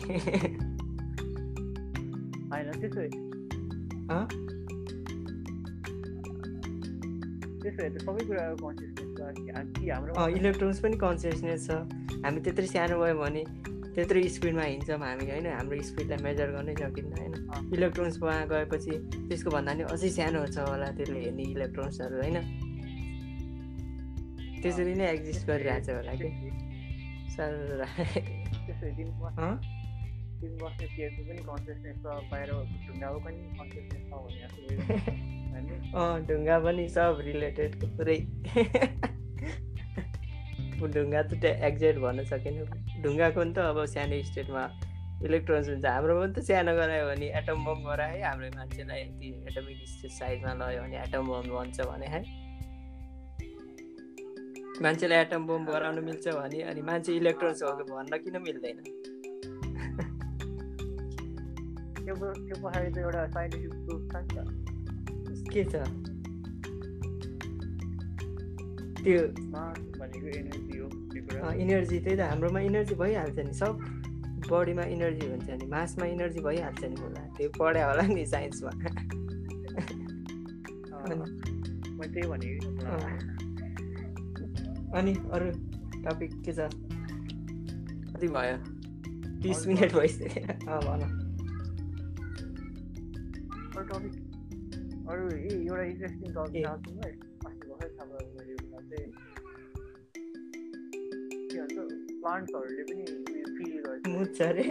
इलेक्ट्रोन्स 10.28 10.80
पनि 10.80 10.98
कन्सियसनेस 10.98 11.68
छ। 11.68 11.72
हामी 12.26 12.42
त्यत्रो 12.42 12.66
सानो 12.66 13.00
भयो 13.00 13.16
भने 13.16 13.44
त्यत्रो 13.96 14.28
स्पिडमा 14.28 14.62
हिँड्छौँ 14.62 15.00
हामी 15.00 15.32
होइन? 15.32 15.46
हाम्रो 15.46 15.82
स्पिडलाई 15.82 16.18
मेजर 16.24 16.52
गर्नै 16.52 16.74
सकिन्न 16.74 17.12
होइन? 17.20 17.34
इलेक्ट्रोन्समा 17.74 18.46
गएपछि 18.46 18.92
त्यसको 19.30 19.50
भन्दा 19.50 19.74
पनि 19.74 19.84
अझै 19.84 20.10
सानो 20.10 20.46
छ 20.46 20.58
होला 20.58 20.92
त्यसले 20.92 21.20
हेर्ने 21.20 21.44
इलेक्ट्रोन्सहरू 21.44 22.16
होइन? 22.16 22.38
त्यसरी 24.62 24.94
नै 24.94 25.14
एक्जिस्ट 25.14 25.48
गरिरहेछ 25.48 25.90
होला 25.90 26.14
कि? 26.14 26.30
सर। 27.30 27.86
ढुङ्गा 36.28 36.58
पनि 36.66 36.88
सब 36.90 37.22
रिलेटेड 37.26 37.76
पुरै 37.98 38.18
ढुङ्गा 40.88 41.22
त 41.24 41.40
त्यो 41.42 41.52
एक्ज्याक्ट 41.68 42.00
भन्न 42.04 42.26
सकेन 42.32 42.56
ढुङ्गाको 43.04 43.44
नि 43.44 43.54
त 43.54 43.66
अब 43.72 43.78
सानो 43.94 44.22
स्टेटमा 44.30 44.64
इलेक्ट्रोन्स 45.28 45.70
हुन्छ 45.70 45.86
हाम्रो 45.86 46.14
पनि 46.20 46.34
त 46.34 46.46
सानो 46.50 46.76
गरायो 46.78 47.08
भने 47.10 47.28
एटम 47.40 47.66
बम 47.66 47.80
गरायो 47.88 48.24
हाम्रो 48.26 48.52
मान्छेलाई 48.56 49.02
यति 49.02 49.28
एटमिक 49.50 49.80
साइजमा 50.20 50.54
लग्यो 50.62 50.82
भने 50.84 50.98
एटम 51.04 51.32
बम 51.32 51.52
भन्छ 51.56 51.78
भने 51.92 52.08
है 52.16 52.22
मान्छेलाई 54.82 55.20
एटम 55.22 55.48
बम 55.48 55.66
गराउनु 55.68 56.02
मिल्छ 56.02 56.26
भने 56.40 56.60
अनि 56.72 56.82
मान्छे 56.90 57.16
इलेक्ट्रोन्स 57.16 57.64
हो 57.64 57.72
भन्न 57.86 58.24
किन 58.24 58.42
मिल्दैन 58.42 58.78
के 65.54 65.64
छ 65.72 65.84
त्यो 69.04 69.22
इनर्जी 71.64 72.00
त्यही 72.00 72.18
त 72.18 72.22
हाम्रोमा 72.22 72.60
इनर्जी 72.60 72.96
भइहाल्छ 72.96 73.40
नि 73.40 73.54
सब 73.54 73.74
बडीमा 74.50 74.84
इनर्जी 74.96 75.28
हुन्छ 75.28 75.50
नि 75.62 75.66
मासमा 75.72 76.06
इनर्जी 76.16 76.40
भइहाल्छ 76.48 76.84
नि 76.84 77.02
होला 77.02 77.22
त्यो 77.38 77.50
पढ्यो 77.60 77.88
होला 77.90 78.04
नि 78.14 78.26
साइन्समा 78.34 78.72
अनि 84.98 85.14
अरू 85.34 85.50
टपिक 86.06 86.32
के 86.46 86.54
छ 86.54 86.70
कति 88.14 88.28
भयो 88.38 88.58
तिस 89.44 89.68
मिनट 89.68 89.94
भइसक्यो 89.94 90.80
भन 90.88 91.02
अरू 95.10 95.28
एउटा 95.36 95.84
इन्ट्रेस्टिङ 95.84 96.34
टपिक 96.34 96.66
अस्ति 96.68 96.92
भर्खर 96.96 97.88
थाहा 97.94 98.06
भयो 98.08 98.26
मैले 98.34 98.56
चाहिँ 98.90 99.08
के 101.50 101.58
भन्छ 101.60 101.78
प्लान्ट्सहरूले 102.20 102.84
पनि 102.84 103.06
फिल 103.56 103.74
गर्छ 103.86 104.02
मुछ 104.08 104.42
अरे 104.42 104.66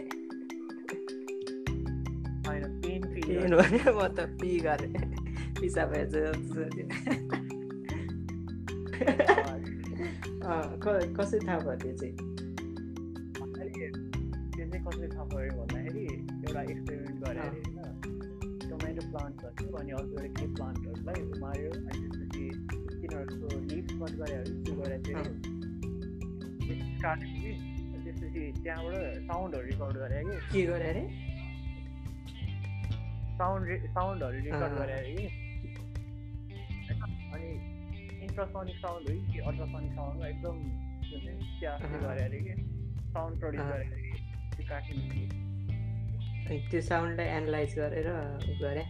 होइन 2.46 2.64
पेन 2.82 3.08
फिल 3.14 3.56
भने 3.56 3.80
म 3.90 4.06
त 4.10 4.28
पी 4.38 4.50
गरेँ 4.60 4.92
पिसाब 5.58 5.90
कसरी 11.16 11.40
थाहा 11.46 11.58
भयो 11.58 11.76
त्यो 11.76 11.92
चाहिँ 11.96 12.14
त्यो 14.54 14.66
चाहिँ 14.66 14.84
कसरी 14.84 15.08
थाहा 15.08 15.24
पऱ्यो 15.24 15.52
भन्दाखेरि 15.58 16.04
एउटा 16.04 16.62
एक्सपेरिमेन्ट 16.62 17.16
गरेर 17.24 17.42
होइन 17.48 17.77
टोमेटो 18.78 19.02
प्लान्टहरू 19.10 19.76
अनि 19.78 19.90
अर्को 19.92 20.14
एउटा 20.16 20.28
के 20.38 20.46
प्लान्टहरूलाई 20.54 21.22
उमार्यो 21.28 21.70
अनि 21.70 21.96
त्यसपछि 22.02 22.44
तिनीहरूको 23.00 23.48
लिभ्स 23.70 23.94
कट 24.00 24.12
गरेर 24.20 24.44
त्यो 24.64 24.74
गरेर 24.80 25.00
चाहिँ 25.06 25.48
काट्यो 26.98 27.28
कि 27.34 27.50
त्यसपछि 28.04 28.42
त्यहाँबाट 28.60 29.18
साउन्डहरू 29.24 29.66
रेकर्ड 29.66 29.96
गरे 29.96 30.20
कि 30.28 30.36
के 30.52 30.62
गरे 30.66 30.88
अरे 30.88 31.02
साउन्ड 33.40 33.90
साउन्डहरू 33.96 34.44
रेकर्ड 34.46 34.78
गरे 34.78 34.94
अरे 34.94 35.12
कि 35.16 35.26
अनि 37.34 37.50
इन्फ्रासोनिक 38.22 38.76
साउन्ड 38.76 39.10
हो 39.10 39.18
कि 39.32 39.38
अल्ट्रासोनिक 39.40 39.92
साउन्डमा 39.92 40.26
एकदम 40.28 40.56
त्यहाँ 41.10 42.00
गरे 42.00 42.24
अरे 42.24 42.40
कि 42.46 42.54
साउन्ड 43.12 43.40
प्रड्युस 43.40 43.66
गरे 43.66 43.84
अरे 43.84 44.00
कि 44.02 44.18
त्यो 44.56 44.68
काट्ने 44.70 45.46
त्यो 46.48 46.80
साउन्डलाई 46.82 47.28
एनालाइज 47.38 47.72
गरेर 47.78 48.08
गरे। 48.60 48.84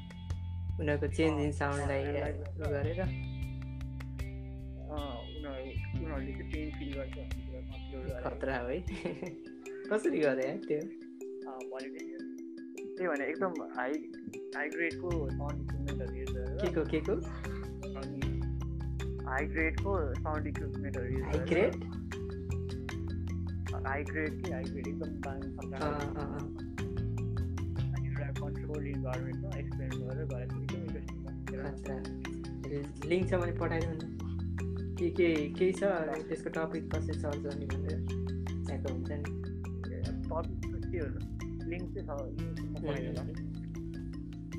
उनीहरूको 0.81 1.09
चेन्ज 1.17 1.37
इन 1.43 1.53
साउन्डलाई 1.53 2.03
गरेर। 2.75 3.01
खतरा 8.25 8.55
है 8.55 8.79
कसरी 9.91 10.19
गरे 10.21 10.45
है 10.47 10.55
त्यो? 10.69 10.81
त्यही 12.97 13.09
भने 13.09 13.25
एकदम 13.27 13.53
हाई 13.77 13.93
हाई 14.57 14.67
ग्रेडको 14.69 15.11
के 16.61 16.69
को 16.75 16.83
के 16.91 17.01
को? 17.09 17.15
हाई 19.29 19.43
ग्रेडको 19.47 19.93
साउन्ड 20.15 20.45
इक्विपमेन्टहरू 20.47 21.09
हाई 21.25 21.39
ग्रेड 21.51 21.73
हाई 23.87 24.03
ग्रेड 24.05 24.33
कि? 24.43 24.51
हाई 24.53 24.63
ग्रेड 24.65 24.87
एकदम 24.89 25.11
कन्ट्रोल 28.69 28.87
इन्भाइरोमेन्टमा 28.87 29.51
एक्सपेरिमेन्ट 29.59 30.03
गरेर 30.09 30.27
गरेको 30.31 30.57
एकदम 30.63 30.83
इन्ट्रेस्टिङ 30.87 32.01
लिङ्क 33.11 33.25
छ 33.31 33.33
भने 33.43 33.53
पठाइदिनु 33.61 33.95
न। 33.97 34.05
के 34.99 35.07
के 35.19 35.29
केही 35.59 35.73
छ? 35.73 35.83
त्यसको 36.29 36.51
टपिक 36.57 36.85
कसरी 36.95 37.15
सर्च 37.21 37.41
गर्ने 37.45 37.67
भनेर। 37.73 37.99
त्यहाँको 38.67 38.89
हुन्छ 38.93 39.11
नि। 39.13 39.29
टपिक 40.29 40.85
के 40.93 40.99
हो? 40.99 41.09
लिङ्क 41.71 41.87
चाहिँ 41.95 42.07
छ 42.09 42.11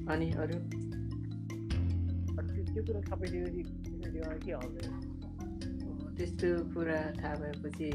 अनि 0.10 0.28
अरू? 0.44 0.58
त्यो 2.70 2.82
कुरा 2.88 3.02
सबै 3.02 3.28
के 4.46 4.52
आउँछ 4.52 4.78
त्यस्तो 6.18 6.50
कुरा 6.74 7.00
थाहा 7.20 7.36
भएपछि 7.36 7.90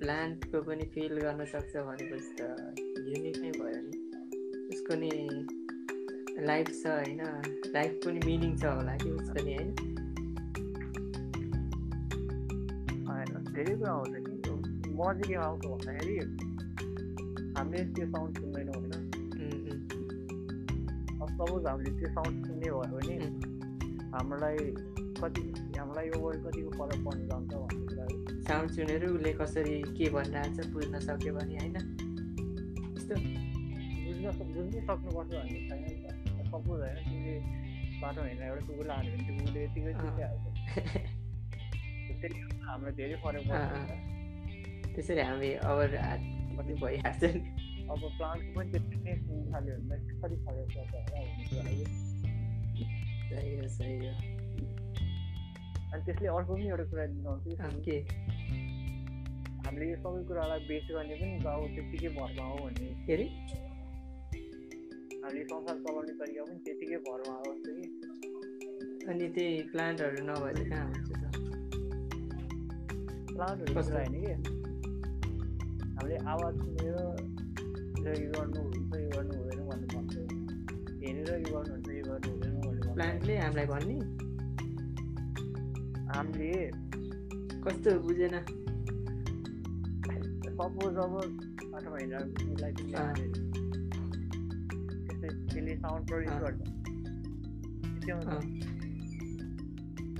प्लान्टको 0.00 0.62
पनि 0.62 0.84
फिल 0.94 1.14
गर्न 1.18 1.40
सक्छ 1.52 1.72
भनेपछि 1.90 2.32
त 2.40 2.42
युनिक 3.08 3.36
नै 3.44 3.50
भयो 3.60 3.80
नि। 3.84 4.03
उसको 4.74 4.94
नि 4.94 5.10
लाइफ 6.46 6.68
छ 6.68 6.86
होइन? 6.86 7.20
लाइफ 7.74 8.00
पनि 8.04 8.20
मिनिङ 8.26 8.56
छ 8.58 8.64
होला 8.76 8.94
कि 9.02 9.10
उसको 9.10 9.44
नि 9.44 9.54
होइन? 9.54 9.74
धेरै 13.54 13.74
कुरा 13.76 13.92
आउँछ 13.92 14.14
कि 14.14 14.34
म 14.94 14.98
चाहिँ 14.98 15.22
के 15.22 15.34
आउँछ 15.34 15.66
भन्दाखेरि 15.66 16.16
हामीले 17.56 17.84
त्यो 17.94 18.06
साउन्ड 18.06 18.38
सुन्दैनौँ 18.38 18.74
होइन? 18.74 18.92
अब 21.22 21.28
सपोज 21.28 21.66
हामीले 21.66 21.90
त्यो 22.00 22.08
साउन्ड 22.08 22.46
सुन्ने 22.46 22.68
भयो 22.70 22.98
भने 22.98 23.16
हामीलाई 24.14 24.58
कति 25.22 25.42
हामीलाई 25.78 26.06
यो 26.06 26.20
वर्ड 26.20 26.38
कतिको 26.46 26.70
फरक 26.78 26.98
पर्ने 27.06 27.24
जान्छ 27.26 27.52
भन्ने 27.54 27.86
कुरा 27.86 28.06
साउन्ड 28.48 28.68
सुनेर 28.70 29.06
उसले 29.06 29.32
कसरी 29.32 29.76
के 29.98 30.06
भनिरहेको 30.10 30.62
छ 30.62 30.64
बुझ्न 30.74 30.94
सक्यो 31.08 31.32
भने 31.34 31.54
होइन? 31.58 31.76
यस्तो 34.26 34.44
बुझ्न 34.44 34.60
बुझ्नै 34.60 34.80
सक्नुपर्छ 34.88 35.30
भन्ने 35.32 35.58
छैन 35.68 35.80
नि 35.82 35.94
त 36.02 36.46
सपोज 36.46 36.78
होइन 36.80 36.98
तिमीले 37.04 37.36
बाटो 38.02 38.20
हिँडेर 38.22 38.46
एउटा 38.46 38.62
कुकुरलाई 38.66 38.96
हाल्यो 38.96 39.12
भने 39.16 39.24
कुकुरले 39.30 39.60
यतिकै 39.64 39.92
सिकिहाल्छ 39.94 40.44
त्यसले 42.06 42.40
हामीलाई 42.64 42.94
धेरै 42.98 43.16
फरक 43.22 43.42
पर्छ 43.48 44.92
त्यसरी 44.94 45.22
हामी 45.22 45.50
हात 46.00 46.20
पनि 46.56 46.72
भइहाल्छ 46.82 47.22
नि 47.26 47.40
अब 47.84 48.00
प्लान्टको 48.12 48.50
पनि 48.54 48.68
त्यति 48.72 48.96
नै 49.04 49.14
सुन्नु 49.22 49.44
थाल्यो 49.52 49.74
भने 49.82 49.96
कसरी 50.12 50.36
फरक 50.44 50.66
पर्छ 50.74 50.94
होला 51.50 51.72
सही 53.30 53.52
हो 53.56 53.68
सही 53.68 53.94
हो 53.98 54.12
अनि 55.92 56.02
त्यसले 56.04 56.28
अर्को 56.28 56.52
पनि 56.54 56.66
एउटा 56.68 56.84
कुरा 56.84 57.04
दिनुहुन्छ 57.06 57.60
अँ, 57.60 57.72
के 57.84 57.96
हामीले 59.64 59.84
यो 59.90 59.96
सबै 59.98 60.22
कुरालाई 60.28 60.60
बेस 60.68 60.86
गर्ने 60.90 61.14
पनि 61.20 61.36
गाउँ 61.44 61.68
त्यत्तिकै 61.74 62.08
भरमा 62.16 62.44
हो 62.44 62.56
भन्ने 62.64 62.88
के 63.06 63.12
अरे 63.14 63.26
हामीले 65.24 65.44
संसार 65.44 65.76
चलाउने 65.84 66.12
तरिका 66.20 66.42
पनि 66.44 66.58
त्यतिकै 66.64 66.96
भरमा 67.04 67.34
जस्तो 67.44 67.70
कि 67.76 67.84
अनि 69.08 69.26
त्यही 69.34 69.62
प्लान्टहरू 69.72 70.20
नभए 70.28 70.50
चाहिँ 70.54 70.68
कहाँ 70.70 70.86
हुन्छ 70.88 71.10
त? 71.10 71.24
प्लान्टहरू 73.32 73.72
कस्तो? 73.78 73.94
होइन 73.94 74.14
कि। 74.24 74.32
हामीले 75.96 76.16
आवाज 76.32 76.54
सुनेर 76.64 76.96
यो 78.22 78.28
गर्नु 78.34 78.60
हुन्छ 78.64 78.92
यो 79.04 79.08
गर्नु 79.14 79.34
हुँदैन 79.40 79.60
भन्नु 79.68 79.86
भन्छ 79.94 80.14
हेरेर 81.04 81.30
यो 81.44 81.52
गर्नुहुन्छ 81.54 81.88
यो 81.88 82.04
गर्नु 82.10 82.28
हुँदैन 82.32 82.54
भन्नु 82.60 82.92
प्लान्टले 82.94 83.34
हामीलाई 83.38 83.66
भन्ने? 83.72 83.96
हामीले 86.12 86.52
कस्तो 87.64 87.90
बुझेन? 88.04 88.36
सपोज 90.54 90.96
अब 91.04 91.14
आठ 91.74 91.84
महिनालाई 91.92 93.43
त्यस्तै 95.24 95.46
त्यसले 95.50 95.74
साउन्ड 95.76 96.02
प्रड्युस। 96.08 96.36
गर्छ 96.42 96.58
त्यो 98.04 98.16
अँ, 98.16 98.40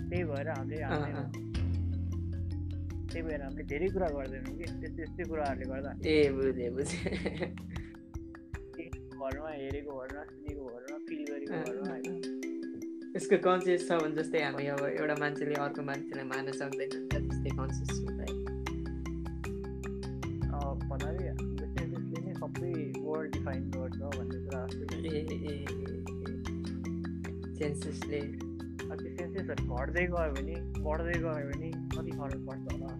त्यही 0.08 0.22
भएर 0.24 0.48
हामीले 0.48 0.76
हाल्दैन। 0.82 1.16
त्यही 3.10 3.22
भएर 3.26 3.40
हामीले 3.42 3.64
धेरै 3.72 3.88
कुरा 3.94 4.08
गर्दैनौँ 4.16 4.54
कि 4.58 4.64
त्यस्तै 4.64 4.88
त्यस्तै 4.96 5.22
कुराहरूले 5.30 5.66
गर्दा 5.72 5.90
ए 6.04 6.16
बुझेँ 6.36 6.70
बुझेँ 6.76 7.02
घरमा 9.24 9.50
हेरेको 9.50 9.92
घरमा 10.00 10.22
सुनेको 10.30 10.62
घरमा 10.68 10.96
फिल 11.08 11.20
गरेको 11.28 11.54
घरमा 11.64 11.84
होइन 11.90 12.14
यसको 13.16 13.36
कन्सियस 13.46 13.80
छ 13.88 13.90
भने 14.00 14.14
जस्तै 14.18 14.38
हामी 14.44 14.64
अब 14.74 14.82
एउटा 14.90 15.14
मान्छेले 15.22 15.54
अर्को 15.64 15.82
मान्छेलाई 15.90 16.26
मान्न 16.32 16.48
सक्दैन 16.60 16.90
त्यस्तै 17.10 17.50
कन्सियस 17.58 17.90
छ 17.90 18.18
अब 20.54 20.76
भन्नाले 20.90 21.24
हाम्रो 21.30 21.66
सेन्सेसले 21.74 22.18
नै 22.26 22.32
सबै 22.40 22.72
वर्ल्ड 23.06 23.30
डिफाइन 23.36 23.62
गर्छ 23.70 23.96
भन्ने 24.10 24.26
जस्तो 24.33 24.33
ए 24.33 24.33
सेन्सेसले। 27.58 28.18
अब 28.18 28.96
त्यो 28.96 29.16
सेन्सेसहरू 29.16 29.74
घट्दै 29.74 30.06
गयो 30.06 30.32
भने 30.32 30.54
बढ्दै 30.82 31.18
गयो 31.18 31.48
भने 31.48 31.70
कति 31.70 32.10
फरक 32.10 32.40
पर्छ 32.48 32.72
होला? 32.72 32.94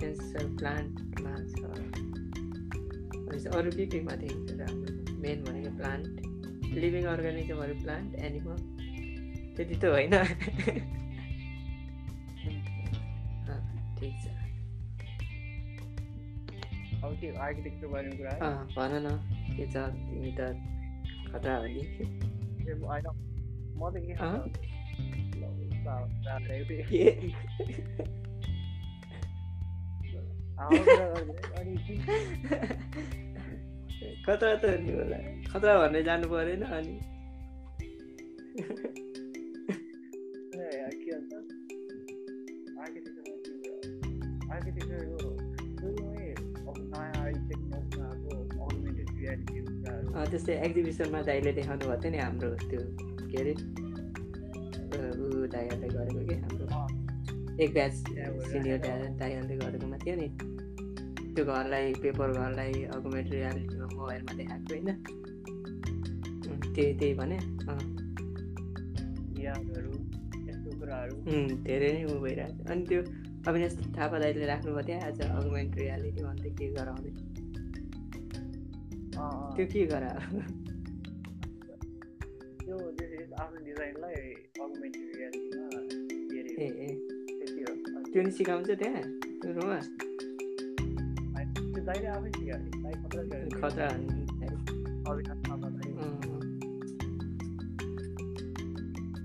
सेन्सर 0.00 0.56
प्लान्टमा 0.56 1.36
छ। 1.36 1.62
अरू 3.46 3.70
के 3.70 3.86
केमा 3.86 4.16
देखिन्छ 4.16 4.52
र 4.52 4.62
हाम्रो 4.62 5.20
मेन 5.20 5.44
भनेको 5.44 5.76
प्लान्ट? 5.76 6.08
लिभिङ 6.74 7.04
अर्गानिजमहरू 7.04 7.74
प्लान्ट 7.74 8.14
एनिमल? 8.14 8.56
त्यति 9.56 9.74
त 9.74 9.84
होइन। 9.84 10.24
ठिक 14.00 14.14
छ। 14.24 14.41
के 17.22 17.28
आर्किटेक्चर 17.38 17.86
बारेमा 17.86 18.14
कुरा 18.18 18.32
भन 18.76 18.92
न 19.06 19.08
के 19.56 19.64
छ 19.72 19.74
तिमी 19.96 20.30
त 20.38 20.40
खतरा 21.32 21.54
हो 21.56 21.66
नि? 21.66 21.82
होइन 22.90 23.06
म 23.78 23.90
त 23.90 23.96
के 24.02 24.12
खतरा 34.26 34.54
त 34.54 34.64
नि 34.82 34.92
होला। 34.92 35.18
खतरा 35.52 35.72
भन्ने 35.78 36.00
जानु 36.02 36.26
परेन 36.28 36.62
अनि। 36.62 36.96
के 41.02 41.10
भन्छ 41.12 41.32
आर्किटेक्चर 44.52 46.11
त्यस्तै 50.30 50.54
एक्जिबिसनमा 50.66 51.20
दाइले 51.28 51.50
देखाउनु 51.58 51.84
भएको 51.88 51.96
थियो 52.02 52.10
नि 52.12 52.18
हाम्रो 52.24 52.48
त्यो 52.70 52.80
के 53.30 53.36
अरे 53.42 53.52
ऊ 55.22 55.26
दाइहरूले 55.54 55.88
गरेको 55.96 56.20
कि? 56.28 56.34
हाम्रो 56.42 56.66
एक 57.62 57.70
ब्याच 57.74 57.92
सिनियर 58.50 58.78
दाइ 58.84 58.96
दाइहरूले 59.20 59.54
गरेकोमा 59.62 59.96
थियो 60.04 60.14
नि। 60.20 60.28
त्यो 61.34 61.44
घरलाई 61.44 61.86
पेपर 62.02 62.28
घरलाई 62.40 62.72
अगुमेन्ट 62.96 63.28
रियालिटीमा 63.32 63.86
मोबाइलमा 63.98 64.32
देखाएको 64.38 64.68
होइन। 64.74 64.88
त्यही 66.74 66.92
त्यही 67.00 67.14
भने 67.20 67.38
यस्तो 70.48 70.68
कुराहरू। 70.80 71.14
धेरै 71.66 71.90
नै 71.92 72.02
ऊ 72.04 72.14
भइरहेको 72.24 72.62
छ 72.62 72.70
अनि 72.70 72.82
त्यो 72.90 73.00
अविनाश 73.48 73.72
थापा 73.96 74.16
दाइले 74.22 74.46
राख्नुभएको 74.52 74.82
थियो 74.88 74.98
आज 75.08 75.20
अगुमेन्ट 75.38 75.72
रियालिटी 75.82 76.20
भन्दै 76.24 76.50
के 76.58 76.66
गराउँदै। 76.78 77.10
अँ, 79.18 79.30
अँ, 79.30 79.54
त्यो 79.56 79.64
के 79.72 79.84
गरा 79.92 80.12
त्यो 82.62 82.76
आफ्नो 83.42 83.58
डिजाइनलाई 83.64 84.14
अगमेन्टेड 84.64 85.08
रियालिटीमा 85.16 85.66
के 86.30 86.38
अरे 86.40 86.50
ए 86.64 86.68
ए 86.84 86.88
त्यति 87.28 87.60
हो 87.62 87.72
अनि 87.96 88.12
त्यो 88.12 88.22
नि 88.22 88.30
सिकाउँछ 88.38 88.70
त्यहाँ 88.82 89.02
त्यो 89.42 89.50
रुममा 89.58 89.78
खतरा। 93.62 93.88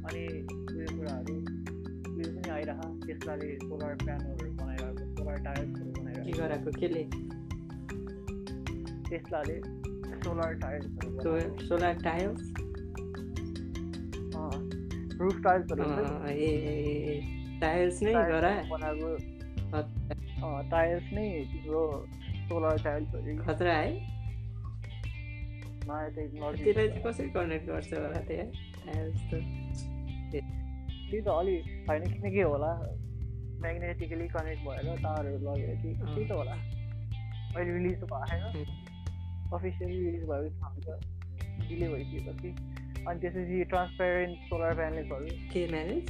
अनि 0.07 0.23
उयो 0.73 0.87
कुराहरू 0.97 1.35
उयो 1.35 2.29
पनि 2.35 2.49
आइरह 2.57 2.79
त्यसलाले 3.05 3.47
सोलर 3.63 3.93
प्यानलहरू 4.03 4.51
बनाइरहेको 4.59 5.03
सोलर 5.17 5.37
टायर्सहरू 5.47 5.89
के 5.91 6.01
बनाइरहेको 6.01 6.37
गराएको 6.39 6.71
केले 6.79 7.03
त्यसलाले 9.09 9.57
सोलर 10.23 10.53
टायर्सहरू 10.61 11.21
सो 11.23 11.65
सोलर 11.67 11.93
टाइल्स 12.03 12.53
रुफ 15.19 15.37
टायर्सहरू 15.43 15.83
हुन्छ 15.83 15.99
नि, 15.99 16.05
अँ, 16.07 16.29
ए 16.29 16.33
ए, 16.33 16.73
ए, 16.73 17.13
ए, 17.13 17.57
टाइल्स 17.61 18.01
नै 18.03 18.13
टायर्स 18.13 18.31
गरा 18.33 18.51
बनाएको 18.71 19.07
अँ, 19.73 19.83
अँ, 20.43 20.69
टायर्स 20.71 21.07
नै 21.13 21.25
तिम्रो 21.53 21.81
सोलर 22.49 22.83
टायर्सहरू 22.83 23.37
खतरा 23.43 23.73
है? 23.77 23.91
नयाँ 25.87 26.09
टेक्नोलोजी 26.15 26.63
त्यसलाई 26.63 26.87
चाहिँ 26.87 27.03
कसरी 27.03 27.29
कनेक्ट 27.35 27.65
गर्छ 27.67 27.93
होला 27.93 28.19
त्यहाँ 28.27 28.47
टाइल्स 28.85 29.21
त। 29.31 29.41
त्यही 30.31 31.21
त 31.21 31.27
अलि 31.33 31.55
होइन 31.89 32.03
किनकि 32.13 32.41
होला 32.41 32.71
म्याग्नेटिकली 33.61 34.27
कनेक्ट 34.27 34.61
भएर 34.67 34.95
तारहरू 35.03 35.37
लगेर 35.45 35.75
कि। 35.81 35.89
अँ। 35.91 36.05
त्यही 36.05 36.25
त 36.27 36.31
होला 36.31 36.55
अहिले 37.55 37.71
रिलिज 37.73 37.95
त 38.01 38.11
भएको 38.11 38.51
छैन 38.53 38.65
अफिसियली 39.53 39.99
रिलिज 40.05 40.23
हुन्छ 40.63 40.87
डिले 41.69 41.87
भइसकेपछि 41.87 42.49
अनि 43.07 43.19
त्यसपछि 43.19 43.63
ट्रान्सपेरेन्ट 43.63 44.37
सोलर 44.37 44.73
प्यानल्सहरू 44.73 45.25
के 45.25 45.67
म्यानेज 45.67 46.05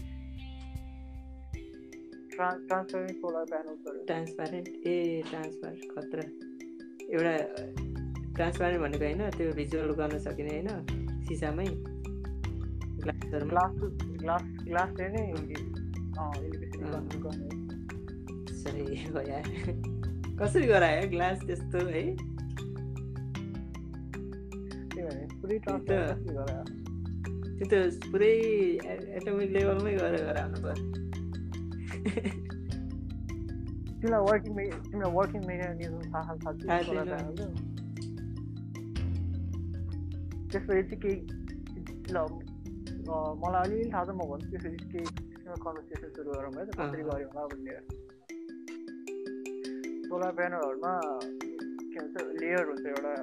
ट्रान्स 2.36 2.68
ट्रान्सपेरेन्ट 2.68 3.16
सोलर 3.16 3.44
प्यानल्सहरू 3.44 4.06
ट्रान्सपारेन्ट 4.06 4.68
ए 4.68 5.22
ट्रान्सपारेन्ट 5.30 5.84
खतरा 5.92 6.24
एउटा 7.14 7.38
ट्रान्सपारेन्ट 8.36 8.82
भनेको 8.82 9.04
होइन 9.04 9.30
त्यो 9.30 9.54
भिजुअल 9.54 9.92
गर्न 9.92 10.18
सकिने 10.20 10.50
होइन 10.50 11.24
सिसामै 11.26 11.66
ग्लास 13.02 13.72
ग्लास 14.20 14.42
ग्लासले 14.42 15.08
नै 15.08 15.32
सही 18.50 19.04
हो 19.06 19.20
यार 19.20 19.44
कसरी 20.42 20.66
गरायो? 20.68 21.10
ग्लास 21.10 21.46
त्यस्तो 21.46 21.78
है? 21.78 22.37
पुरै 25.42 25.58
त्यो 25.66 25.76
त 27.72 27.74
पुरै 28.12 28.34
एटोमिक 29.18 29.50
लेभलमै 29.56 29.94
गरेर 30.00 30.24
गराउनु 30.30 30.58
पर्यो 30.66 30.84
तिमीलाई 34.00 34.22
वर्किङ 34.30 34.52
तिमीलाई 34.90 35.12
वर्किङ 35.18 35.42
मेकानिजम 35.52 35.94
थाहा 36.14 36.34
थाहा 36.44 36.52
त्यसपछि 40.52 40.84
चाहिँ 40.90 41.00
केही 41.04 41.18
ल 42.14 42.16
मलाई 43.42 43.62
अलिअलि 43.64 43.90
थाहा 43.94 44.04
छ 44.06 44.08
म 44.10 44.12
भन्छु 44.32 44.48
त्यसपछि 44.52 44.88
केही 44.94 45.08
कन्भर्सेसन 45.64 46.10
सुरु 46.16 46.30
गरौँ 46.36 46.52
है 46.58 46.64
त 46.68 46.70
कसरी। 46.78 47.04
गऱ्यो 47.10 47.28
होला 47.34 47.46
भनेर 47.52 47.82
सोलर 50.08 50.32
प्यानलहरूमा 50.38 50.94
के 51.92 51.98
भन्छ 52.00 52.16
लेयर 52.42 52.64
हुन्छ 52.70 52.86
एउटा 52.94 53.14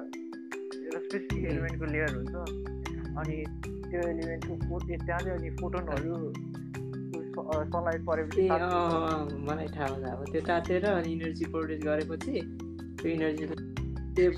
स्पेसिफिक 0.97 1.37
उम्. 1.37 1.47
एलिमेन्टको 1.51 1.85
लेयर 1.91 2.09
हुन्छ 2.15 2.35
अनि 3.19 3.35
त्यो 3.85 4.01
एलिमेन्टको 4.09 4.53
फो 4.67 4.79
त्यहाँ 4.85 5.19
चाहिँ 5.19 5.37
अनि 5.37 5.49
फोटोनहरू 5.61 6.13
सनलाइट 7.35 8.01
परेपछि 8.05 8.43
मलाई 9.47 9.67
थाहा 9.75 9.87
हुन्छ 9.87 10.05
अब 10.07 10.19
त्यो 10.31 10.41
तातेर 10.49 10.85
अनि 10.87 11.09
इनर्जी 11.13 11.45
प्रड्युस 11.55 11.81
गरेपछि 11.83 12.35
त्यो 12.99 13.07
इनर्जी 13.11 13.45
त्यो 14.15 14.29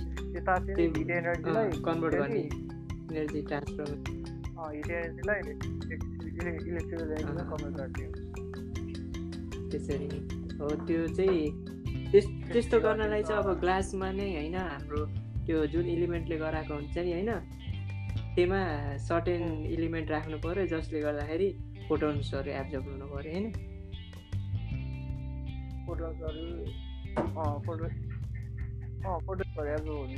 तातेर 0.47 0.79
हिट 0.79 1.09
एनर्जीलाई 1.11 1.69
कन्भर्ट 1.85 2.15
गर्ने 2.15 2.41
इनर्जी 2.41 3.41
ट्रान्सफर 3.51 3.87
हिट 4.75 4.89
एनर्जीलाई 4.91 5.39
इलेक्ट्रिकल 5.41 7.11
एनर्जी 7.13 7.43
कमेन्ट 7.51 7.75
गरिदियो 7.77 8.09
त्यसरी 9.71 10.07
हो 10.59 10.67
त्यो 10.87 11.07
चाहिँ 11.15 11.45
त्यस 12.11 12.25
त्यस्तो 12.51 12.79
गर्नलाई 12.81 13.23
चाहिँ 13.23 13.43
अब 13.43 13.59
ग्लासमा 13.59 14.11
नै 14.11 14.27
होइन 14.35 14.55
हाम्रो 14.57 15.01
त्यो 15.47 15.65
जुन 15.73 15.85
इलिमेन्टले 15.95 16.37
गराएको 16.43 16.73
हुन्छ 16.73 16.97
नि 16.97 17.11
होइन? 17.13 17.31
त्यसमा 18.35 18.61
सर्टेन 19.07 19.43
इलिमेन्ट 19.75 20.07
राख्नु 20.11 20.37
पऱ्यो 20.45 20.65
जसले 20.73 20.99
गर्दाखेरि 21.01 21.47
फोटोन्सहरू 21.87 22.49
एब्जर्ब 22.61 22.85
हुनु 22.91 23.07
पऱ्यो 23.13 23.31
होइन? 23.31 23.45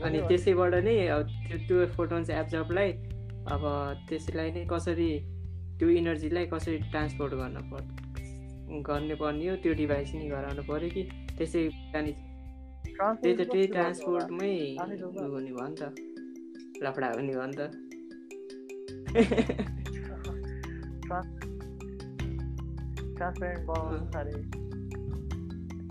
अनि 0.07 0.19
त्यसैबाट 0.30 0.73
नै 0.88 0.95
त्यो 1.47 1.57
त्यो 1.67 1.77
फोटोन्स 1.97 2.30
एब्जर्बलाई 2.41 2.89
अब 3.53 3.63
त्यसलाई 4.09 4.51
नै 4.55 4.63
कसरी 4.71 5.09
त्यो 5.80 5.89
इनर्जीलाई 5.99 6.45
कसरी 6.53 6.77
ट्रान्सपोर्ट 6.91 7.34
गर्न 7.41 7.57
पर् 7.69 7.86
गर्नु 8.88 9.15
पर्ने 9.21 9.45
हो 9.49 9.55
त्यो 9.63 9.73
डिभाइस 9.82 10.09
नै 10.15 10.27
गराउनु 10.34 10.63
पऱ्यो 10.69 10.89
कि? 10.95 11.03
त्यसै 11.38 11.61
जाने 11.93 12.11
त्यही 12.84 13.34
त 13.34 13.41
त्यही 13.51 13.65
ट्रान्सपोर्टमै 13.67 14.53
हुने 14.80 14.95
भयो 14.95 15.67
नि 15.67 15.75
त 15.80 15.84
लफडा 16.84 17.07
हुने 17.11 17.34
भयो 17.34 17.45
नि 17.45 17.55
त 17.59 17.61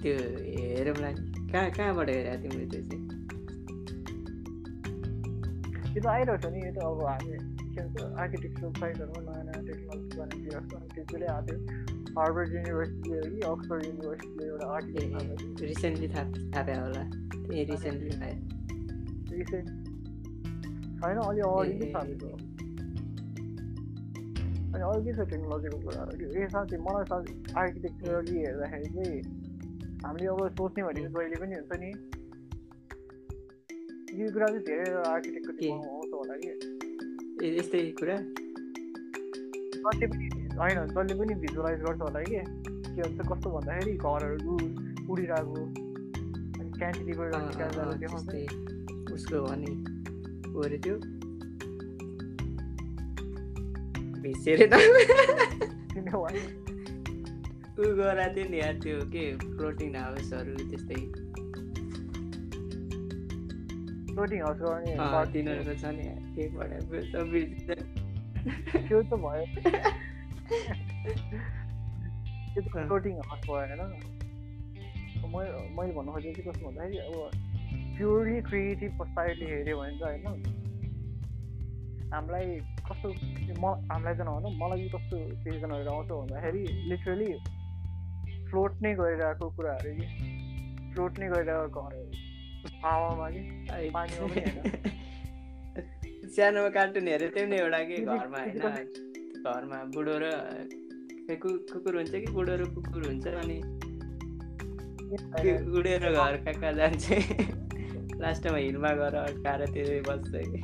त्यो 0.01 0.15
हेरौँला 0.49 1.11
नि 1.11 1.21
कहाँ 1.53 1.71
कहाँबाट 1.71 2.09
हेरेको 2.11 2.43
तिमीले 2.43 2.67
त्यो 2.73 2.83
चाहिँ 2.83 3.05
यो 5.95 6.01
त 6.03 6.07
आइरहेको 6.07 6.37
छ 6.43 6.53
नि 6.53 6.59
यो 6.67 6.73
त 6.73 6.79
अब 6.89 7.01
हामी 7.07 7.37
के 7.75 7.81
भन्छ 7.81 7.97
आर्किटेक्चरल 8.23 8.73
साइडहरूमा 8.81 9.21
नयाँ 9.29 9.45
नयाँ 9.47 9.63
टेक्नोलोजी 9.67 10.17
बनाइदिएको 10.19 10.61
छ 10.69 10.73
अनि 10.79 10.89
त्यसले 10.95 11.27
आएको 11.37 11.98
थियो 12.19 12.25
हार्वर्ड 12.25 12.55
युनिभर्सिटीले 12.55 13.17
हो 13.17 13.23
कि 13.31 13.41
अक्सफोर्ड 13.47 13.85
युनिभर्सिटीले 13.87 14.47
एउटा 14.47 14.67
आर्टिकल 14.75 15.67
रिसेन्टली 15.67 16.09
थाहा 16.09 16.25
थाहा 16.35 16.63
पायो 16.63 16.81
होला 16.83 17.03
त्यही 17.47 17.65
रिसेन्टली 17.65 18.11
पायो 18.21 18.37
रिसेन्ट 19.33 19.69
होइन 21.03 21.19
अलि 21.19 21.41
अगाडि 21.41 21.75
नै 21.79 21.89
थालेको 21.95 22.29
अनि 24.69 24.83
अरू 24.83 25.01
के 25.05 25.13
छ 25.13 25.27
टेक्नोलोजीको 25.31 25.79
कुराहरू 25.85 26.13
कि 26.19 26.27
ए 26.39 26.49
साँच्चै 26.55 26.79
मलाई 26.87 27.05
साँच्चै 27.11 27.35
आर्किटेक्चरली 27.63 28.37
हेर्दाखेरि 28.39 28.89
चाहिँ 28.95 29.19
हामीले 30.05 30.29
अब 30.33 30.41
सोच्ने 30.59 30.83
भनेको 30.89 31.23
जहिले 31.23 31.37
पनि 31.43 31.55
हुन्छ 31.59 31.73
नि 31.85 31.91
यो 34.19 34.33
कुरा 34.33 34.47
चाहिँ 34.49 34.65
धेरै 34.67 34.91
आर्किटेक्टको 35.15 35.53
दिमागमा 35.63 35.93
आउँछ 35.95 36.13
होला 36.19 36.35
कि 36.43 36.51
ए 37.47 37.55
यस्तै 37.59 37.87
कुरा 38.03 38.17
जसले 39.79 40.07
पनि 40.07 40.38
होइन 40.59 40.87
जसले 40.87 41.15
पनि 41.15 41.35
भिजुअलाइज 41.35 41.81
गर्छ 41.81 42.01
होला 42.01 42.21
कि 42.21 42.37
के 42.95 43.03
भन्छ 43.03 43.29
कस्तो 43.33 43.51
भन्दाखेरि 43.51 43.93
घरहरू 43.93 44.55
उडिरहेको 45.13 45.55
अनि 47.35 47.99
त्यस्तै। 47.99 48.47
उसको 49.15 49.43
को 50.53 50.63
अरे 50.63 50.79
त्यो? 50.79 50.95
भिसेर 54.23 54.67
ऊ 57.79 57.95
गरा 57.95 58.29
थियो 58.29 58.49
नि 58.49 58.61
त्यो 58.61 58.99
के 59.07 59.37
प्रोटिन 59.37 59.97
हाउसहरू 59.97 60.55
त्यस्तै। 60.55 61.01
फ्लोटिङ 64.15 64.43
हाउस 64.43 64.61
तिनीहरूको 65.33 65.75
छ 65.81 65.85
नि 65.85 66.07
त्यहीबाट। 66.35 66.71
त्यो 68.89 69.03
त 69.03 69.15
भयो। 69.15 69.45
त्यो 70.49 70.57
त 72.57 72.59
फ्लोटिङ 72.67 73.23
हाउस 73.23 73.41
भयो 73.43 73.55
होइन 73.55 73.73
मैले 75.29 75.51
मैले 75.77 75.93
भन्नु 75.93 76.13
खोजेको 76.13 76.35
चाहिँ 76.35 76.47
कस्तो 76.47 76.67
भन्दाखेरि 76.67 76.99
अब 76.99 77.31
प्योरली 77.97 78.41
क्रिएटिभ 78.41 79.03
साइडले 79.11 79.47
हेऱ्यो 79.47 79.79
भने 79.79 79.99
चाहिँ 79.99 80.25
होइन 80.25 80.43
हामीलाई 82.13 82.47
कस्तो 82.89 83.09
म 83.09 83.11
हामीलाई 83.91 84.15
चाहिँ 84.15 84.29
नभनौँ 84.29 84.53
मलाई 84.59 84.79
चाहिँ 84.79 84.91
कस्तो 84.95 85.17
सिजनहरू 85.43 85.91
आउँछ 85.91 86.09
भन्दाखेरि 86.13 86.63
लिटरली 86.91 87.31
फ्लोट 88.47 88.73
नै 88.83 88.91
गरिरहेको 88.95 89.47
कुराहरू 89.51 89.91
कि 89.93 90.07
फ्लोट 90.95 91.13
नै 91.19 91.27
गरिरहेको 91.29 91.83
घरहरू 91.83 92.11
हावामा 92.83 93.27
कि 93.31 93.41
पानीमा 93.91 94.27
सानोमा 96.31 96.69
कार्टुन 96.71 97.09
हेरेको 97.09 97.37
थियौँ 97.37 97.49
नि 97.49 97.57
एउटा 97.57 97.79
के 97.85 97.97
घरमा 98.07 98.39
होइन 98.39 99.08
घरमा 99.49 99.79
बुढो 99.95 100.15
र 100.23 100.25
कुकुर 101.43 101.95
हुन्छ 101.97 102.13
कि 102.13 102.29
बुढो 102.33 102.55
र 102.57 102.65
कुकुर 102.75 103.03
हुन्छ 103.07 103.27
अनि 103.43 103.59
उडेर 105.79 106.05
घर 106.11 106.35
कहाँ 106.45 106.55
कहाँ 106.61 106.73
जान्छ। 106.79 107.07
लास्टमा 108.21 108.59
हिलमा 108.59 108.91
गएर 109.01 109.15
अड्काएर 109.17 109.61
त्यो 109.75 109.85
बस्छ 110.09 110.33
कि। 110.35 110.61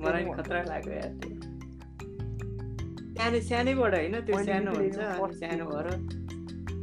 मलाई 0.00 0.24
खतरा 0.36 0.60
लाग्यो 0.68 0.92
यार 0.94 1.12
सानो 3.14 3.38
सानैबाट 3.48 3.94
होइन 3.94 4.16
त्यो 4.26 4.36
सानो 4.44 4.70
हुन्छ 4.76 4.98
सानो 5.40 5.64
भएर 5.70 5.86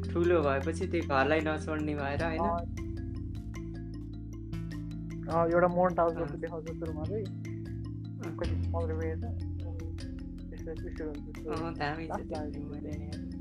ठुलो 0.09 0.37
भएपछि 0.41 0.85
त्यो 0.93 1.01
घरलाई 1.09 1.41
नछोड्ने 1.47 1.93
भएर 1.95 2.21
होइन। 2.23 2.76
एउटा 5.27 5.67
मोन्ट 5.75 5.99
हाउस। 5.99 6.13
जस्तो 6.17 6.37
देखाउँछ 6.43 6.67
सुरुमा 6.79 7.03
चाहिँ 7.03 7.25
कति 8.39 8.55
पनि 8.71 9.05
यार। 9.09 9.21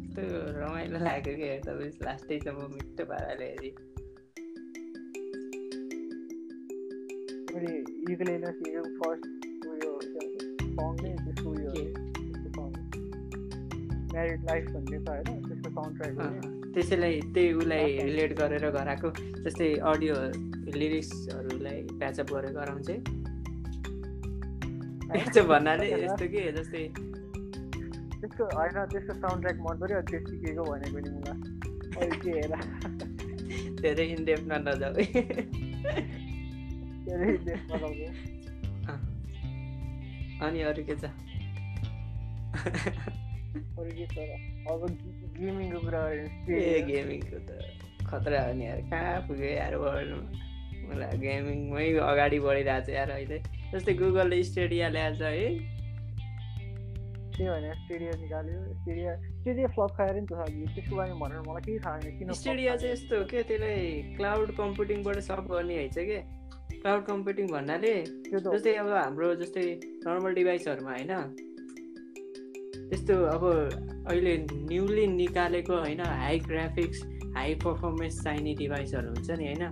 कस्तो 0.06 0.22
रमाइलो 0.58 0.98
लाग्यो 1.04 1.32
कि 1.36 1.46
पनि 1.56 1.86
लास्टैसम्म 2.04 2.60
मिठो 2.74 3.04
पाराले 3.10 3.46
हेरेँ। 3.50 3.72
युकेलेले 8.10 8.48
सिकेको 8.56 8.82
फर्स्ट 8.98 9.22
उयो 9.66 9.90
सङ 10.10 10.24
नै 11.02 11.10
त्यसको 11.24 11.48
उयो 11.50 11.70
म्यारिड 14.12 14.40
लाइफ 14.50 14.64
भन्ने 14.74 14.98
छ 14.98 15.00
होइन? 15.08 15.26
त्यसको 15.48 15.68
साउन्ड 15.70 15.92
ट्र्याक 15.98 16.14
त्यसैलाई 16.76 17.20
त्यही 17.34 17.52
उसलाई 17.56 17.84
रिलेट 18.04 18.32
गरेर 18.38 18.64
गराएको। 18.70 19.08
जस्तै 19.44 19.68
अडियो 19.90 20.14
लिरिक्सहरूलाई 20.76 21.78
प्याचअप 22.00 22.28
गरेर 22.34 22.52
गराउँछ। 22.52 22.88
प्याचअप 25.08 25.46
भन्नाले 25.52 25.86
यस्तो 26.04 26.26
के 26.28 26.42
जस्तै। 26.52 26.84
त्यसको 28.20 28.44
होइन 28.56 28.76
त्यसको 28.92 29.12
साउन्ड 29.24 29.40
ट्र्याक 29.40 29.58
मन 29.66 29.74
पऱ्यो 29.80 30.00
त्यो 30.10 30.20
सिकेको 30.28 30.62
भनेको 30.70 30.98
नि 31.00 31.10
मलाई 31.16 32.10
के 32.20 32.30
हेर। 32.36 32.52
धेरै 33.80 34.06
इन्डेपमा 34.06 34.56
नजाऊ 34.58 34.92
धेरै 37.06 37.34
बनाउँछ 37.70 38.00
अनि 40.42 40.60
अरू 40.62 40.82
के 40.84 40.94
छ? 40.96 41.04
अरू 43.78 43.90
के 43.98 44.06
छ 44.14 44.16
र 44.18 44.30
अब 44.72 44.80
गेमिङको 45.38 45.78
कुरा 45.86 46.00
ए 46.08 46.82
गेमिङको 46.90 47.38
त 47.48 47.50
खतरा 48.10 48.42
हो 48.46 48.52
नि 48.58 48.66
यार 48.66 48.80
कहाँ 48.90 49.20
पुग्यो 49.28 49.50
यार 49.52 49.74
वर्ल्डमा 49.84 50.44
मलाई 50.88 51.18
गेमिङमै 51.24 51.86
अगाडि 52.10 52.38
बढिरहेको 52.48 52.86
छ 52.86 52.98
यार 52.98 53.10
अहिले 53.16 53.38
जस्तै 53.72 53.94
गुगलले 54.02 54.42
स्टेडिया 54.50 54.88
ल्याएछ 54.96 55.22
है 55.22 55.48
त्यही 57.36 57.48
भने 57.48 57.72
स्टेडिया 57.78 58.12
निकाल्यो 58.20 58.60
स्टेडिया 58.74 59.10
स्टेडिया 59.40 59.66
फ्लप 59.74 59.90
खाएर 59.96 60.14
नि 60.20 60.26
त 60.30 60.32
त्यसको 60.76 60.96
बारेमा 60.96 61.18
भनेर 61.24 61.40
मलाई 61.48 61.62
केही 61.66 61.78
थाहा 61.86 61.98
छैन 62.04 62.18
किन 62.18 62.32
स्टेडिया 62.38 62.76
चाहिँ। 62.76 62.92
यस्तो 62.92 63.18
हो 63.18 63.24
क्या 63.32 63.42
त्यसलाई 63.50 63.90
क्लाउड 64.16 64.54
कम्प्युटिङबाट 64.60 65.18
सर्भ 65.26 65.50
गर्ने 65.52 65.76
हैछ 65.80 65.98
के 66.10 66.18
क्लाउड 66.80 67.04
कम्प्युटिङ 67.10 67.46
भन्नाले 67.56 67.92
जस्तै 68.46 68.74
अब 68.84 68.88
हाम्रो 68.94 69.34
जस्तै 69.42 69.66
नर्मल 70.06 70.34
डिभाइसहरूमा 70.40 70.92
होइन 70.96 71.12
त्यस्तो 72.88 73.14
अब 73.26 73.44
अहिले 74.08 74.36
न्युली 74.70 75.06
निकालेको 75.06 75.74
होइन 75.76 76.00
हाई 76.00 76.38
ग्राफिक्स 76.38 77.02
हाई 77.36 77.54
पर्फर्मेन्स 77.64 78.22
चाहिने 78.24 78.54
डिभाइसहरू 78.54 79.08
हुन्छ 79.08 79.30
नि 79.30 79.46
होइन? 79.46 79.64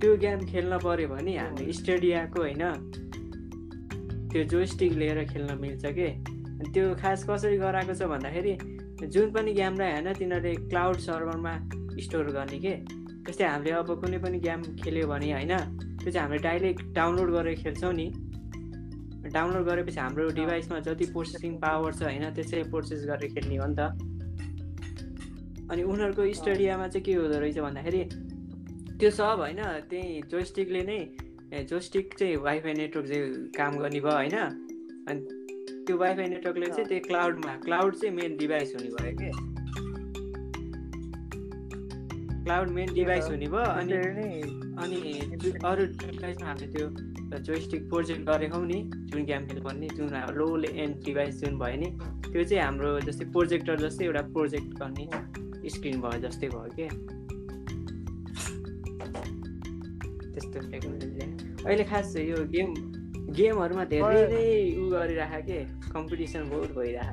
त्यो 0.00 0.16
गेम 0.16 0.40
खेल्न 0.46 0.78
पऱ्यो 0.78 1.08
भने 1.08 1.36
हामी 1.36 1.72
स्टेडियाको 1.72 2.40
होइन 2.40 2.64
त्यो 4.32 4.44
जोस्टिक 4.44 4.92
लिएर 4.92 5.24
खेल्न 5.24 5.58
मिल्छ 5.60 5.84
के? 5.98 6.08
त्यो 6.72 6.94
खास 7.02 7.24
कसरी 7.28 7.56
गराएको 7.58 7.94
छ 7.94 8.08
भन्दाखेरि 8.10 8.54
जुन 9.12 9.30
पनि 9.32 9.52
गेमलाई 9.52 9.92
होइन 9.92 10.12
तिनीहरूले 10.12 10.54
क्लाउड 10.68 10.96
सर्भरमा 11.06 11.54
स्टोर 12.04 12.30
गर्ने 12.36 12.58
के? 12.58 12.74
जस्तै 13.26 13.44
हामीले 13.44 13.70
अब 13.76 13.90
कुनै 14.00 14.18
पनि 14.18 14.38
गेम 14.40 14.62
खेल्यो 14.82 15.06
भने 15.08 15.32
होइन 15.32 15.52
त्यो 16.00 16.10
चाहिँ 16.10 16.22
हामीले 16.22 16.42
डाइरेक्ट 16.42 16.82
डाउनलोड 16.94 17.30
गरेर 17.30 17.54
खेल्छौँ 17.56 17.92
नि। 17.92 18.06
डाउनलोड 19.32 19.64
गरेपछि 19.66 20.00
हाम्रो 20.00 20.28
डिभाइसमा 20.38 20.78
जति 20.86 21.04
प्रोसेसिङ 21.12 21.52
पावर 21.60 21.92
छ 21.92 22.02
होइन 22.02 22.24
त्यसै 22.34 22.62
प्रोसेस 22.70 23.00
गरेर 23.06 23.32
खेल्ने 23.34 23.56
हो 23.56 23.66
नि 23.66 23.76
त। 23.78 23.80
अनि 25.70 25.82
उनीहरूको 25.82 26.22
स्टडियामा 26.34 26.86
चाहिँ 26.88 27.04
के 27.04 27.12
हुँदो 27.12 27.38
रहेछ 27.38 27.58
भन्दाखेरि 27.58 28.02
त्यो 28.98 29.10
सब 29.10 29.38
होइन 29.38 29.62
त्यही 29.90 30.20
जोस्टिकले 30.30 30.82
नै 30.82 30.98
जोस्टिक 31.70 32.14
चाहिँ 32.18 32.36
वाइफाई 32.46 32.74
नेटवर्क 32.74 33.06
चाहिँ 33.08 33.24
काम 33.56 33.72
गर्ने 33.78 34.00
भयो 34.00 34.14
होइन। 34.14 34.36
अनि 35.08 35.20
त्यो 35.86 35.96
वाइफाई 35.96 36.26
नेटवर्कले 36.28 36.66
चाहिँ 36.66 36.88
त्यही 36.88 37.00
क्लाउडमा 37.00 37.52
क्लाउड 37.64 37.92
चाहिँ 37.96 38.14
मेन 38.16 38.36
डिभाइस 38.36 38.74
हुने 38.74 38.90
भयो 38.96 39.12
कि? 39.20 39.30
क्लाउड 42.44 42.68
मेन 42.70 42.88
डिभाइस 42.94 43.24
हुने 43.24 43.46
भयो 43.46 43.66
अनि 43.80 43.94
अनि 44.82 44.98
अरू 45.64 45.84
डिभाइसमा 45.84 46.46
हामीले 46.48 46.68
त्यो 46.72 46.86
जोस्टिक 47.34 47.88
प्रोजेक्ट 47.88 48.22
गरेको 48.22 48.58
नि 48.64 48.80
जुन 48.94 49.24
गेम 49.24 49.46
खेल 49.46 49.60
भन्ने 49.60 49.88
जुन 49.88 50.08
लो 50.34 50.46
एन्ड 50.62 51.04
डिभाइस 51.04 51.40
जुन 51.40 51.58
भयो 51.58 51.76
नि 51.76 51.86
त्यो 52.32 52.44
चाहिँ 52.44 52.62
हाम्रो 52.62 53.00
जस्तै 53.00 53.24
प्रोजेक्टर 53.24 53.76
जस्तै 53.80 54.04
एउटा 54.04 54.22
प्रोजेक्ट 54.22 54.68
गर्ने 54.78 55.06
स्क्रिन 55.70 56.00
भयो 56.00 56.18
जस्तै 56.20 56.48
भयो 56.48 56.70
कि? 56.76 56.88
त्यस्तो 60.32 60.58
टेक्नोलोजी 60.70 61.20
अहिले 61.66 61.84
खास 61.84 62.16
यो 62.16 62.36
गेम 62.36 62.74
गेमहरूमा 63.32 63.84
धेरै 63.84 64.22
नै 64.32 64.44
उ 64.76 64.90
गरिरह 64.90 65.40
के? 65.40 65.58
कम्पिटिसन 65.92 66.42
बहुत 66.50 66.70
भइरह 66.78 67.10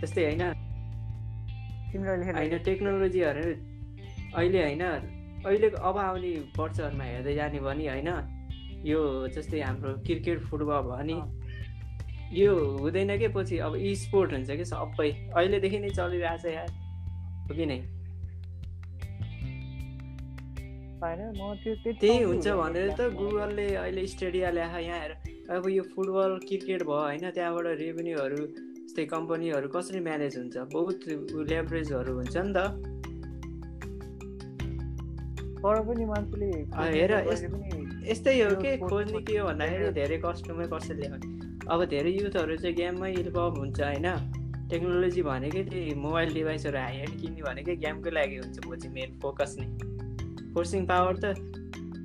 त्यस्तै 0.00 0.22
होइन? 0.24 0.42
होइन 2.36 2.58
टेक्नोलोजीहरू 2.58 3.44
अहिले 4.34 4.62
होइन। 4.62 4.82
अहिलेको 5.46 5.76
अब 5.88 5.96
आउने 5.98 6.32
वर्षहरूमा 6.58 7.04
हेर्दै 7.04 7.34
जाने 7.34 7.60
भने 7.60 7.88
होइन 7.88 8.10
यो 8.86 9.00
जस्तै 9.34 9.60
हाम्रो 9.60 9.92
क्रिकेट 10.06 10.38
फुटबल 10.50 10.80
भयो 10.88 11.02
नि 11.08 11.16
यो 12.40 12.52
हुँदैन 12.80 13.10
कि? 13.18 13.28
पछि 13.28 13.58
अब 13.58 13.72
स्पोर्ट 14.02 14.32
हुन्छ 14.32 14.50
कि 14.50 14.64
सबै? 14.64 15.10
अहिलेदेखि 15.36 15.78
नै 15.78 15.90
चलिरहेछ 15.90 16.44
यार। 16.46 16.70
हो 17.48 17.54
कि 17.54 17.66
नै 17.66 17.80
त्यही 22.00 22.22
हुन्छ 22.22 22.48
भनेर 22.48 22.88
त 22.98 23.10
गुगलले 23.18 23.66
अहिले 23.74 24.06
स्टेडिया 24.06 24.50
ल्याएको 24.50 24.78
यहाँ 24.78 25.00
हेर। 25.00 25.12
अब 25.50 25.68
यो 25.68 25.82
फुटबल 25.94 26.38
क्रिकेट 26.46 26.82
भयो 26.82 27.00
होइन 27.02 27.30
त्यहाँबाट 27.30 27.66
रेभेन्यूहरू 27.82 28.36
जस्तै 28.36 29.04
कम्पनीहरू 29.10 29.68
कसरी 29.68 30.00
म्यानेज 30.00 30.36
हुन्छ? 30.38 30.56
बहुत 30.72 30.98
लेभरेजहरू 31.50 32.12
हुन्छ 32.14 32.36
नि 32.36 32.52
त। 32.56 32.58
तर 35.62 35.80
पनि 35.88 36.04
मान्छेले 36.04 36.46
हेर 36.98 37.12
यस्तै 38.10 38.32
हो 38.40 38.54
कि? 38.62 38.70
खोज्ने 38.84 39.20
के 39.26 39.36
हो 39.38 39.46
भन्दाखेरि 39.48 39.90
धेरै 39.98 40.18
कस्टमै 40.24 40.66
कसैले 40.72 41.06
अब 41.72 41.84
धेरै 41.92 42.12
युथहरू 42.12 42.56
चाहिँ 42.62 42.76
गेममै 42.76 43.10
इन्भल्भ 43.22 43.58
हुन्छ 43.58 43.80
होइन? 43.80 44.08
टेक्नोलोजी 44.70 45.22
भनेकै 45.22 45.62
त्यही 45.70 45.94
मोबाइल 46.02 46.28
डिभाइसहरू 46.34 46.78
हाई 46.78 46.96
एन्ड 47.04 47.14
किन्ने 47.20 47.42
भनेकै 47.48 47.74
गेमकै 47.84 48.10
लागि 48.18 48.36
हुन्छ 48.42 48.56
म 48.66 48.68
चाहिँ 48.74 48.94
मेन 48.94 49.10
फोकस 49.22 49.56
नै। 49.60 49.66
फोर्सिङ 50.54 50.86
पावर 50.90 51.14
त 51.24 51.24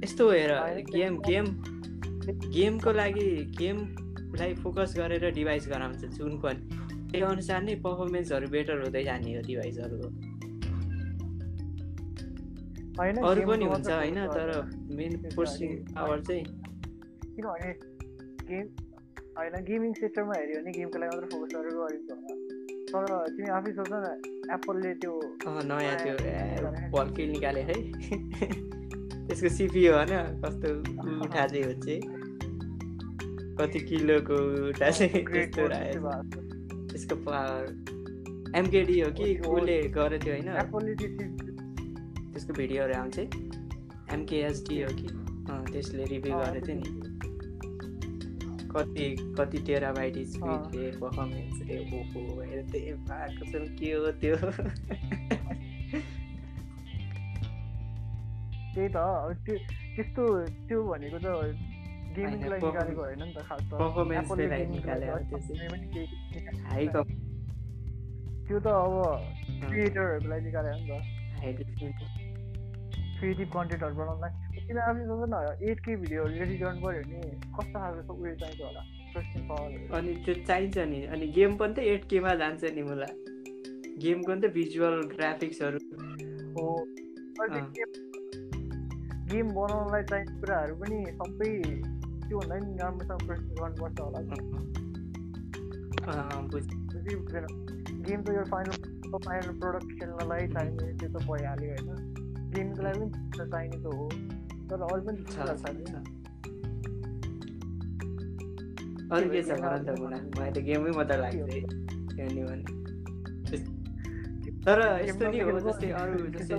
यस्तो 0.03 0.29
हेर 0.31 0.51
गेम 0.93 1.13
गेम 1.27 1.45
गेमको 2.55 2.91
लागि 3.01 3.27
गेमलाई 3.59 4.53
फोकस 4.63 4.93
गरेर 4.97 5.25
डिभाइस 5.39 5.67
गराउँछ 5.73 6.01
जुन 6.17 6.33
पनि। 6.43 6.61
त्यही 7.11 7.23
अनुसार 7.25 7.61
नै 7.63 7.75
पर्फर्मेन्सहरू 7.85 8.47
बेटर 8.55 8.81
हुँदै 8.83 9.03
जाने 9.03 9.35
हो 9.35 9.41
डिभाइसहरूको। 9.47 10.07
अरू 13.23 13.41
पनि 13.47 13.65
हुन्छ 13.65 13.89
होइन 13.91 14.19
तर 14.27 14.51
मेन 14.91 15.17
फोर्सिङ 15.35 15.71
पावर 15.93 16.21
चाहिँ 16.21 16.43
किनभने 17.35 17.71
गेम 18.49 18.67
होइन 19.37 19.55
गेमिङ 19.63 19.93
सेक्टरमा 19.93 20.33
हेऱ्यो 20.37 20.61
भने 20.61 20.71
गेमको 20.71 20.99
लागि 20.99 21.17
मात्र 21.17 21.27
फोकस 21.33 21.51
गरेर 21.55 21.73
गरिन्छ 21.77 22.09
तर 22.87 23.05
तिमी 23.27 23.49
आफै 23.49 23.71
सोच 23.71 23.91
न 23.93 24.53
एप्पलले 24.53 24.93
त्यो 24.95 25.13
नयाँ 25.63 25.95
त्यो 25.97 26.15
बल्की 26.91 27.27
निकाले 27.27 27.61
है। 27.61 27.75
त्यसको 29.27 29.49
सिपिओ 29.49 29.93
होइन 29.93 30.13
कस्तो 30.41 30.69
उठा 31.25 31.45
चाहिँ 31.47 31.63
हो 31.63 31.73
चाहिँ 31.81 31.99
कति 33.59 33.79
किलोको 33.79 34.37
उठा 34.69 34.89
चाहिँ 34.91 35.23
त्यस्तो 35.27 35.67
त्यसको 36.87 37.15
पावर 37.15 37.63
एमकेडी 38.55 38.99
हो 38.99 39.09
कि 39.11 39.29
उसले 39.37 39.77
गरेको 39.91 40.25
थियो 40.25 40.35
होइन? 40.35 40.49
त्यसको 42.38 42.53
भिडियोहरू 42.53 42.93
आउँछ 42.93 43.17
एमकेएसडी 44.13 44.75
हो 44.81 44.89
कि? 44.97 45.07
त्यसले 45.73 46.03
रिभ्यू 46.05 46.33
गरेको 46.38 46.65
थियो 46.67 46.77
नि। 46.77 46.89
कति 48.73 49.05
कति 49.38 49.57
टेराबाइट 49.67 50.15
स्पिडले 50.33 50.85
पर्फर्मेन्स 51.01 51.57
रे 51.69 51.77
ओहो 51.97 52.21
हेर्दै 52.49 52.81
कसम 53.39 53.63
के 53.79 53.89
हो 53.93 54.11
त्यो। 54.21 54.35
त्यही 58.73 58.88
त 58.93 58.97
त्यो 59.45 59.55
त्यस्तो 59.97 60.23
त्यो 60.69 60.77
भनेको 60.93 61.17
त 61.17 61.27
गेमिङको 62.13 62.49
लागि 62.53 62.61
निकालेको 62.67 63.01
होइन 63.01 63.21
नि 63.23 63.33
त 63.33 63.35
खास 63.49 63.61
त। 63.65 63.71
पर्फर्मेन्सको 63.81 64.33
लागि 64.53 64.65
निकालेको 64.77 65.25
त्यो 68.45 68.57
त 68.59 68.67
अब 68.77 68.93
क्रिएटरहरूको 69.65 70.27
लागि 70.29 70.43
निकालेको 70.45 70.77
नि 70.77 71.91
त। 71.97 72.01
क्रिएटिभ 73.20 73.49
कन्टेन्टहरू 73.53 73.93
किन 74.68 74.78
आफै 74.86 75.03
सोच 75.09 75.22
न 75.30 75.36
एट 75.70 75.80
के 75.86 75.91
भिडियोहरू 76.03 76.34
एडिट 76.43 76.59
गर्नु 76.61 76.80
पऱ्यो 76.82 77.01
भने 77.07 77.20
कस्तो 77.57 77.78
खालको 77.80 78.11
उयो 78.13 78.36
चाहिन्छ 78.41 78.61
होला 78.68 78.82
अनि 79.97 80.11
त्यो 80.26 80.34
चाहिन्छ 80.49 80.78
नि 80.91 80.99
अनि 81.15 81.26
गेम 81.38 81.51
पनि 81.61 81.74
त 81.74 81.80
एट 81.93 82.03
केमा 82.11 82.32
जान्छ 82.41 82.63
नि 82.78 82.84
मलाई। 82.89 83.13
गेमको 84.03 84.32
नि 84.34 84.41
त 84.41 84.43
भिजुअल 84.55 84.95
ग्राफिक्सहरू 85.13 85.78
हो 86.57 86.65
गेम 89.32 89.47
बनाउनलाई 89.55 90.03
चाहिने 90.11 90.32
कुराहरू 90.41 90.74
पनि 90.82 90.97
सबै 91.22 91.51
त्योभन्दा 92.28 92.55
नि 92.57 92.72
राम्रोसँग 92.82 93.22
प्रोसेस 93.26 93.49
गर्नुपर्छ 93.61 93.97
होला। 94.01 94.20
गेम 98.05 98.20
त 98.22 98.28
यो 98.38 98.43
फाइनल 98.53 98.78
फाइनल 99.26 99.51
प्रोडक्ट 99.59 99.89
खेल्नलाई 99.99 100.47
चाहिने 100.55 100.93
त्यो 100.99 101.09
त 101.09 101.26
भइहाल्यो 101.28 101.70
होइन। 101.74 102.16
गेमको 102.57 102.81
लागि 102.83 102.99
पनि 102.99 103.49
चाहिने 103.51 103.77
त 103.77 103.85
हो। 103.85 104.05
तर 104.69 104.79
अरू 104.83 105.01
पनि 105.07 105.19
अरू 109.11 109.27
के 109.31 109.41
छ 109.43 109.49
मलाई 109.57 110.51
त 110.51 110.57
गेमै 110.67 110.91
मात्रै 110.97 111.17
लाग्छ 111.17 111.35
तर 114.65 114.79
यस्तो 115.07 115.29
नि 115.31 115.39
हो 115.39 115.59
जस्तै 115.59 115.89
अरू 115.99 116.15
जस्तै 116.35 116.57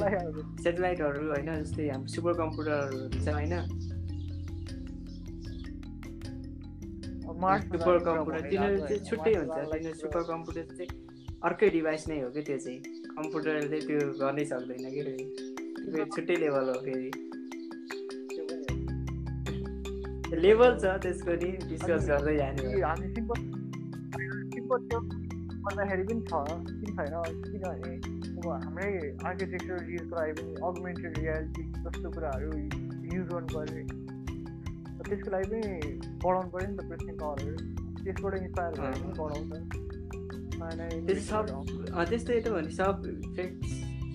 सेटेलाइटहरू 0.62 1.24
होइन 1.28 1.50
जस्तै 1.54 1.88
हाम्रो 1.88 2.12
सुपर 2.14 2.32
कम्प्युटरहरू 2.40 2.96
हुन्छ 3.02 3.28
होइन। 3.28 3.54
सुपर 7.72 7.98
कम्प्युटर 8.06 8.40
तिनीहरू 8.50 8.78
चाहिँ 8.78 9.00
छुट्टै 9.04 9.34
हुन्छ। 9.34 9.58
तिनीहरू 9.72 9.98
सुपर 9.98 10.22
कम्प्युटर 10.30 10.64
चाहिँ 10.78 10.90
अर्कै 11.42 11.68
डिभाइस 11.70 12.08
नै 12.08 12.18
हो 12.22 12.30
कि 12.30 12.42
त्यो 12.42 12.58
चाहिँ? 12.58 12.80
कम्प्युटरले 13.18 13.78
त्यो 13.80 14.00
गर्नै 14.20 14.44
सक्दैन 14.44 14.84
कि 14.94 15.00
छुट्टै 15.88 16.36
लेभल 16.44 16.66
हो 16.68 16.76
फेरि। 16.84 17.10
लेभल 20.44 20.72
छ 20.80 20.84
त्यसको 21.02 21.32
नि 21.42 21.50
डिस्कस 21.68 22.02
गर्दै 22.08 22.34
जाने 22.36 22.62
हामी 22.82 23.06
सिम्पल 23.14 23.38
सिम्पल 24.54 24.80
भन्दाखेरि 25.64 26.04
पनि 26.08 26.22
छ 26.28 26.32
किन 26.80 26.90
छैन 26.98 27.14
किनभने 27.46 27.92
अब 28.38 28.46
हाम्रै 28.64 28.90
आर्किटेक्चर 29.30 29.78
युजको 29.94 30.14
लागि 30.18 30.32
पनि 30.40 30.52
अगमेन्टेड 30.68 31.12
रियालिटी 31.18 31.62
जस्तो 31.86 32.06
कुराहरू 32.16 32.50
युज 33.14 33.24
गर्नु 33.32 33.48
पऱ्यो। 33.54 33.82
त्यसको 35.08 35.28
लागि 35.34 35.46
पनि 35.52 35.62
पढाउनु 36.22 36.48
पऱ्यो 36.54 36.66
नि 36.68 36.74
त 36.76 36.80
प्रेसिङ 36.88 37.14
पावरहरू। 37.24 37.54
त्यसबाट 38.04 38.32
इन्सपायर 38.40 38.72
भएर 38.78 38.94
पनि 39.02 39.12
पढाउँछ 39.20 39.50
त्यस्तै 42.10 42.38
त 42.40 42.46
भने 42.54 42.70
सब 42.80 42.94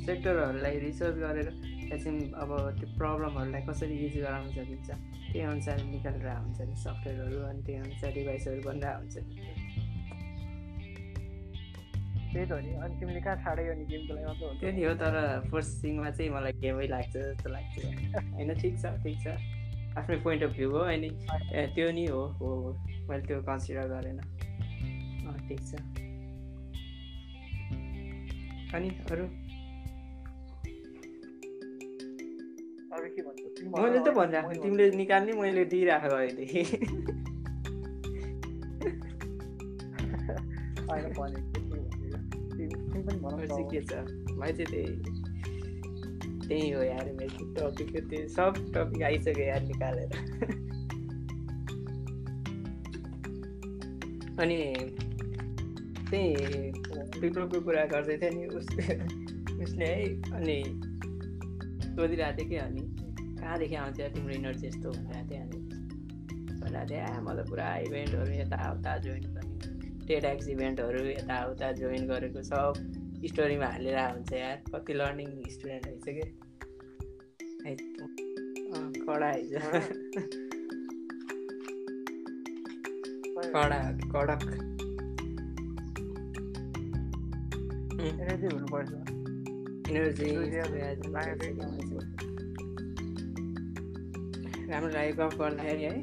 सेक्टरहरूलाई 0.05 0.75
रिसर्च 0.87 1.15
गरेर 1.25 1.47
चाहिँ 1.93 2.25
अब 2.43 2.51
त्यो 2.79 2.87
प्रब्लमहरूलाई 2.97 3.61
कसरी 3.69 3.95
युज 4.03 4.15
गराउन 4.25 4.47
सकिन्छ 4.55 4.89
त्यही 4.89 5.45
अनुसार 5.51 5.77
निकालेर 5.93 6.27
हुन्छ 6.37 6.59
नि 6.69 6.75
सफ्टवेयरहरू 6.85 7.39
अनि 7.49 7.61
त्यही 7.65 7.79
अनुसार 7.85 8.09
डिभाइसहरू 8.17 8.61
बनिरहेको 8.67 8.99
हुन्छ 8.99 9.15
त्यही 12.33 12.45
त 12.45 12.51
हो 12.51 12.59
नि 12.59 12.71
अनि 12.83 12.93
तिमीले 12.99 13.21
कहाँ 13.21 13.37
छाड्यो 13.43 13.73
नि 13.77 13.83
गेमको 13.91 14.13
लागि 14.13 14.25
मात्र 14.25 14.45
त्यो 14.61 14.69
नि 14.73 14.83
हो 14.83 14.93
तर 15.01 15.15
फोर्सिङमा 15.51 16.09
चाहिँ 16.17 16.29
मलाई 16.35 16.53
गेमै 16.63 16.87
लाग्छ 16.93 17.13
जस्तो 17.15 17.49
लाग्छ। 17.55 17.73
होइन 18.33 18.49
ठिक 18.61 18.73
छ 18.81 18.85
ठिक 19.03 19.15
छ। 19.23 19.27
आफ्नै 19.97 20.17
पोइन्ट 20.25 20.41
अफ 20.43 20.51
भ्यू 20.57 20.69
हो 20.71 20.81
अनि 20.93 21.09
त्यो 21.75 21.87
नि 21.93 22.05
हो 22.09 22.21
हो 22.39 22.49
मैले 23.09 23.23
त्यो 23.27 23.37
कन्सिडर 23.49 23.85
गरेन। 23.93 24.19
ठिक 25.47 25.61
छ। 25.69 25.71
अनि 28.73 28.89
अरू? 29.13 29.25
मैले 33.63 33.99
त 33.99 34.13
भनिरहेको 34.17 34.61
तिमीले 34.63 34.89
निकाल्ने 34.97 35.33
मैले 35.41 35.65
दिइरहेको 35.71 36.15
अहिले 36.15 36.45
के 43.71 43.81
छ 43.81 43.93
भाइ 44.37 44.53
चाहिँ 44.53 44.65
त्यही 44.65 45.21
त्यही 46.47 46.69
हो 46.71 46.81
यार 46.83 47.11
मेरो 47.19 47.45
टपिक 47.55 47.91
त्यो 48.09 48.27
सब 48.29 48.53
टपिक 48.75 49.03
आइसक्यो 49.03 49.45
यार 49.45 49.61
निकालेर 49.63 50.09
अनि 54.39 54.59
त्यही 56.09 56.71
पिपलको 57.19 57.61
कुरा 57.61 57.85
गर्दै 57.93 58.17
थियो 58.17 58.31
नि 58.33 58.45
उसले 58.57 58.97
उसले 59.63 59.85
है 59.85 60.03
अनि 60.33 60.57
सोधिरहेको 61.85 62.37
थियो 62.37 62.49
कि 62.49 62.55
अनि 62.57 62.83
कहाँदेखि 63.43 63.75
आउँछ 63.75 63.99
तिम्रो 64.13 64.33
इनर्जी 64.33 64.67
यस्तो 64.67 64.89
भनिरहेको 64.89 65.27
थियो 65.29 65.41
अनि 65.43 65.57
भनिरहेको 66.59 66.87
थियो 66.87 67.01
आ 67.03 67.19
म 67.19 67.27
त 67.35 67.39
पुरा 67.49 67.67
इभेन्टहरू 67.83 68.31
यताउता 68.33 68.91
जोइन 69.03 69.25
गर्ने 69.29 69.53
टेड 70.07 70.25
इभेन्टहरू 70.49 71.01
यताउता 71.05 71.71
जोइन 71.79 72.07
गरेको 72.07 72.41
सब 72.43 72.73
स्टोरीमा 73.25 73.67
हालेर 73.67 73.99
हुन्छ 73.99 74.31
यार 74.33 74.55
कति 74.69 74.93
लर्निङ 74.93 75.29
स्टुडेन्ट 75.49 75.87
रहेछ 75.87 76.05
कि 76.07 76.23
कडा 79.03 79.29
कडा 83.53 83.79
कडक 84.13 84.43
एनर्जी 88.03 88.47
हुनुपर्छ 88.47 88.91
इनर्जी 89.89 90.27
राम्रो 94.69 94.91
लाग्यो 94.93 95.13
गफ 95.19 95.33
गर्दाखेरि 95.39 95.83
है। 95.83 95.93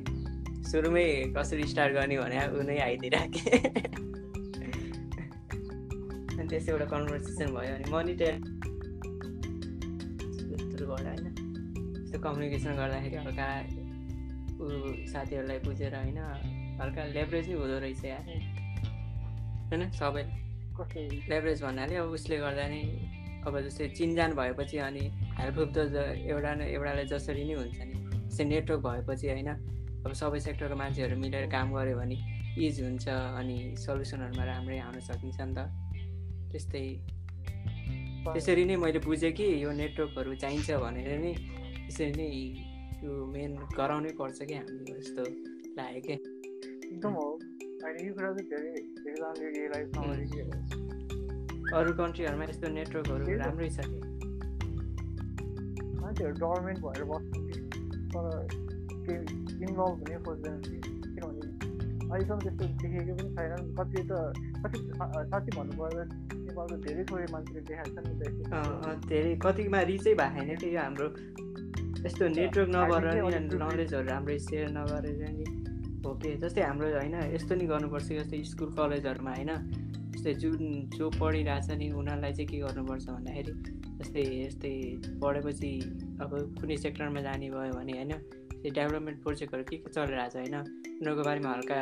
सुरुमै 0.71 1.07
कसरी 1.37 1.65
स्टार्ट 1.67 1.93
गर्ने 1.95 2.17
भने 2.19 2.37
ऊ 2.53 2.63
नै 2.69 2.77
आइदिइराखेँ। 2.79 3.59
त्यस्तो 6.51 6.73
एउटा 6.73 6.87
कन्भर्सेसन 6.93 7.49
भयो 7.55 7.73
अनि 7.75 7.87
मनी 7.93 8.15
यस्तोबाट 10.51 11.05
होइन। 11.07 11.27
यस्तो 12.03 12.19
कम्युनिकेसन 12.19 12.73
गर्दाखेरि 12.77 13.17
हल्का 13.17 13.47
ऊ 14.61 14.67
साथीहरूलाई 15.13 15.59
बुझेर 15.65 15.95
होइन 15.95 16.19
हल्का 16.81 17.03
लेभरेज 17.17 17.47
नै 17.49 17.55
हुँदो 17.55 17.77
रहेछ 17.79 18.05
यार। 18.05 18.25
होइन? 19.71 19.83
सबै। 20.01 20.25
लेभरेज 21.31 21.59
भन्नाले 21.63 21.95
अब 21.97 22.09
उसले 22.19 22.37
गर्दा 22.39 22.67
नि 22.69 22.81
अब 23.47 23.55
जस्तै 23.61 23.89
चिनजान 23.89 24.31
भएपछि 24.35 24.77
अनि 24.79 25.05
हेल्पफुल 25.39 25.69
त 25.75 25.77
एउटा 26.27 26.51
न 26.55 26.61
एउटालाई 26.75 27.05
जसरी 27.05 27.45
नै 27.45 27.55
हुन्छ 27.55 27.79
नि। 27.89 27.97
जस्तै 28.31 28.45
नेटवर्क 28.45 28.81
भएपछि 28.87 29.27
होइन 29.29 29.51
अब 30.07 30.13
सबै 30.13 30.41
सेक्टरको 30.41 30.77
मान्छेहरू 30.77 31.17
मिलेर 31.19 31.47
काम 31.51 31.75
गऱ्यो 31.75 31.97
भने 31.99 32.17
इज 32.57 32.81
हुन्छ 32.81 33.09
अनि 33.09 33.57
सल्युसनहरूमा 33.77 34.45
राम्रै 34.45 34.79
आउन 34.79 35.01
सकिन्छ 35.01 35.41
नि 35.41 35.55
त। 35.55 35.59
त्यस्तै। 36.51 36.85
त्यसरी 38.25 38.65
नै 38.65 38.77
मैले 38.77 38.99
बुझेँ 38.99 39.33
कि 39.33 39.47
यो 39.65 39.71
नेटवर्कहरू 39.73 40.35
चाहिन्छ 40.35 40.71
भनेर 40.71 41.11
नै 41.21 41.33
त्यसरी 41.35 42.13
नै 42.17 42.29
यो 43.05 43.13
मेन 43.27 43.51
गराउनै 43.77 44.13
पर्छ 44.19 44.39
कि 44.43 44.55
हामीले 44.55 45.01
जस्तो 45.01 45.23
लाग्यो 45.79 46.01
कि। 46.07 46.15
एकदम 46.93 47.13
हो। 47.13 47.29
यो 48.07 48.13
कुरा 48.15 48.31
चाहिँ 48.37 48.49
धेरै 49.41 49.71
अरू 51.77 51.93
कन्ट्रीहरूमा 51.93 52.45
यस्तो 52.45 52.67
नेटवर्कहरू 52.69 53.25
राम्रै 53.39 53.69
छ 53.71 53.79
कि? 53.81 53.99
मान्छेहरू 56.01 56.35
गभर्मेन्ट 56.35 56.79
भएर 56.81 57.03
केही 57.05 57.70
इन्भल्भ 59.61 59.81
हुने 59.81 60.17
खोज्दैन 60.25 60.57
किनभने 60.63 61.51
अहिलेसम्म 62.11 62.41
त्यस्तो 62.41 62.65
देखेको 62.83 63.15
पनि 63.15 63.31
छैन 63.31 63.63
कति 63.79 64.03
त 64.03 64.13
कति 64.63 64.79
साँच्ची 64.99 65.51
भन्नुपर्दा 65.57 66.03
नेपालको 66.41 66.77
धेरै 66.83 67.05
थोरै 67.05 67.27
मान्छेले 67.33 67.61
देखाएको 67.63 67.91
छ 67.95 68.07
नि 68.07 68.97
धेरै 69.07 69.35
कतिमा 69.39 69.81
रिचै 69.87 70.15
भएको 70.15 70.41
छैन 70.41 70.57
त्यही 70.57 70.77
हाम्रो 70.77 71.09
यस्तो 72.01 72.29
नेटवर्क 72.31 72.69
नगरेर 72.71 73.17
नि 73.37 73.59
नलेजहरू 73.63 74.09
राम्रै 74.09 74.39
सेयर 74.41 74.69
नगरेर 74.71 75.23
नि 75.31 75.45
हो 76.05 76.15
कि 76.17 76.35
जस्तै 76.37 76.63
हाम्रो 76.63 76.91
होइन 76.91 77.17
यस्तो 77.31 77.55
नि 77.55 77.67
गर्नुपर्छ 77.67 78.09
जस्तै 78.13 78.43
स्कुल 78.51 78.71
कलेजहरूमा 78.75 79.33
होइन 79.33 79.53
जस्तै 80.13 80.35
जुन 80.35 80.63
जो 80.91 81.11
पढिरहेछ 81.15 81.71
नि 81.79 81.91
उनीहरूलाई 81.95 82.33
चाहिँ 82.33 82.49
के 82.49 82.59
गर्नुपर्छ 82.59 83.07
भन्दाखेरि 83.09 83.55
जस्तै 83.99 84.25
यस्तै 84.37 84.77
पढेपछि 85.21 85.73
अब 86.21 86.31
कुनै 86.61 86.77
सेक्टरमा 86.77 87.21
जाने 87.21 87.51
भयो 87.51 87.73
भने 87.73 87.93
होइन 87.93 88.13
डेभलपमेन्ट 88.63 89.23
प्रोजेक्टहरू 89.23 89.65
के 89.71 89.77
के 89.77 89.91
चलिरहेछ 89.91 90.37
होइन 90.37 90.57
उनीहरूको 90.57 91.23
बारेमा 91.23 91.51
हल्का 91.53 91.79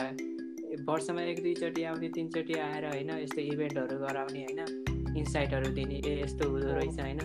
वर्षमा 0.89 1.22
एक 1.22 1.39
दुईचोटि 1.43 1.82
आउने 1.84 2.09
तिनचोटि 2.16 2.55
आएर 2.66 2.84
होइन 2.86 3.11
यस्तो 3.18 3.41
इभेन्टहरू 3.53 3.99
गराउने 3.99 4.45
होइन 4.45 4.61
इन्साइटहरू 5.16 5.70
दिने 5.74 5.97
ए 6.07 6.12
यस्तो 6.22 6.51
हुँदो 6.51 6.72
रहेछ 6.78 7.01
होइन। 7.01 7.20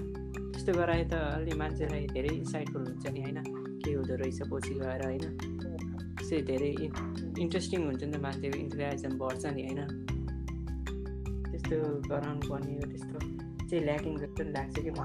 त्यस्तो 0.53 0.73
गराए 0.73 1.03
त 1.03 1.13
अलि 1.13 1.53
मान्छेलाई 1.57 2.05
धेरै 2.13 2.35
इन्साइटफुल 2.35 2.83
हुन्छ 2.87 3.05
नि 3.07 3.21
होइन 3.21 3.39
के 3.83 3.91
हुँदो 3.93 4.15
रहेछ 4.15 4.39
पछि 4.53 4.73
गएर 4.79 5.01
होइन। 5.05 5.25
त्यसै 6.17 6.41
धेरै 6.49 6.71
इन्ट्रेस्टिङ 7.43 7.79
हुन्छ 7.85 8.03
नि 8.03 8.11
त 8.11 8.21
मान्छेको 8.25 8.57
इन्टरेक्सन 8.57 9.17
बढ्छ 9.21 9.43
नि 9.57 9.63
होइन। 9.67 9.81
त्यस्तो 11.51 11.77
गराउनु 12.09 12.43
पर्ने 12.49 12.73
हो 12.73 12.85
त्यस्तो 12.91 13.17
चाहिँ 13.69 13.83
ल्याकिङ 13.83 14.17
जस्तो 14.23 14.41
लाग्छ 14.57 14.75
कि 14.79 14.91
हो 14.97 15.03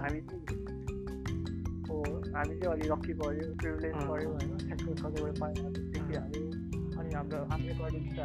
हामी 2.35 2.55
चाहिँ 2.55 2.73
अलिक 2.73 2.91
लक्की 2.93 3.13
पऱ्यो 3.15 3.45
प्रिभिलेज 3.57 3.95
पऱ्यो 4.05 4.29
होइन 4.31 4.51
कतिबाट 4.95 5.39
पायो 5.39 5.69
देखिहाल्यो 5.77 6.43
अनि 6.99 7.15
हाम्रो 7.15 7.45
कलेज 7.49 8.07
त 8.13 8.21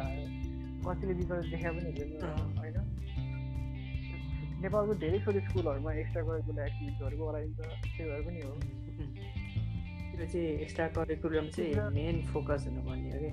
कतिले 0.84 1.14
बिचरा 1.14 1.40
देखा 1.46 1.70
पनि 1.70 1.90
हुँदैन 1.90 2.58
होइन 2.58 2.76
नेपालको 4.62 4.94
धेरै 4.96 5.18
छोरी 5.20 5.40
स्कुलहरूमा 5.40 5.92
एक्स्ट्रा 5.94 6.22
करिकुलर 6.22 6.66
एक्टिभिटिजहरू 6.66 7.16
गराइन्छ 7.22 7.58
त्यही 7.58 8.04
भएर 8.04 8.22
पनि 8.26 8.40
हो 8.40 8.52
त्यो 10.10 10.26
चाहिँ 10.26 10.46
एक्स्ट्रा 10.58 10.86
करिकुलम 10.94 11.48
चाहिँ 11.50 11.90
मेन 11.92 12.22
फोकस 12.28 12.66
हुनुपर्ने 12.66 13.10
हो 13.10 13.18
कि 13.20 13.32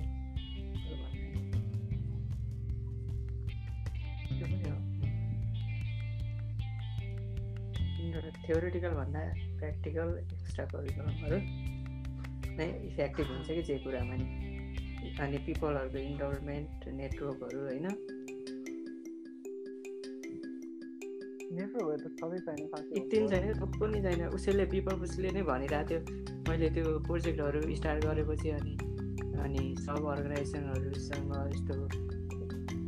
थ्योरिटिकल 8.44 8.94
भन्दा 8.94 9.20
प्र्याक्टिकल 9.58 10.08
एक्स्ट्रा 10.52 10.64
करिकुलमहरू 10.70 11.36
नै 12.56 12.64
इफेक्टिभ 12.86 13.26
हुन्छ 13.26 13.48
कि 13.48 13.62
चाहिँ 13.62 13.82
कुरामा 13.84 14.16
नि? 14.16 14.24
अनि 15.20 15.38
पिपलहरूको 15.46 15.98
इन्भाइरोमेन्ट 15.98 16.88
नेटवर्कहरू 16.96 17.60
होइन? 17.60 17.86
एकदिन 22.98 23.28
छैन 23.28 23.46
थुप्रो 23.60 23.86
नि 23.86 24.00
छैन 24.02 24.24
उसैले 24.28 24.64
पिपल 24.66 24.94
उसले 25.08 25.30
नै 25.30 25.42
भनिरहेको 25.42 25.88
थियो। 25.88 26.00
मैले 26.48 26.68
त्यो 26.70 26.98
प्रोजेक्टहरू 27.08 27.60
स्टार्ट 27.74 28.04
गरेपछि 28.04 28.48
अनि 28.50 28.74
अनि 29.44 29.62
सब 29.78 30.08
अर्गनाइजेसनहरूसँग 30.14 31.32
यस्तो 31.54 31.74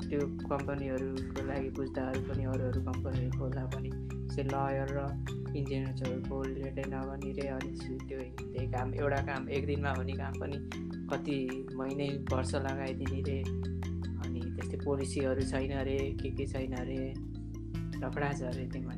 त्यो 0.09 0.21
कम्पनीहरूको 0.53 1.47
लागि 1.47 1.71
बुझ्दाहरू 1.81 2.21
पनि 2.29 2.45
अरू 2.45 2.69
अरू 2.69 2.85
कम्पनीहरू 2.91 3.39
खोल्दा 3.39 3.65
पनि 3.77 3.91
चाहिँ 4.35 4.47
लयर 4.53 4.95
र 4.99 5.43
इन्जिनियर्सहरूको 5.57 6.43
रिलेटेड 6.43 6.87
नभनिरहे 6.95 7.49
अनि 7.49 7.71
त्यो 8.09 8.19
त्यही 8.19 8.67
काम 8.73 8.95
एउटा 8.95 9.21
काम 9.27 9.49
एक 9.49 9.67
दिनमा 9.67 9.91
हुने 9.99 10.13
काम 10.13 10.33
पनि 10.41 10.57
कति 11.11 11.39
महिनै 11.77 12.09
वर्ष 12.33 12.55
लगाइदिने 12.67 13.21
रे। 13.29 13.39
अनि 14.25 14.41
त्यस्तै 14.57 14.77
पोलिसीहरू 14.85 15.43
छैन 15.43 15.73
अरे 15.79 15.97
के 16.23 16.29
के 16.31 16.47
छैन 16.47 16.75
अरे 16.75 17.01
झगडा 18.01 18.33
छ 18.33 18.43
अरे 18.43 18.65
त्यहीमा 18.73 18.95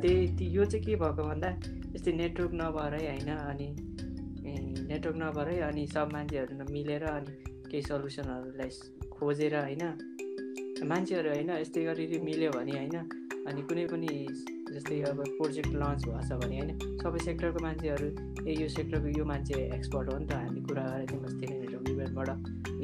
त्यही 0.00 0.46
यो 0.54 0.64
चाहिँ 0.64 0.84
के 0.84 0.94
भएको 0.96 1.22
भन्दा 1.22 1.50
यस्तै 1.94 2.12
नेटवर्क 2.12 2.52
नभएरै 2.54 3.04
होइन 3.06 3.30
अनि 3.34 3.68
नेटवर्क 4.88 5.16
नभएरै 5.16 5.56
अनि 5.68 5.86
सब 5.86 6.06
मान्छेहरू 6.12 6.52
मिलेर 6.72 7.04
अनि 7.04 7.32
केही 7.70 7.82
सल्युसनहरूलाई 7.82 8.70
खोजेर 9.10 9.54
होइन 9.56 9.84
मान्छेहरू 10.86 11.28
होइन 11.28 11.50
यस्तै 11.58 11.84
गरी 11.84 12.04
मिल्यो 12.22 12.50
भने 12.50 12.74
होइन 12.78 13.25
अनि 13.46 13.62
कुनै 13.70 13.86
पनि 13.92 14.12
जस्तै 14.74 15.00
अब 15.10 15.18
प्रोजेक्ट 15.38 15.72
लन्च 15.82 16.00
भएको 16.06 16.38
भने 16.42 16.56
होइन 16.60 16.70
सबै 17.02 17.18
सेक्टरको 17.26 17.64
मान्छेहरू 17.66 18.08
ए 18.46 18.54
यो 18.60 18.68
सेक्टरको 18.76 19.08
यो 19.18 19.24
मान्छे 19.32 19.60
एक्सपर्ट 19.78 20.12
हो 20.12 20.18
नि 20.18 20.26
त 20.26 20.40
हामी 20.42 20.60
कुरा 20.68 20.84
गरेर 20.90 21.06
थियौँ 21.10 21.24
अस्ति 21.30 21.46
नै 21.50 21.56
इभेन्टबाट 21.92 22.28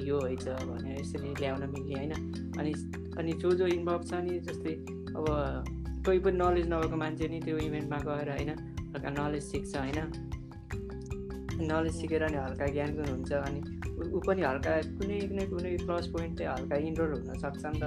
यो 0.08 0.18
होइन 0.20 0.38
भनेर 0.68 1.00
यसरी 1.00 1.34
ल्याउन 1.40 1.62
मिल्ने 1.74 1.94
होइन। 1.98 2.12
अनि 2.60 2.72
अनि 3.18 3.32
जो 3.42 3.50
जो 3.60 3.66
इन्भल्भ 3.76 4.04
छ 4.10 4.20
नि 4.26 4.38
जस्तै 4.48 4.74
अब 5.18 5.26
कोही 6.06 6.18
पनि 6.18 6.38
नलेज 6.38 6.68
नभएको 6.72 6.96
मान्छे 6.96 7.28
नि 7.28 7.40
त्यो 7.40 7.56
इभेन्टमा 7.66 7.98
गएर 8.06 8.30
होइन 8.30 8.50
हल्का 8.94 9.10
नलेज 9.18 9.42
सिक्छ 9.42 9.76
होइन। 9.76 9.98
नलेज 11.72 11.94
सिकेर 12.00 12.22
नि 12.30 12.36
हल्का 12.36 12.66
ज्ञान 12.76 12.96
पनि 12.96 13.10
हुन्छ 13.10 13.32
अनि 13.32 13.60
ऊ 14.08 14.20
पनि 14.26 14.42
हल्का 14.42 14.72
कुनै 14.98 15.20
कुनै 15.28 15.46
कुनै 15.52 15.76
प्लस 15.84 16.06
पोइन्ट 16.16 16.38
चाहिँ 16.38 16.52
हल्का 16.54 16.76
इन्डोर 16.88 17.08
हुनसक्छ 17.14 17.64
नि 17.66 17.80
त। 17.82 17.84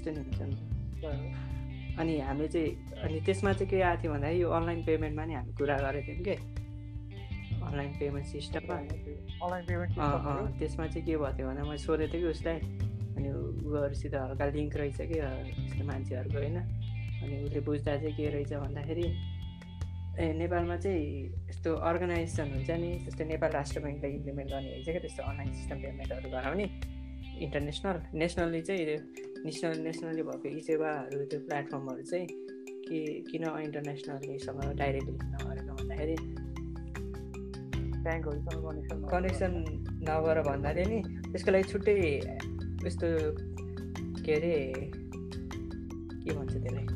त्यस्तो 0.00 0.10
नै 0.16 0.22
हुन्छ 0.24 0.40
नि 0.48 0.56
अनि 2.00 2.12
हामीले 2.20 2.48
चाहिँ 2.48 2.70
अनि 3.04 3.20
त्यसमा 3.26 3.52
चाहिँ 3.52 3.68
के 3.70 3.80
आएको 3.82 4.02
थियो 4.02 4.12
भन्दाखेरि 4.12 4.40
यो 4.40 4.48
अनलाइन 4.48 4.80
पेमेन्टमा 4.88 5.24
नि 5.28 5.34
हामी 5.34 5.52
कुरा 5.60 5.76
गरेको 5.84 6.12
थियौँ 6.16 6.24
कि? 6.24 6.36
अनलाइन 7.60 7.92
पेमेन्ट 8.00 8.26
सिस्टममा 8.26 8.76
अनलाइन 9.44 9.64
पेमेन्ट 9.68 9.92
त्यसमा 10.58 10.86
चाहिँ 10.86 11.04
के 11.06 11.16
भएको 11.16 11.36
थियो 11.36 11.46
भने 11.48 11.62
मैले 11.68 11.78
सोधेको 11.84 12.12
थिएँ 12.12 12.22
कि 12.22 12.28
उसलाई। 12.32 12.58
अनि 13.16 13.28
उयोहरूसित 13.68 14.14
हल्का 14.14 14.44
लिङ्क 14.56 14.76
रहेछ 14.80 15.00
कि 15.10 15.18
यस्तो 15.20 15.84
मान्छेहरूको 15.84 16.38
होइन। 16.40 16.56
अनि 17.20 17.34
उसले 17.44 17.60
बुझ्दा 17.60 17.92
चाहिँ 18.00 18.14
के 18.16 18.28
रहेछ 18.32 18.52
भन्दाखेरि 18.64 19.06
ए 20.20 20.32
नेपालमा 20.40 20.76
चाहिँ 20.84 21.04
यस्तो 21.50 21.70
अर्गनाइजेसन 21.90 22.48
हुन्छ 22.56 22.70
नि 22.80 22.90
जस्तै 23.04 23.24
नेपाल 23.32 23.50
राष्ट्र 23.58 23.80
ब्याङ्कले 23.84 24.08
इम्प्लिमेन्ट 24.16 24.48
गर्ने 24.50 24.70
रहेछ 24.72 24.88
क्या 24.88 25.00
त्यस्तो 25.04 25.22
अनलाइन 25.28 25.52
सिस्टम 25.60 25.76
पेमेन्टहरू 25.84 26.28
गराउने। 26.30 26.66
इन्टरनेसनल 27.40 27.96
नेसनल्ली 28.14 28.60
चाहिँ 28.60 28.96
नेसनल 29.44 29.78
नेसनली 29.80 30.22
भएको 30.22 30.48
ई 30.48 30.60
सेवाहरू 30.60 31.24
त्यो 31.24 31.40
प्लेटफर्महरू 31.40 32.02
चाहिँ 32.02 32.26
के 32.88 32.98
किन 33.30 33.44
इन्टरनेसनल्लीसँग 33.62 34.60
डाइरेक्टली 34.76 35.16
किन 35.18 35.36
गरेको 35.48 35.72
भन्दाखेरि 35.74 36.16
ब्याङ्कहरूसँग 38.04 38.64
कनेक्सन 38.66 38.98
कनेक्सन 39.12 39.52
नगर 40.08 40.42
भन्नाले 40.42 40.84
नि 40.84 40.98
त्यसको 41.32 41.50
लागि 41.50 41.68
छुट्टै 41.72 41.96
यस्तो 42.86 43.08
के 44.24 44.32
अरे 44.34 44.54
के 46.22 46.30
भन्छ 46.36 46.52
त्यसलाई? 46.52 46.86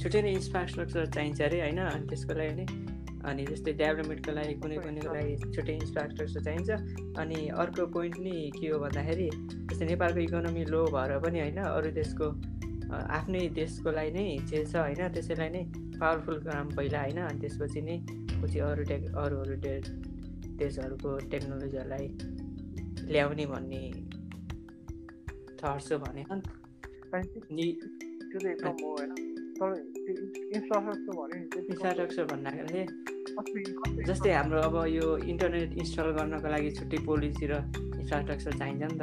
छुट्टै 0.00 0.22
नै 0.22 0.30
इन्फ्रास्ट्रक्चर 0.32 1.06
चाहिन्छ 1.06 1.40
अरे 1.42 1.60
होइन? 1.60 1.78
अनि 1.78 2.06
त्यसको 2.08 2.32
लागि 2.34 2.54
नि 2.54 2.64
अनि 3.24 3.44
जस्तै 3.46 3.72
डेभलपमेन्टको 3.80 4.32
लागि 4.38 4.54
कुनै 4.62 4.76
कुनैको 4.84 5.14
लागि 5.14 5.34
छुट्टै 5.54 5.74
इन्फ्रास्ट्रक्चर 5.74 6.40
चाहिन्छ। 6.46 6.70
अनि 7.18 7.38
अर्को 7.62 7.86
पोइन्ट 7.96 8.16
नि 8.26 8.36
के 8.60 8.66
हो 8.68 8.78
भन्दाखेरि 8.84 9.28
जस्तै 9.70 9.86
नेपालको 9.90 10.20
इकोनोमी 10.20 10.64
लो 10.74 10.80
भएर 10.94 11.18
पनि 11.24 11.38
होइन 11.40 11.58
अरू 11.64 11.90
देशको 11.98 12.26
आफ्नै 13.18 13.42
देशको 13.56 13.88
लागि 13.98 14.10
नै 14.16 14.26
चेल्छ 14.50 14.72
होइन 14.76 15.02
त्यसैलाई 15.14 15.50
नै 15.56 15.62
पावरफुल 15.98 16.38
काम 16.44 16.66
पहिला 16.76 17.00
होइन 17.02 17.18
अनि 17.24 17.38
त्यसपछि 17.40 17.80
नै 17.88 17.96
पछि 18.40 18.58
अरू 18.68 18.82
टेक 18.90 19.02
अरू 19.24 19.36
अरू 19.44 19.54
देशहरूको 20.58 21.10
टेक्नोलोजीहरूलाई 21.32 22.06
ल्याउने 23.12 23.46
भन्ने 23.46 23.82
थट्स 25.60 25.92
भने। 26.04 26.22
हो 29.60 29.66
इन्फ्रास्ट्रक्चर 30.54 32.24
भन्दाखेरि 32.32 32.82
जस्तै 34.08 34.32
हाम्रो 34.32 34.58
अब 34.68 34.76
यो 34.94 35.06
इन्टरनेट 35.32 35.70
इन्स्टल 35.82 36.08
गर्नको 36.18 36.48
लागि 36.54 36.70
छुट्टै 36.78 36.98
पोलिसी 37.08 37.44
र 37.50 37.52
इन्फ्रास्ट्रक्चर 38.00 38.52
चाहिन्छ 38.60 38.82
नि 38.82 38.96
त। 39.00 39.02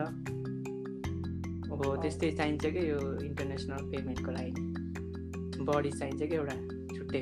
अब 1.72 1.82
त्यस्तै 2.02 2.30
चाहिन्छ 2.40 2.64
कि 2.76 2.82
यो 2.90 3.00
इन्टरनेसनल 3.30 3.82
पेमेन्टको 3.92 4.32
लागि? 4.38 4.54
बडी 5.70 5.92
चाहिन्छ 6.00 6.22
कि 6.30 6.36
एउटा 6.36 6.56
छुट्टै? 6.96 7.22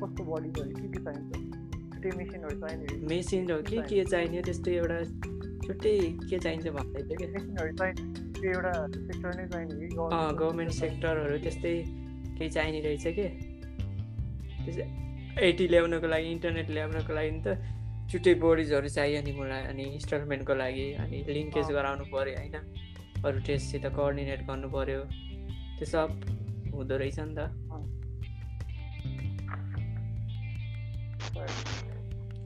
कस्तो 0.00 0.22
बडी 0.30 0.48
के 0.58 1.00
चाहिन्छ? 1.04 1.30
चाहिने 1.98 2.84
मेसिनहरू 3.08 3.62
के 3.70 3.78
के 3.88 4.04
चाहिने 4.04 4.38
त्यस्तै 4.42 4.72
एउटा 4.76 4.98
छुट्टै 5.66 5.94
के 6.30 6.36
चाहिन्छ 6.38 6.66
भन्दै 6.76 7.02
थियो 7.08 7.16
कि 7.18 7.26
एउटा 8.46 8.72
सेक्टर 9.08 9.30
नै 9.38 9.46
चाहिने 9.52 9.86
गभर्मेन्ट 10.40 10.72
सेक्टरहरू 10.72 11.36
त्यस्तै 11.44 11.74
केही 12.38 12.50
चाहिने 12.56 12.80
रहेछ 12.86 13.06
कि? 13.18 13.26
त्यसै 14.64 14.86
एटी 15.48 15.64
ल्याउनको 15.72 16.06
लागि 16.14 16.28
इन्टरनेट 16.36 16.68
ल्याउनको 16.76 17.12
लागि 17.18 17.30
त 17.46 17.48
छुट्टै 18.10 18.34
बोडिजहरू 18.42 18.88
चाहियो 18.96 19.20
नि 19.26 19.32
मलाई 19.38 19.62
अनि 19.70 19.84
इन्स्टलमेन्टको 19.94 20.54
लागि 20.62 20.86
अनि 21.04 21.18
लिङ्केज 21.36 21.68
गराउनु 21.78 22.04
पऱ्यो 22.12 22.34
होइन। 22.40 22.56
अरू 23.26 23.38
टेस्टसित 23.46 23.84
कोअर्डिनेट 23.96 24.40
गर्नु 24.48 24.68
पऱ्यो 24.74 25.00
त्यो 25.78 25.86
सब 25.94 26.08
हुँदो 26.74 26.96
रहेछ 27.02 27.18
नि 27.20 27.34
त। 27.38 27.40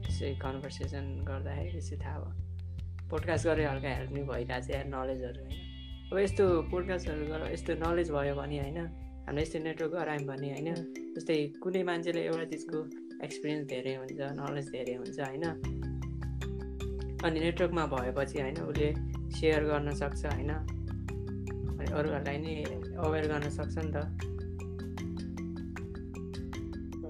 त्यसै 0.03 0.29
कन्भर्सेसन 0.45 1.05
गर्दाखेरि 1.29 1.69
त्यसै 1.75 1.95
थाहा 2.03 2.17
भयो। 2.23 2.31
पोडकास्ट 3.09 3.43
गरेर 3.47 3.67
हल्का 3.67 3.89
हेल्प 3.95 4.11
नि 4.17 4.21
भइरहेको 4.31 4.65
छ 4.67 4.81
नलेजहरू 4.95 5.41
होइन। 5.45 5.72
अब 6.13 6.19
यस्तो 6.19 6.45
पोडकास्टहरू 6.69 7.25
गरेर 7.25 7.51
यस्तो 7.53 7.73
नलेज 7.73 8.09
भयो 8.13 8.33
भने 8.37 8.57
होइन 8.61 8.77
हामीले 9.25 9.41
यस्तो 9.41 9.59
नेटवर्क 9.59 9.93
गरायौँ 9.93 10.25
भने 10.29 10.49
होइन 10.53 10.69
जस्तै 11.15 11.37
कुनै 11.57 11.81
मान्छेले 11.89 12.21
एउटा 12.25 12.45
चिजको 12.51 12.79
एक्सपिरियन्स 13.25 13.65
धेरै 13.71 13.93
हुन्छ 13.97 14.21
नलेज 14.39 14.67
धेरै 14.75 14.93
हुन्छ 14.93 15.17
होइन। 15.19 15.45
अनि 17.25 17.39
नेटवर्कमा 17.39 17.85
भएपछि 17.95 18.37
होइन 18.41 18.57
उसले 18.67 18.89
सेयर 19.37 19.63
गर्न 19.63 19.89
सक्छ 20.03 20.21
होइन। 20.25 20.51
अनि 20.53 21.89
अरूहरूलाई 21.97 22.37
नि 22.45 22.53
अवेर 23.01 23.25
गर्न 23.33 23.49
सक्छ 23.57 23.75
नि 23.77 23.91
त। 23.95 24.05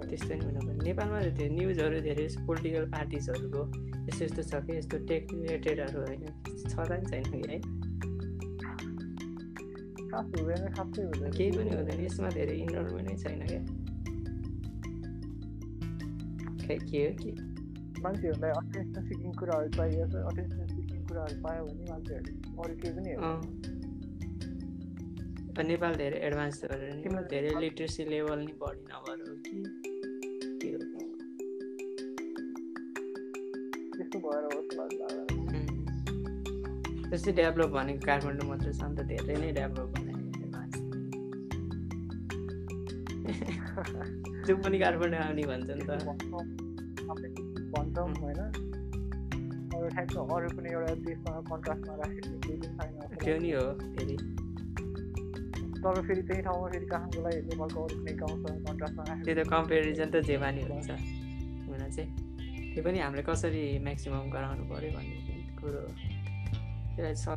त्यस्तो 0.10 0.34
नि 0.34 0.44
हुनु 0.48 0.80
नेपालमा 0.88 1.20
त्यो 1.36 1.52
न्युजहरू 1.60 1.98
धेरै 2.10 2.28
पोलिटिकल 2.48 2.86
पार्टिजहरूको 2.96 3.62
यस्तो 4.08 4.26
यस्तो 4.26 4.42
छ 4.50 4.66
कि 4.66 4.72
यस्तो 4.78 5.06
टेक 5.12 5.24
रिलेटेडहरू 5.36 6.00
होइन 6.08 6.24
छ 6.72 6.92
नि 6.92 7.06
छैन 7.10 7.24
कि 7.32 7.48
है। 7.52 7.83
हुँदैन 10.14 10.64
हुँदैन 11.06 11.32
केही 11.32 11.52
पनि 11.52 11.72
हुँदैन 11.76 12.00
यसमा 12.06 12.30
धेरै 12.30 12.56
इन्भल्भमेन्टै 12.58 13.16
छैन 13.24 13.42
क्या 13.48 13.62
खै 16.64 16.78
के 16.86 17.00
हो 17.06 17.12
कि 17.22 17.32
मान्छेहरूलाई 18.02 18.52
अटेन्सन 18.52 19.02
सिकिङ 19.08 19.32
कुराहरू 19.34 19.68
छ 19.70 20.16
अटेन्सन 20.32 20.66
सिकिङ 20.68 21.00
कुराहरू 21.04 21.36
पायो 21.42 21.62
भने 21.66 21.84
मान्छेहरूले 21.92 22.34
अरू 22.62 22.74
केही 22.76 22.94
पनि 25.56 25.68
नेपाल 25.68 25.94
धेरै 25.96 26.18
एडभान्स 26.28 26.58
गरेर 26.64 26.96
नि 26.96 27.24
धेरै 27.28 27.52
लिट्रेसी 27.60 28.04
लेभल 28.06 28.40
नि 28.40 28.54
बढी 28.62 28.84
नभएर 28.90 29.20
हो 29.30 29.36
कि 29.48 29.58
त्यस्तो 33.94 34.20
भएर 34.20 34.44
हो 34.46 35.33
जस्तै 37.14 37.32
डेभलप 37.38 37.70
भनेको 37.78 38.02
काठमाडौँ 38.10 38.46
मात्र 38.50 38.70
छ 38.74 38.82
नि 38.90 38.94
त 38.98 39.02
धेरै 39.06 39.36
नै 39.42 39.50
डेभलप 39.54 39.90
जो 44.48 44.54
पनि 44.64 44.78
काठमाडौँ 44.84 45.20
आउने 45.26 45.44
भन्छ 45.50 45.70
नि 45.78 45.84
त। 45.86 45.92
भन्छौँ 47.74 48.08
होइन। 48.22 48.40
अरू 49.74 49.88
ठाउँको 49.94 50.34
अरू 50.36 50.48
पनि 50.58 50.68
एउटा 50.74 50.94
देशसँग 51.06 51.38
कन्ट्रास्टमा 51.52 51.94
राखेको 52.02 52.36
केही 52.46 52.58
पनि 52.62 52.70
छैन। 52.78 52.94
त्यो 53.22 53.36
नि 53.44 53.50
हो 53.58 53.66
फेरि। 53.94 54.16
तर 55.84 55.96
फेरि 56.08 56.22
त्यही 56.28 56.42
ठाउँमा 56.48 56.68
फेरि 56.74 56.88
काठमाडौँलाई 56.94 57.36
नेपालको 57.50 57.80
अरू 57.86 57.96
कुनै 58.02 58.14
गाउँसँग 58.24 58.58
कन्ट्रास्टमा 58.68 59.04
राखेको 59.10 59.26
त्यो 59.26 59.36
त 59.38 59.48
कम्पेरिजन 59.54 60.08
त 60.10 60.16
जे 60.28 60.36
पनि 60.42 60.62
हुन्छ। 60.66 60.90
हुन 61.70 61.82
चाहिँ। 61.94 62.10
त्यो 62.74 62.82
पनि 62.84 62.98
हामीले 63.06 63.24
कसरी 63.30 63.64
म्याक्सिमम् 63.86 64.34
गराउनु 64.34 64.64
पऱ्यो 64.74 64.92
भन्ने 64.98 65.18
कुरो 65.62 65.82
त्यसलाई 66.96 67.16
छ 67.16 67.28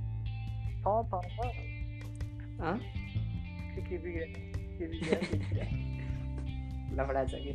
लफडा 6.96 7.24
छ 7.24 7.34
कि 7.42 7.52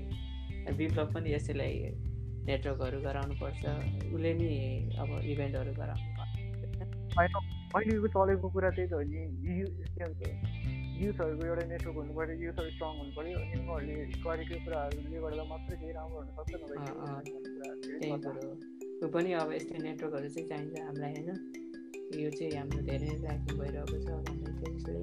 विप्लव 0.78 1.08
पनि 1.14 1.34
यसैलाई 1.34 1.76
नेटवर्कहरू 2.45 2.99
गराउनुपर्छ 3.02 3.64
उसले 4.14 4.32
नि 4.34 4.49
अब 4.97 5.10
इभेन्टहरू 5.24 5.74
गराउनु 5.74 6.10
होइन 7.12 7.34
अहिलेको 7.76 8.08
चलेको 8.08 8.49
कुरा 8.49 8.70
त्यही 8.70 8.88
त 8.88 8.93
हो 8.93 9.02
नि 9.02 9.20
युथहरूको 11.02 11.45
एउटा 11.45 11.64
नेटवर्क 11.68 11.97
हुनु 11.97 12.14
पऱ्यो 12.14 12.36
युथहरू 12.41 12.70
स्ट्रङ 12.70 12.91
हुनु 12.97 13.12
पऱ्यो 13.16 13.38
अनि 13.39 13.54
उनीहरूले 13.60 13.93
गरेको 14.26 14.56
कुराहरूले 14.66 15.18
गर्दा 15.24 15.43
मात्रै 15.43 15.76
केही 15.82 15.93
राम्रो 15.93 16.18
हुनसक्छ 16.20 16.52
त्यही 17.91 18.18
कुरो 18.26 19.08
पनि 19.10 19.30
अब 19.39 19.49
यस्तै 19.52 19.78
नेटवर्कहरू 19.88 20.30
चाहिँ 20.30 20.47
चाहिन्छ 20.49 20.74
हामीलाई 20.82 21.12
होइन 21.18 21.70
यो 22.20 22.30
चाहिँ 22.38 22.53
हाम्रो 22.57 22.82
धेरै 22.91 23.12
ल्याकिङ 23.24 23.53
भइरहेको 23.59 23.97
छ 24.03 24.07
भन्दै 24.28 24.51
थियो 24.59 24.70
यसले 24.76 24.99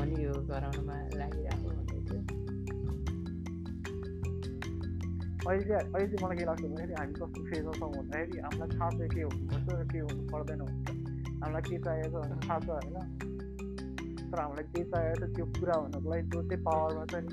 अनि 0.00 0.14
यो 0.24 0.32
गराउनुमा 0.50 0.96
लागिरहेको 1.20 1.68
अहिले 5.44 5.64
चाहिँ 5.68 5.84
अहिले 5.94 6.06
चाहिँ 6.08 6.24
मलाई 6.24 6.36
के 6.38 6.44
लाग्छ 6.48 6.62
भन्दाखेरि 6.64 6.94
हामी 6.98 7.14
कस्तो 7.20 7.40
फेजमा 7.48 7.72
छौँ 7.78 7.88
भन्दाखेरि 7.94 8.38
हामीलाई 8.44 8.68
थाहा 8.76 8.88
छ 8.90 9.00
के 9.14 9.20
हुनुपर्छ 9.22 9.68
र 9.80 9.82
के 9.90 9.98
हुनु 10.04 10.22
पर्दैन 10.32 10.60
हुन्छ। 10.64 10.86
हामीलाई 11.42 11.62
के 11.68 11.76
चाहिएको 11.86 12.16
छ 12.16 12.24
भने 12.24 12.36
थाहा 12.44 12.58
छ 12.60 12.68
होइन। 12.74 12.96
तर 14.30 14.38
हामीलाई 14.40 14.66
के 14.72 14.82
चाहिएको 14.92 15.26
छ 15.26 15.28
त्यो 15.36 15.44
पुरा 15.58 15.74
हुनको 15.80 16.06
लागि 16.10 16.24
जो 16.32 16.40
चाहिँ 16.48 16.62
पावरमा 16.64 17.04
छ 17.10 17.14
नि 17.24 17.32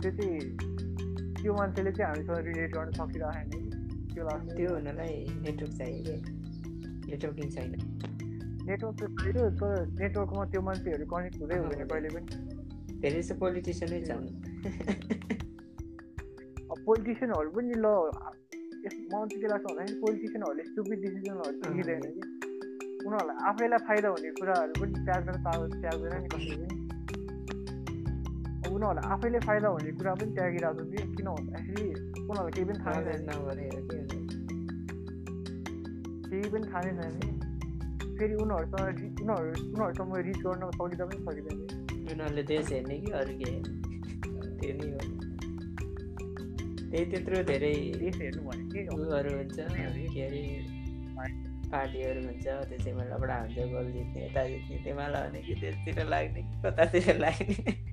त्यो 0.00 0.10
चाहिँ 0.18 0.36
त्यो 1.40 1.50
मान्छेले 1.60 1.92
चाहिँ 1.96 2.08
हामीसँग 2.10 2.40
रिलेट 2.50 2.70
गर्न 2.76 2.90
सकिरहेको 3.00 3.32
छैन 3.32 3.48
त्यो 4.12 4.22
लाग्छ। 4.28 4.46
त्यो 4.60 4.68
हुनलाई 4.74 5.14
नेटवर्क 5.48 5.72
चाहियो 5.80 6.14
नेटवर्किङ 7.10 7.48
छैन। 7.54 7.70
नेटवर्क 8.68 8.94
त 8.98 9.02
चाहियो 9.20 9.44
तर 9.60 9.72
नेटवर्कमा 10.00 10.42
त्यो 10.52 10.60
मान्छेहरू 10.68 11.04
कनेक्ट 11.12 11.36
हुँदै 11.40 11.56
हुँदैन 11.62 11.82
कहिले 11.90 12.08
पनि। 12.14 12.26
धेरै 13.02 13.18
जस्तो 13.20 13.34
पोलिटिसियनै 13.42 14.00
छन्। 14.08 14.26
पोलिटिसियनहरू 16.86 17.50
पनि 17.56 17.74
ल 17.74 17.86
मलाई 19.12 19.26
चाहिँ 19.28 19.40
के 19.42 19.48
लाग्छ 19.52 19.64
भन्दाखेरि 19.66 19.96
पोलिटिसियनहरूले 20.04 20.64
स्टुपिड 20.70 20.98
डिसिजनहरू 21.04 21.72
लिँदैन 21.76 22.04
कि। 22.14 22.22
उनीहरूलाई 23.06 23.36
आफैलाई 23.50 23.80
फाइदा 23.88 24.08
हुने 24.14 24.30
कुराहरू 24.38 24.72
पनि 24.80 24.92
त्याग्न 25.06 25.30
त्याग्दैन 25.82 26.14
नि 26.22 26.28
कसैले 26.32 26.56
पनि। 26.60 26.76
उनीहरूलाई 28.70 29.04
आफैले 29.14 29.38
फाइदा 29.48 29.68
हुने 29.74 29.90
कुरा 29.98 30.12
पनि 30.20 30.30
त्यागिरहेको 30.38 30.82
छ 30.84 30.90
कि 30.90 30.98
किन 31.16 31.28
भन्दाखेरि 31.36 31.84
उनीहरूलाई 32.30 32.52
केही 32.56 32.66
पनि 32.70 32.78
थाहा 32.84 32.98
छैन। 33.06 33.20
केही 36.30 36.50
पनि 36.50 36.66
थाहा 36.72 36.90
नै 36.98 37.08
छैन 37.12 37.38
फेरि 38.18 38.34
उनीहरूसँग 38.42 39.00
उनीहरू 39.22 39.50
उनीहरूसँग 39.68 40.16
रिच 40.26 40.38
गर्न 40.42 40.70
सकिँदा 40.76 41.04
पनि 41.06 41.22
सकिँदैन 41.26 41.58
उनीहरूले 42.12 42.42
देश 42.50 42.72
हेर्ने 42.72 42.98
कि 43.00 43.12
अरू 43.20 43.34
के 43.40 43.50
त्यो 44.58 44.72
नै 44.78 44.90
हो 44.90 45.00
त्यही 46.90 47.04
त्यत्रो 47.10 47.42
धेरै 47.50 47.74
देश 48.02 48.20
हेर्नु 48.22 48.42
भनेको 48.50 48.96
उयोहरू 48.96 49.36
हुन्छ 49.36 49.58
के 50.14 50.22
अरे 50.26 50.44
पार्टीहरू 51.72 52.20
हुन्छ 52.24 52.46
त्यसैमा 52.70 53.04
लबडा 53.10 53.36
हुन्छ 53.42 53.66
गोल 53.72 53.92
जित्ने 53.92 54.26
यता 54.26 54.42
जित्ने 54.48 54.76
त्यहीमाला 54.76 55.20
भने 55.26 55.40
कि 55.42 55.54
त्यसतिर 55.60 56.04
लाग्ने 56.06 56.42
कि 56.42 56.62
कतातिर 56.64 57.16
लाग्ने 57.18 57.89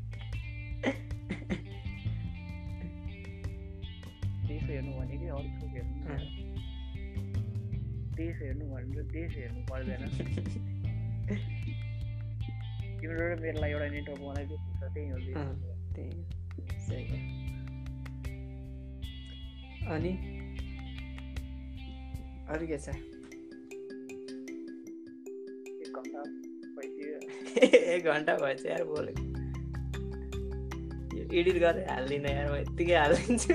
देश 9.11 9.35
हेर्नु 9.37 9.61
पर्दैन। 9.71 10.01
तिम्रो 13.01 13.23
र 13.27 13.35
मेरो 13.41 13.59
लागि 13.61 13.73
एउटा 13.73 13.87
नेटवर्क 13.87 14.21
बनाइदिएको 14.21 14.69
छ 14.79 14.81
त्यही 14.93 15.07
हो। 15.09 15.17
त्यही। 15.95 16.11
सही 16.87 17.03
हो। 17.07 17.17
अनि? 19.95 20.13
अरू 22.49 22.67
के 22.67 22.77
छ? 22.77 22.89
एक 25.83 25.91
घन्टा 25.95 26.21
भइसक्यो। 26.77 27.17
एक 27.95 28.03
घन्टा 28.03 28.33
भएछ 28.35 28.65
यार 28.65 28.83
बोलेको 28.83 29.27
एडिट 31.33 31.57
गरेर 31.57 31.89
हालिदिनँ 31.89 32.31
यार 32.31 32.51
म 32.51 32.55
यत्तिकै 32.55 32.95
हालिदिन्छु। 32.95 33.53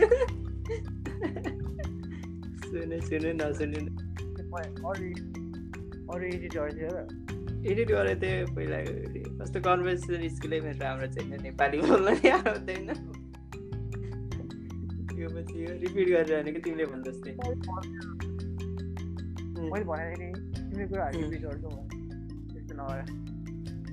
सुने 2.68 2.98
सुने 3.00 3.32
नसुने 3.32 3.80
अरू 6.12 6.22
अरू 6.22 6.24
एडिट 6.28 6.52
गर्थ्यो 6.54 6.88
र। 6.92 6.98
एडिट 7.70 7.88
गरेको 7.90 8.20
थियो 8.22 8.46
पहिला 8.56 8.78
कस्तो 9.40 9.58
कन्भर्सेसन 9.66 10.22
स्किलै 10.36 10.58
मेरो 10.60 10.78
राम्रो 10.82 11.06
छैन 11.14 11.32
नेपाली 11.42 11.76
बोल्न 11.82 12.08
नि 12.20 12.28
आउँदैन। 12.36 12.90
यो 15.22 15.28
पछि 15.32 15.58
रिपिट 15.82 16.06
गरेर 16.12 16.30
भनेको 16.36 16.60
तिमीले 16.66 16.84
भन् 16.92 17.02
जस्तै 17.06 17.30
मैले 19.70 19.84
भनेको 19.90 20.16
नि 20.20 20.28
तिम्रो 20.68 20.86
कुराहरू 20.92 21.16
रिपिट 21.22 21.40
गर्छु 21.46 21.68
त्यस्तो 22.52 22.72
नगर। 22.80 23.00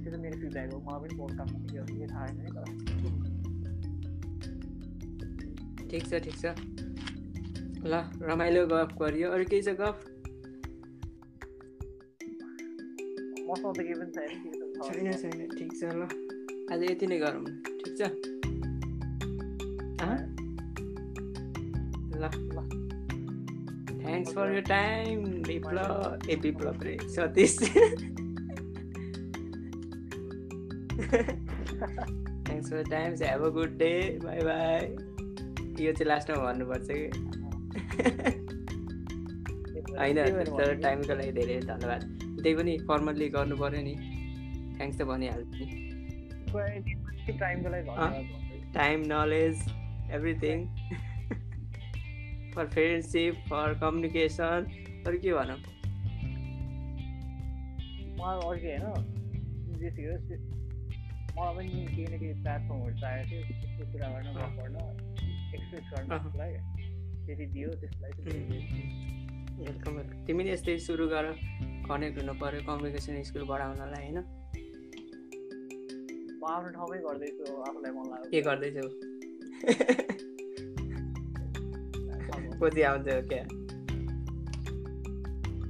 त्यो 0.01 0.09
त 0.11 0.15
मेरो 0.23 0.35
फिडब्याक 0.41 0.67
हो 0.73 0.77
मलाई 0.87 0.99
पनि 0.99 1.13
पोडकास्टमा 1.19 1.59
के 1.71 1.77
हो 1.79 1.83
के 1.87 2.05
थाहा 2.11 2.25
छैन 2.27 2.37
है 2.39 2.51
ठिक 5.89 6.03
छ 6.09 6.11
ठिक 6.25 6.35
छ। 6.41 6.45
ल 7.85 7.93
रमाइलो 8.29 8.61
गफ 8.67 8.89
गरियो। 9.01 9.27
अरू 9.35 9.43
केही 9.51 9.61
छ 9.61 9.69
गफ? 9.81 9.97
मसँग 13.49 13.73
त 13.73 13.79
केही 13.79 13.95
पनि 13.95 14.11
छैन 14.15 14.31
छैन 14.83 15.07
छैन 15.21 15.39
ठिक 15.53 15.71
छ 15.73 15.81
ल 15.93 16.01
आज 16.73 16.83
यति 16.83 17.05
नै 17.07 17.17
गरौँ 17.19 17.43
ठिक 17.79 17.93
छ 17.93 18.01
अँ? 20.01 20.17
ल 22.15 22.23
ल 22.49 22.57
thanks 24.01 24.33
for 24.33 24.51
your 24.51 24.61
time 24.69 25.23
Biplav 25.47 25.91
ए 26.29 26.35
विप्लव 26.43 26.83
रे 26.83 26.97
Satish 27.09 27.57
thanks 31.39 32.69
for 32.69 32.83
time 32.89 33.13
have 33.23 33.43
a 33.43 33.49
good 33.51 33.77
day 33.77 33.91
bye 34.23 34.41
bye 34.43 34.79
यो 35.79 35.91
चाहिँ 35.91 36.07
लास्टमा 36.07 36.37
भन्नुपर्छ 36.43 36.87
कि 36.91 37.05
होइन 39.91 40.17
तर 40.49 40.73
टाइमको 40.81 41.13
लागि 41.13 41.31
धेरै 41.31 41.59
धन्यवाद 41.63 42.18
त्यही 42.43 42.55
पनि 42.59 42.73
फर्मल्ली 42.89 43.27
गर्नु 43.35 43.55
पऱ्यो 43.61 43.81
नि। 43.87 43.95
थ्याङ्क्स 44.77 44.97
त 44.99 45.01
भनिहाल्छु 45.11 45.53
नि। 45.59 45.67
Time 48.73 48.99
knowledge 49.11 49.55
everything 50.17 50.57
for 52.53 52.65
friendship 52.75 53.33
for 53.49 53.67
communication 53.81 54.59
अरू 55.07 55.17
के 55.25 55.31
भनौँ? 55.33 55.59
मलाई 58.19 58.37
होइन 58.45 58.85
जेसी 59.81 60.01
होस् 60.05 60.31
मलाई 61.37 61.53
पनि 61.55 61.85
केही 61.95 62.05
न 62.05 62.19
केही 62.19 62.33
प्लेटफर्महरू 62.43 62.95
चाहिएको 62.99 63.25
थियो। 63.29 63.41
त्यस्तो 63.49 63.83
कुरा 63.91 64.07
गर्न 64.13 64.27
गर्न 64.59 64.77
एक्सप्रेस 65.55 65.85
गर्न 65.93 66.09
अँ। 66.11 66.19
त्यसलाई। 66.23 66.51
त्यति 67.25 67.45
दियो 67.53 67.69
त्यसलाई 67.81 68.11
चाहिँ 68.11 68.25
त्यति 68.25 68.41
दियो। 68.49 69.63
वेलकम 69.63 69.91
वेलकम 69.97 70.25
तिमी 70.25 70.41
नि 70.43 70.49
यस्तै 70.51 70.77
सुरु 70.87 71.05
गर। 71.07 71.25
कनेक्ट 71.89 72.15
हुनु 72.19 72.33
पऱ्यो 72.41 72.59
कम्युनिकेसन 72.67 73.13
स्किल 73.27 73.43
बढाउनलाई 73.51 74.03
होइन? 74.05 74.17
म 76.39 76.43
आफ्नो 76.49 76.69
ठाउँमै 76.75 76.97
गर्दैछु 77.05 77.43
आफूलाई 77.67 77.91
मन 77.95 78.05
लाग्यो। 78.11 78.29
के 78.31 78.39
गर्दैछौ 78.47 78.87
पछि 82.61 82.81
आउँछ 82.89 83.07
क्या? 83.31 83.43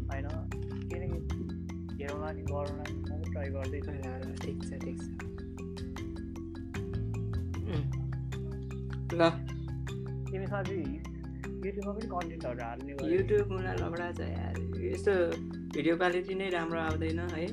होइन 0.09 0.25
हेरौँला 1.99 2.29
गरौँला 2.49 2.83
म 2.83 3.21
ट्राई 3.31 3.47
गर्दैछु 3.55 3.91
ल, 3.91 4.35
ठिक 4.43 4.57
छ 4.63 4.71
ठिक 4.83 4.97
छ। 5.01 5.07
उम्. 7.69 7.85
ल। 9.19 9.21
तिमी 10.31 10.47
साथी 10.47 10.75
युट्युबमा 11.65 11.91
पनि 11.93 12.07
कन्टेन्टहरू 12.13 12.61
हाल्ने 12.63 12.91
युट्युब 13.13 13.45
मलाई 13.51 13.75
लबडा 13.81 14.07
छ 14.11 14.19
यार। 14.33 14.55
यस्तो 14.89 15.13
भिडियो 15.73 15.95
क्वालिटी 15.97 16.33
नै 16.33 16.45
राम्रो 16.49 16.79
आउँदैन 16.81 17.19
है। 17.31 17.45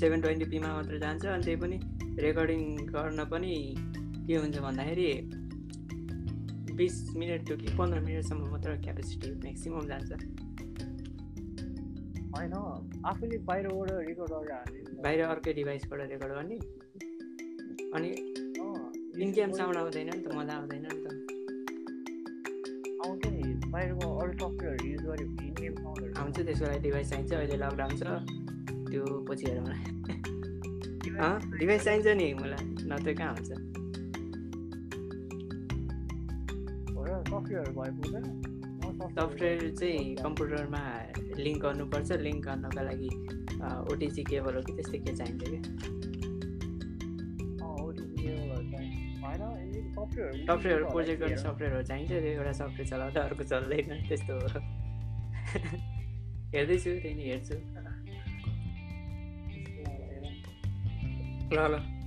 सेभेन 0.00 0.20
ट्वेन्टी 0.22 0.46
पीमा 0.50 0.68
मात्र 0.74 0.98
जान्छ 0.98 1.24
अनि 1.26 1.42
त्यही 1.44 1.58
पनि 1.62 1.76
रेकर्डिङ 2.24 2.60
गर्न 2.94 3.20
पनि 3.32 3.54
के 4.26 4.34
हुन्छ 4.36 4.56
भन्दाखेरि 4.66 5.08
बिस 6.78 6.94
मिनट 7.20 7.48
कि 7.62 7.68
पन्ध्र 7.78 7.98
मिनटसम्म 8.06 8.42
मात्र 8.52 8.68
क्यापेसिटी 8.84 9.28
म्याक्सिमम् 9.42 9.88
जान्छ। 9.90 10.10
होइन 12.34 12.54
आफूले 13.10 13.36
बाहिरबाट 13.50 13.90
रेकर्ड 14.08 14.30
गरेर 14.32 14.52
हाल्ने 14.54 14.80
बाहिर 15.02 15.20
अर्कै 15.26 15.52
डिभाइसबाट 15.58 16.00
रेकर्ड 16.14 16.32
गर्ने। 16.38 16.58
अनि 17.96 18.10
इनक्याम 19.24 19.50
साउन्ड 19.58 19.76
आउँदैन 19.82 20.08
नि 20.14 20.22
त 20.22 20.26
मजा 20.38 20.54
आउँदैन 20.60 20.86
नि 20.86 20.98
त। 21.02 21.06
आउँछ 23.02 23.22
नि 23.34 23.42
बाहिरको 23.72 24.06
अरू 24.20 24.32
सफ्टवेयरहरू 24.32 24.89
त्यसको 26.50 26.66
लागि 26.66 26.82
डिभाइस 26.82 27.10
चाहिन्छ 27.10 27.32
अहिले 27.32 27.56
लकडाउन 27.56 27.92
छ। 27.96 28.02
त्यो 28.90 29.02
पछि 29.30 29.46
हेरौँ 29.46 29.66
न 29.66 31.58
डिभाइस 31.58 31.84
चाहिन्छ। 31.84 32.06
नि 32.06 32.34
मलाई। 32.34 32.64
नत्र 32.90 33.12
कहाँ 33.20 33.34
हुन्छ? 33.34 33.50
सफ्टवेयर 39.00 39.70
चाहिँ 39.78 40.16
कम्प्युटरमा 40.16 40.82
लिङ्क 41.38 41.62
गर्नुपर्छ। 41.62 42.10
लिङ्क 42.26 42.44
गर्नको 42.46 42.82
लागि 42.82 43.10
ओटिसी 43.92 44.22
केबल 44.22 44.54
हो 44.54 44.62
कि 44.62 44.72
त्यस्तै 44.72 44.98
के 44.98 45.12
चाहिन्छ 45.16 45.44
कि? 45.44 45.58
सफ्टवेयर 50.50 50.82
प्रोजेक्ट 50.84 51.20
गर्ने 51.22 51.36
सफ्टवेयरहरू 51.36 51.82
चाहिन्छ 51.82 52.10
एउटा 52.10 52.52
सफ्टवेयर 52.52 52.88
चलाउँदा 52.90 53.20
अर्को 53.22 53.44
चल्दैन? 53.44 53.88
त्यस्तो 54.08 54.34
हो। 54.42 55.88
हेर्दैछु 56.54 56.90
त्यही 57.02 57.14
नि 57.14 57.24
हेर्छु 57.30 57.54
हेर। 57.54 57.86
ल 61.54 61.58
ल 61.72 61.99